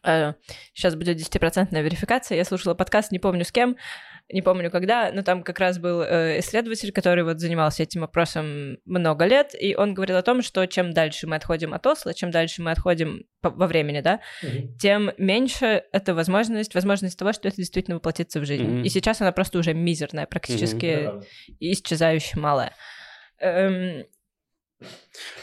[0.04, 2.36] сейчас будет 10% верификация.
[2.38, 3.76] Я слушала подкаст, не помню с кем,
[4.32, 8.77] не помню когда, но там как раз был э, исследователь, который вот занимался этим вопросом
[8.86, 12.32] много лет, и он говорил о том, что чем дальше мы отходим от Осло, чем
[12.32, 14.77] дальше мы отходим во времени, да, Мгм.
[14.77, 18.63] тем меньше это возможность, возможность того, что это действительно воплотится в жизнь.
[18.63, 18.84] Мгм.
[18.84, 21.09] И сейчас она просто уже мизерная, практически
[21.59, 22.74] исчезающе малая.
[23.39, 24.05] Эм,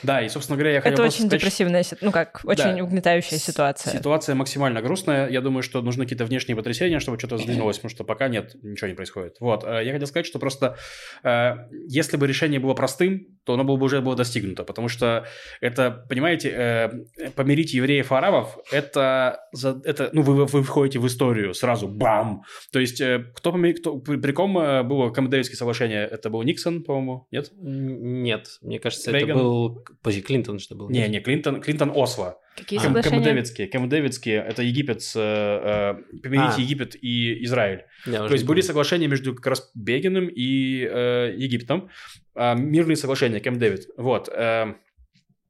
[0.02, 2.82] Да, и, собственно говоря, я хотел это очень сказать, депрессивная, си- ну как, очень Да.
[2.84, 3.92] угнетающая ситуация.
[3.92, 5.28] Ситуация максимально грустная.
[5.28, 8.88] Я думаю, что нужны какие-то внешние потрясения, чтобы что-то сдвинулось, потому что пока нет, ничего
[8.88, 9.36] не происходит.
[9.40, 9.64] Вот.
[9.64, 10.76] э, Я хотел сказать, что просто
[11.22, 11.54] э,
[11.88, 15.24] если бы решение было простым, то оно было бы уже было достигнуто, потому что
[15.62, 21.06] это, понимаете, э, помирить евреев и арабов, это, за- это ну, вы, вы входите в
[21.06, 22.42] историю сразу, бам!
[22.70, 26.04] То есть, э, кто, кто при, при ком э, было Камп-Дэвидское соглашение?
[26.06, 27.50] Это был Никсон, по-моему, нет?
[27.56, 29.30] Нет, мне кажется, Рейган?
[29.30, 29.84] это был...
[30.02, 30.90] Подожди, Клинтон что был?
[30.90, 32.36] Не, не, Клинтон, Клинтон Осло.
[32.58, 33.24] Какие А, Кэм- соглашения?
[33.24, 33.70] Кэмп-Дэвидские.
[33.70, 36.60] Кэмп-Дэвидские– это Египет, с, э, э, помирить А.
[36.60, 37.84] Египет и Израиль.
[38.04, 41.88] Я То есть были соглашения между как раз Бегиным и э, Египтом,
[42.27, 43.88] а, мирные соглашения, Кэмп Дэвид.
[43.96, 44.28] Вот.
[44.32, 44.74] э,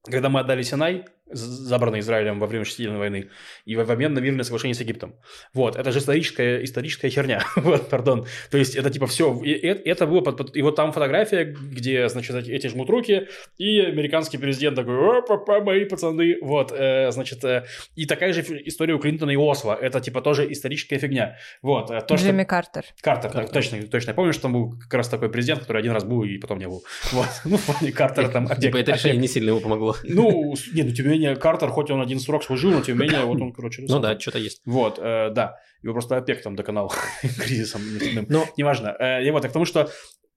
[0.04, 3.28] когда мы отдали Синай, з- забранный Израилем во время шестидневной войны,
[3.64, 5.14] и в обмен на мирное соглашение с Египтом.
[5.54, 8.26] Вот, это же историческая, историческая херня, вот, пардон.
[8.50, 11.44] То есть это типа все, и, и- это было, под- под- и вот там фотография,
[11.44, 13.28] где, значит, эти, жмут руки,
[13.58, 17.64] и американский президент такой, о, папа, мои пацаны, вот, э, значит, э,
[17.96, 21.90] и такая же история у Клинтона и Осло, это типа тоже историческая фигня, вот.
[21.90, 22.84] э, То, что- Джимми Картер.
[23.00, 23.52] Картер, да, Картер.
[23.54, 24.10] точно, точно.
[24.10, 26.58] Я помню, что там был как раз такой президент, который один раз был и потом
[26.58, 26.82] не был.
[27.12, 27.26] Вот.
[27.44, 28.46] Ну, плане Картера там...
[28.46, 29.94] Типа это решение не сильно ему помогло.
[30.04, 32.98] Ну, с- не, ну, тем не менее, Картер, хоть он один срок служил, но тем
[32.98, 33.84] не менее, вот он, короче...
[33.88, 34.60] Ну да, что-то есть.
[34.64, 35.56] Вот, э, да.
[35.82, 36.92] Его просто опек там доконал
[37.38, 37.82] кризисом.
[38.28, 38.96] Но Неважно.
[38.98, 39.90] Э, вот, и к тому, что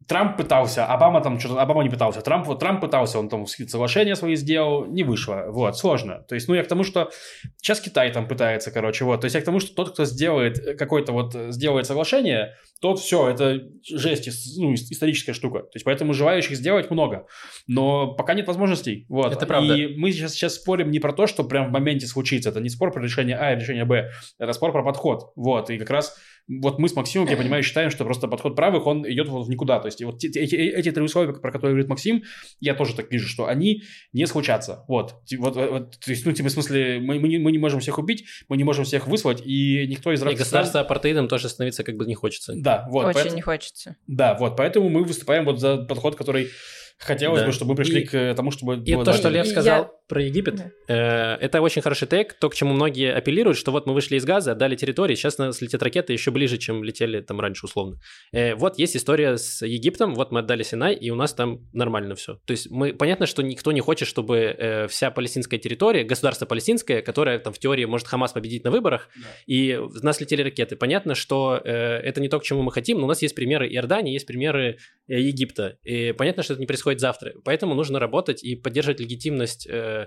[0.08, 4.16] Трамп пытался, Обама там что-то, Обама не пытался, Трамп, вот Трамп пытался, он там соглашения
[4.16, 6.24] свои сделал, не вышло, вот, сложно.
[6.28, 7.12] То есть, ну, я к тому, что
[7.58, 10.58] сейчас Китай там пытается, короче, вот, то есть я к тому, что тот, кто сделает
[10.60, 15.60] э, какой-то вот, э, сделает соглашение, тот все, это жесть, ну, ис- историческая штука.
[15.60, 17.28] То есть, поэтому желающих сделать много,
[17.68, 19.32] но пока нет возможностей, вот.
[19.32, 19.76] Это правда.
[19.76, 22.70] И мы сейчас, сейчас спорим не про то, что прям в моменте случится, это не
[22.70, 24.10] спор про решение А и решение Б,
[24.40, 26.18] это спор про подход, вот, и как раз
[26.48, 29.50] вот мы с Максимом, я понимаю, считаем, что просто подход правых, он идет вот в
[29.50, 29.80] никуда.
[29.80, 32.24] То есть вот эти, эти три условия, про которые говорит Максим,
[32.60, 34.84] я тоже так вижу, что они не случатся.
[34.88, 35.16] Вот.
[35.38, 37.98] Вот, вот, то есть, ну, типа, в смысле, мы, мы, не, мы не можем всех
[38.00, 41.84] убить, мы не можем всех выслать, и никто из и государство стран- апартеидом тоже становиться
[41.84, 42.54] как бы не хочется.
[42.56, 43.06] Да, вот.
[43.06, 43.96] Очень поэтому- не хочется.
[44.08, 44.58] Да, вот.
[44.58, 46.50] Поэтому мы выступаем вот за подход, который
[46.98, 47.48] хотелось Да.
[47.48, 48.84] бы, чтобы мы пришли И- к тому, чтобы...
[48.86, 49.30] И было то, что.
[49.30, 50.72] Лев Я- сказал про Египет, Да.
[50.94, 54.26] э, это очень хороший тейк, то, к чему многие апеллируют, что вот мы вышли из
[54.26, 57.98] газа, отдали территории, сейчас на нас летят ракеты еще ближе, чем летели там раньше условно.
[58.34, 62.16] Э, вот есть история с Египтом, вот мы отдали Синай, и у нас там нормально
[62.16, 62.36] все.
[62.46, 67.02] То есть мы, понятно, что никто не хочет, чтобы э, вся палестинская территория, государство палестинское,
[67.02, 69.28] которое там в теории может Хамас победить на выборах, Да.
[69.48, 70.76] и в нас летели ракеты.
[70.76, 74.12] Понятно, что это не то, к чему мы хотим, но у нас есть примеры Иордании,
[74.14, 74.78] есть примеры
[75.08, 75.78] Египта.
[75.84, 77.34] И понятно, что это не происходит завтра.
[77.46, 80.01] Поэтому нужно работать и поддерживать легитимность, э,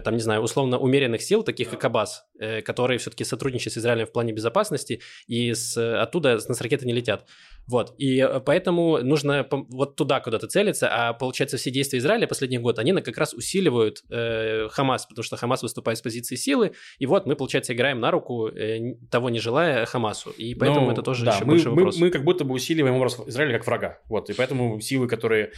[0.00, 4.06] там, не знаю, условно умеренных сил, таких как Аббас, э, которые все-таки сотрудничают с Израилем
[4.06, 7.26] в плане безопасности, и с, оттуда с нас ракеты не летят.
[7.70, 12.58] Вот, и э, поэтому нужно вот туда куда-то целиться, а получается все действия Израиля последний
[12.58, 16.72] год, они на- как раз усиливают э, Хамас, потому что Хамас выступает с позиции силы,
[16.98, 20.92] и вот мы, получается, играем на руку, э, того не желая, Хамасу, и поэтому Ну,
[20.92, 21.98] это тоже да, еще мы, больше мы- вопрос.
[21.98, 23.98] Мы, как будто бы усиливаем образ Израиля как врага.
[24.06, 25.52] Вот, и поэтому силы, которые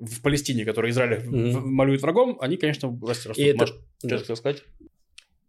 [0.00, 3.38] в Палестине, которые Израиль в- малюет врагом, они, конечно, растут.
[3.38, 3.72] И это- Маш,
[4.02, 4.08] да.
[4.08, 4.64] что хотел сказать?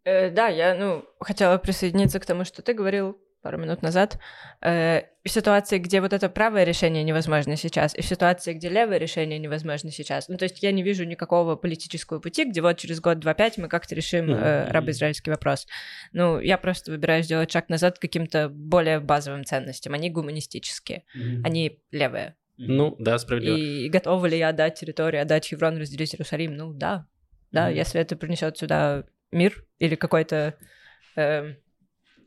[0.05, 4.17] Э, да, я, ну, хотела присоединиться к тому, что ты говорил пару минут назад.
[4.61, 8.97] Э, в ситуации, где вот это правое решение невозможно сейчас, и в ситуации, где левое
[8.97, 10.29] решение невозможно сейчас.
[10.29, 13.67] Ну, то есть я не вижу никакого политического пути, где вот через год, два-пять мы
[13.67, 14.69] как-то решим э, Мгм.
[14.69, 15.67] арабо-израильский вопрос.
[16.13, 19.93] Ну, я просто выбираю сделать шаг назад к каким-то более базовым ценностям.
[19.93, 21.03] Они гуманистические,
[21.43, 22.35] они левые.
[22.57, 23.57] Ну, да, справедливо.
[23.57, 26.55] И готова ли я отдать территорию, отдать Хеврон, разделить Иерусалим?
[26.55, 27.07] Ну, да.
[27.51, 27.75] Да, Мгм.
[27.75, 30.55] если это принесет сюда мир или какой-то...
[31.15, 31.57] эм,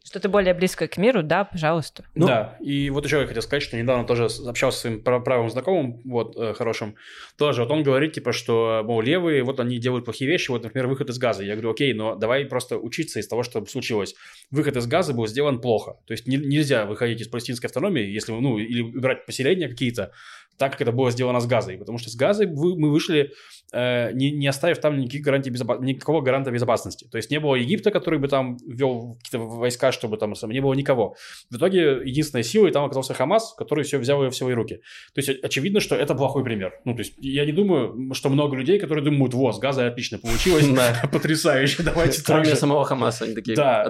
[0.07, 2.05] что-то более близкое к миру, да, пожалуйста.
[2.15, 5.19] Ну- да, и вот еще я хотел сказать, что недавно тоже общался с своим пра-
[5.21, 6.95] правым знакомым, вот, э, хорошим,
[7.37, 10.87] тоже, вот он говорит, типа, что, мол, левые, вот они делают плохие вещи, вот, например,
[10.87, 11.43] выход из газа.
[11.43, 14.15] Я говорю, окей, но давай просто учиться из того, что случилось.
[14.51, 15.97] Выход из газа был сделан плохо.
[16.07, 20.13] То есть не- нельзя выходить из палестинской автономии, если, ну, или убирать поселения какие-то,
[20.59, 21.77] так как это было сделано с газой.
[21.79, 23.33] Потому что с газой мы вышли,
[23.73, 27.07] э, не, не оставив там никаких гарантий безопа- никакого гаранта безопасности.
[27.11, 30.75] То есть не было Египта, который бы там ввел какие-то войска, чтобы там не было
[30.75, 31.17] никого.
[31.51, 34.77] В итоге единственной силой там оказался Хамас, который все взял ее в свои руки.
[35.15, 36.75] То есть очевидно, что это плохой пример.
[36.85, 40.19] Ну, то есть я не думаю, что много людей, которые думают, вот, с газой отлично
[40.19, 40.67] получилось,
[41.13, 43.85] потрясающе, давайте Кроме самого Хамаса, они такие, да.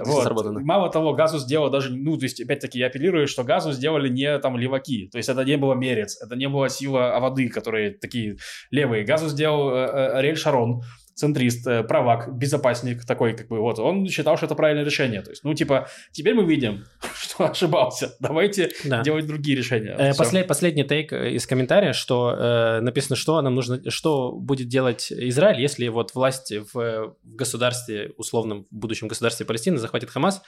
[0.63, 4.37] Мало того, газу сделал даже, ну, то есть, опять-таки, я апеллирую, что газу сделали не
[4.39, 8.37] там леваки, то есть это не было мерец, это не было сила воды, которые такие
[8.71, 9.03] левые.
[9.03, 10.81] Газу сделал э, э, Ариэль Шарон,
[11.17, 15.21] центрист, э, правак, безопасник такой, как бы, вот, он считал, что это правильное решение.
[15.21, 16.85] То есть, ну, типа, теперь мы видим,
[17.15, 18.15] что ошибался.
[18.19, 19.01] Давайте да.
[19.01, 19.95] делать другие решения.
[19.97, 25.11] Э, послед, последний тейк из комментария, что э, написано, что нам нужно, что будет делать
[25.11, 30.43] Израиль, если вот власть в, в государстве, условном в будущем государстве Палестины захватит Хамас,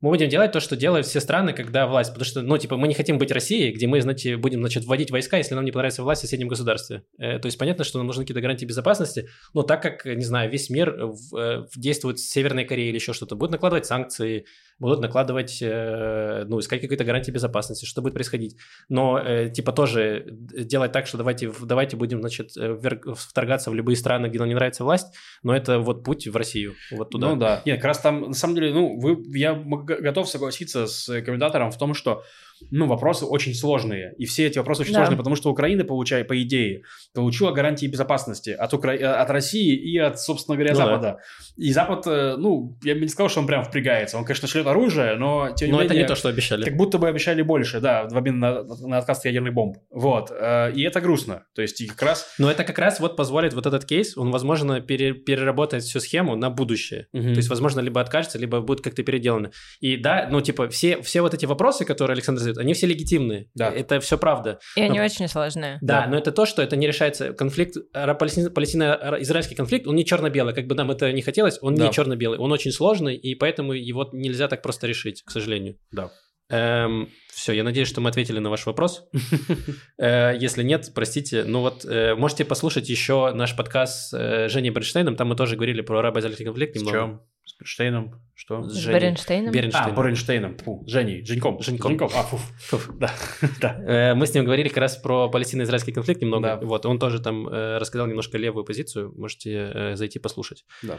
[0.00, 2.88] мы будем делать то, что делают все страны, когда власть, потому что, ну, типа, мы
[2.88, 6.02] не хотим быть Россией, где мы, знаете, будем, значит, вводить войска, если нам не понравится
[6.02, 7.02] власть в соседнем государстве.
[7.18, 10.50] Э, то есть понятно, что нам нужны какие-то гарантии безопасности, но так как, не знаю,
[10.50, 10.96] весь мир
[11.36, 14.46] э, действует в Северной Корее или еще что-то, будут накладывать санкции,
[14.80, 18.56] будут накладывать, э, ну, искать какие-то гарантии безопасности, что будет происходить.
[18.88, 22.76] Но, э, типа, тоже делать так, что давайте, давайте будем, значит, э,
[23.14, 26.74] вторгаться в любые страны, где нам не нравится власть, но это вот путь в Россию,
[26.90, 27.28] вот туда.
[27.28, 27.62] Ну да.
[27.64, 31.78] Нет, как раз там, на самом деле, ну, вы, я готов согласиться с комментатором в
[31.78, 32.24] том, что
[32.70, 34.14] ну, вопросы очень сложные.
[34.18, 35.00] И все эти вопросы очень да.
[35.00, 36.82] сложные, потому что Украина, получая, по идее,
[37.14, 38.94] получила гарантии безопасности от, Укра...
[38.94, 41.00] Э, от России и от, собственно говоря, ну, Запада.
[41.00, 41.18] Да.
[41.56, 44.18] И Запад, э, ну, я бы не сказал, что он прям впрягается.
[44.18, 45.86] Он, конечно, шлет оружие, но тем не но менее...
[45.86, 46.64] это не то, что обещали.
[46.64, 49.78] Как будто бы обещали больше, да, в обмен на, на отказ от ядерных бомб.
[49.90, 50.30] Вот.
[50.30, 51.44] Э, и это грустно.
[51.54, 52.34] То есть, и как раз...
[52.38, 55.14] Но это как раз вот позволит вот этот кейс, он, возможно, пере...
[55.14, 57.08] переработает всю схему на будущее.
[57.12, 57.22] Угу.
[57.22, 59.50] То есть, возможно, либо откажется, либо будет как-то переделано.
[59.80, 63.48] И да, ну, типа, все, все вот эти вопросы, которые Александр задает, они все легитимные.
[63.54, 63.70] Да.
[63.70, 64.58] Это все правда.
[64.76, 65.78] И но, они очень сложные.
[65.80, 67.32] Да, да, но это то, что это не решается.
[67.32, 70.54] Конфликт, палестино-израильский конфликт, он не черно-белый.
[70.54, 71.86] Как бы нам это не хотелось, он да.
[71.86, 72.38] не черно-белый.
[72.38, 75.76] Он очень сложный, и поэтому его нельзя так просто решить, к сожалению.
[75.90, 76.10] Да.
[76.50, 79.08] Эм, все, я надеюсь, что мы ответили на ваш вопрос.
[79.98, 81.44] Э, если нет, простите.
[81.44, 85.14] Ну вот, э, можете послушать еще наш подкаст с э, Женей Бернштейном.
[85.14, 87.22] Там мы тоже говорили про арабо-израильский конфликт немного.
[87.60, 88.20] С Бернштейном?
[88.34, 88.62] Что?
[88.62, 89.52] С, с Бернштейном?
[89.52, 89.92] Бернштейном.
[89.92, 90.58] А, Бернштейном.
[90.58, 91.24] Фу, Женей.
[91.24, 91.60] Женьком.
[91.60, 91.90] Женьком.
[91.90, 92.10] Женьком.
[92.14, 92.40] А, фуф.
[92.58, 92.90] фуф.
[92.98, 93.12] Да.
[93.60, 94.14] да.
[94.14, 96.58] Мы с ним говорили как раз про палестино-израильский конфликт немного.
[96.60, 96.66] Да.
[96.66, 99.12] Вот, он тоже там рассказал немножко левую позицию.
[99.16, 100.64] Можете зайти послушать.
[100.82, 100.98] Да.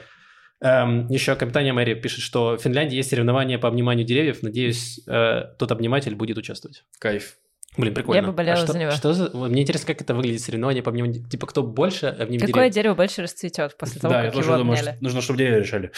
[0.62, 4.44] Эм, еще капитания Мэри пишет, что в Финляндии есть соревнования по обниманию деревьев.
[4.44, 6.84] Надеюсь, э, тот обниматель будет участвовать.
[7.00, 7.38] Кайф.
[7.78, 8.20] Блин, прикольно.
[8.20, 8.92] Я бы болела а что, за него.
[8.92, 9.30] Что за...
[9.30, 12.74] Мне интересно, как это выглядит соревнование по обниманию Типа, кто больше обнимет Какое деревья?
[12.74, 15.92] дерево больше расцветет после того, да, как я его думаю, что нужно, чтобы деревья решали.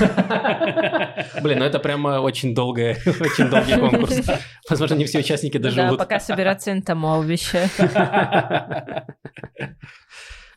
[1.40, 4.22] Блин, ну это прямо очень долгое, очень долгий конкурс.
[4.68, 5.92] Возможно, не все участники доживут.
[5.92, 7.68] Да, пока собираться энтомолвище.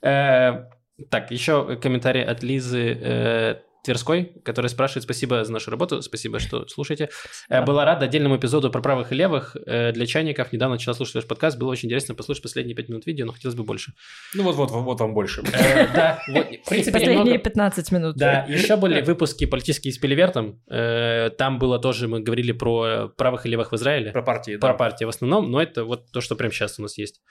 [0.01, 0.65] Э,
[1.11, 3.55] так, еще комментарий от Лизы э,
[3.87, 7.09] Тверской, который спрашивает, спасибо за нашу работу, спасибо, что слушаете.
[7.47, 10.51] Э, была рада отдельному эпизоду про правых и левых э, для чайников.
[10.51, 13.55] Недавно начала слушать ваш подкаст, было очень интересно послушать последние пять минут видео, но хотелось
[13.55, 13.93] бы больше.
[14.35, 15.41] Ну вот-вот, вот вам больше.
[15.53, 18.17] Э, да, в принципе, Последние 15 минут.
[18.17, 20.61] Да, еще были выпуски политические с Пелевертом.
[20.67, 24.11] Там было тоже, мы говорили про правых и левых в Израиле.
[24.11, 26.97] Про партии, Про партии в основном, но это вот то, что прямо сейчас у нас
[26.97, 27.21] есть.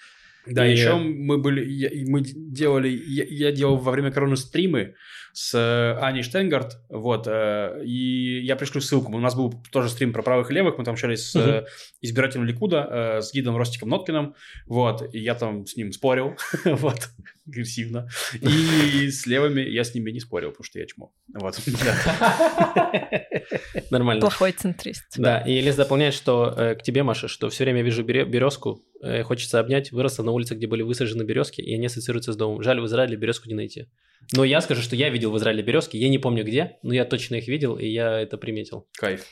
[0.47, 0.73] Да, и...
[0.73, 4.95] еще мы были, я, мы делали, я, я делал во время короны стримы
[5.37, 10.15] с э, Аней Штенгард, вот, э, и я пришлю ссылку, у нас был тоже стрим
[10.15, 11.67] про правых и левых, мы там общались с uh
[12.01, 14.35] избирателем Ликуда, с гидом Ростиком Ноткиным,
[14.67, 17.11] вот, и я там с ним спорил, вот,
[17.47, 18.09] агрессивно,
[18.41, 21.59] и с левыми я с ними не спорил, потому что я чмо, вот.
[23.91, 24.21] Нормально.
[24.21, 25.19] Плохой центрист.
[25.19, 28.83] Да, и Лиз дополняет, что к тебе, Маша, что все время вижу березку,
[29.25, 32.63] хочется обнять, выросла на улице, где были высажены березки, и они ассоциируются с домом.
[32.63, 33.89] Жаль, в Израиле березку не найти.
[34.33, 37.05] Но я скажу, что я видел в Израиле березки, я не помню где, но я
[37.05, 38.89] точно их видел, и я это приметил.
[38.99, 39.27] Кайф.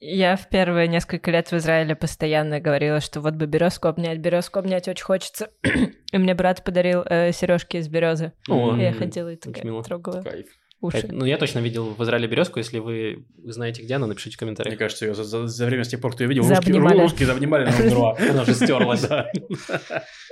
[0.00, 4.60] Я в первые несколько лет в Израиле постоянно говорила, что вот бы березку обнять, березку
[4.60, 5.50] обнять очень хочется.
[6.12, 8.32] и мне брат подарил э, сережки из березы.
[8.48, 10.22] О, и я ходила и такая трогала.
[10.22, 10.46] Кайф.
[10.80, 10.98] Уши.
[10.98, 12.60] Это, ну, я точно видел в Израиле березку.
[12.60, 14.70] Если вы знаете, где она, напишите в комментариях.
[14.70, 17.26] Мне кажется, ее за, за, за время с тех пор, кто ее видел, русские, русские
[17.26, 18.16] завнимали, умерла.
[18.30, 19.06] Она уже стерлась.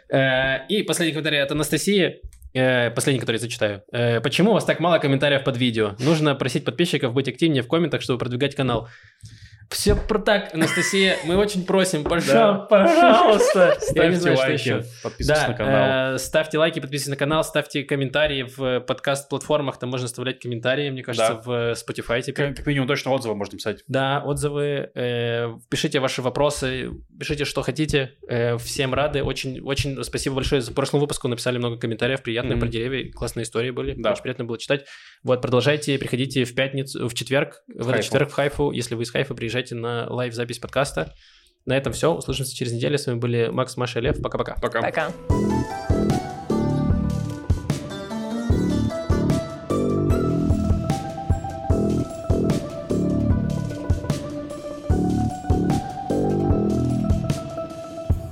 [0.08, 2.20] Э, и последний комментарий от Анастасии.
[2.56, 3.82] Э, последний, который я зачитаю.
[3.92, 5.94] Э, почему у вас так мало комментариев под видео?
[5.98, 8.88] Нужно просить подписчиков быть активнее в комментах, чтобы продвигать канал.
[9.70, 13.76] Все про так, Анастасия, мы очень просим, пожалуйста, пожалуйста.
[13.80, 16.14] Ставьте лайки, подписывайтесь на канал.
[16.14, 21.02] э, ставьте лайки, подписывайтесь на канал, ставьте комментарии в подкаст-платформах, там можно оставлять комментарии, мне
[21.02, 22.54] кажется, в э, Spotify теперь.
[22.54, 23.82] Как, минимум точно отзывы можно писать.
[23.88, 28.12] Да, отзывы, э, пишите ваши вопросы, пишите, что хотите.
[28.28, 29.22] Э, всем рады.
[29.22, 31.24] Очень, очень спасибо большое за прошлый выпуск.
[31.24, 33.92] Написали много комментариев, приятные про деревья, классные истории были.
[33.92, 34.86] Очень приятно было читать.
[35.22, 38.70] Вот, продолжайте, приходите в пятницу, в четверг, в этот четверг в Хайфу.
[38.70, 41.14] Если вы из Хайфа, приезжайте на лайв-запись подкаста.
[41.64, 42.14] На этом все.
[42.14, 42.98] Услышимся через неделю.
[42.98, 44.22] С вами были Макс, Маша и Лев.
[44.22, 44.56] Пока-пока.
[44.60, 44.82] Пока.
[44.82, 45.95] Пока.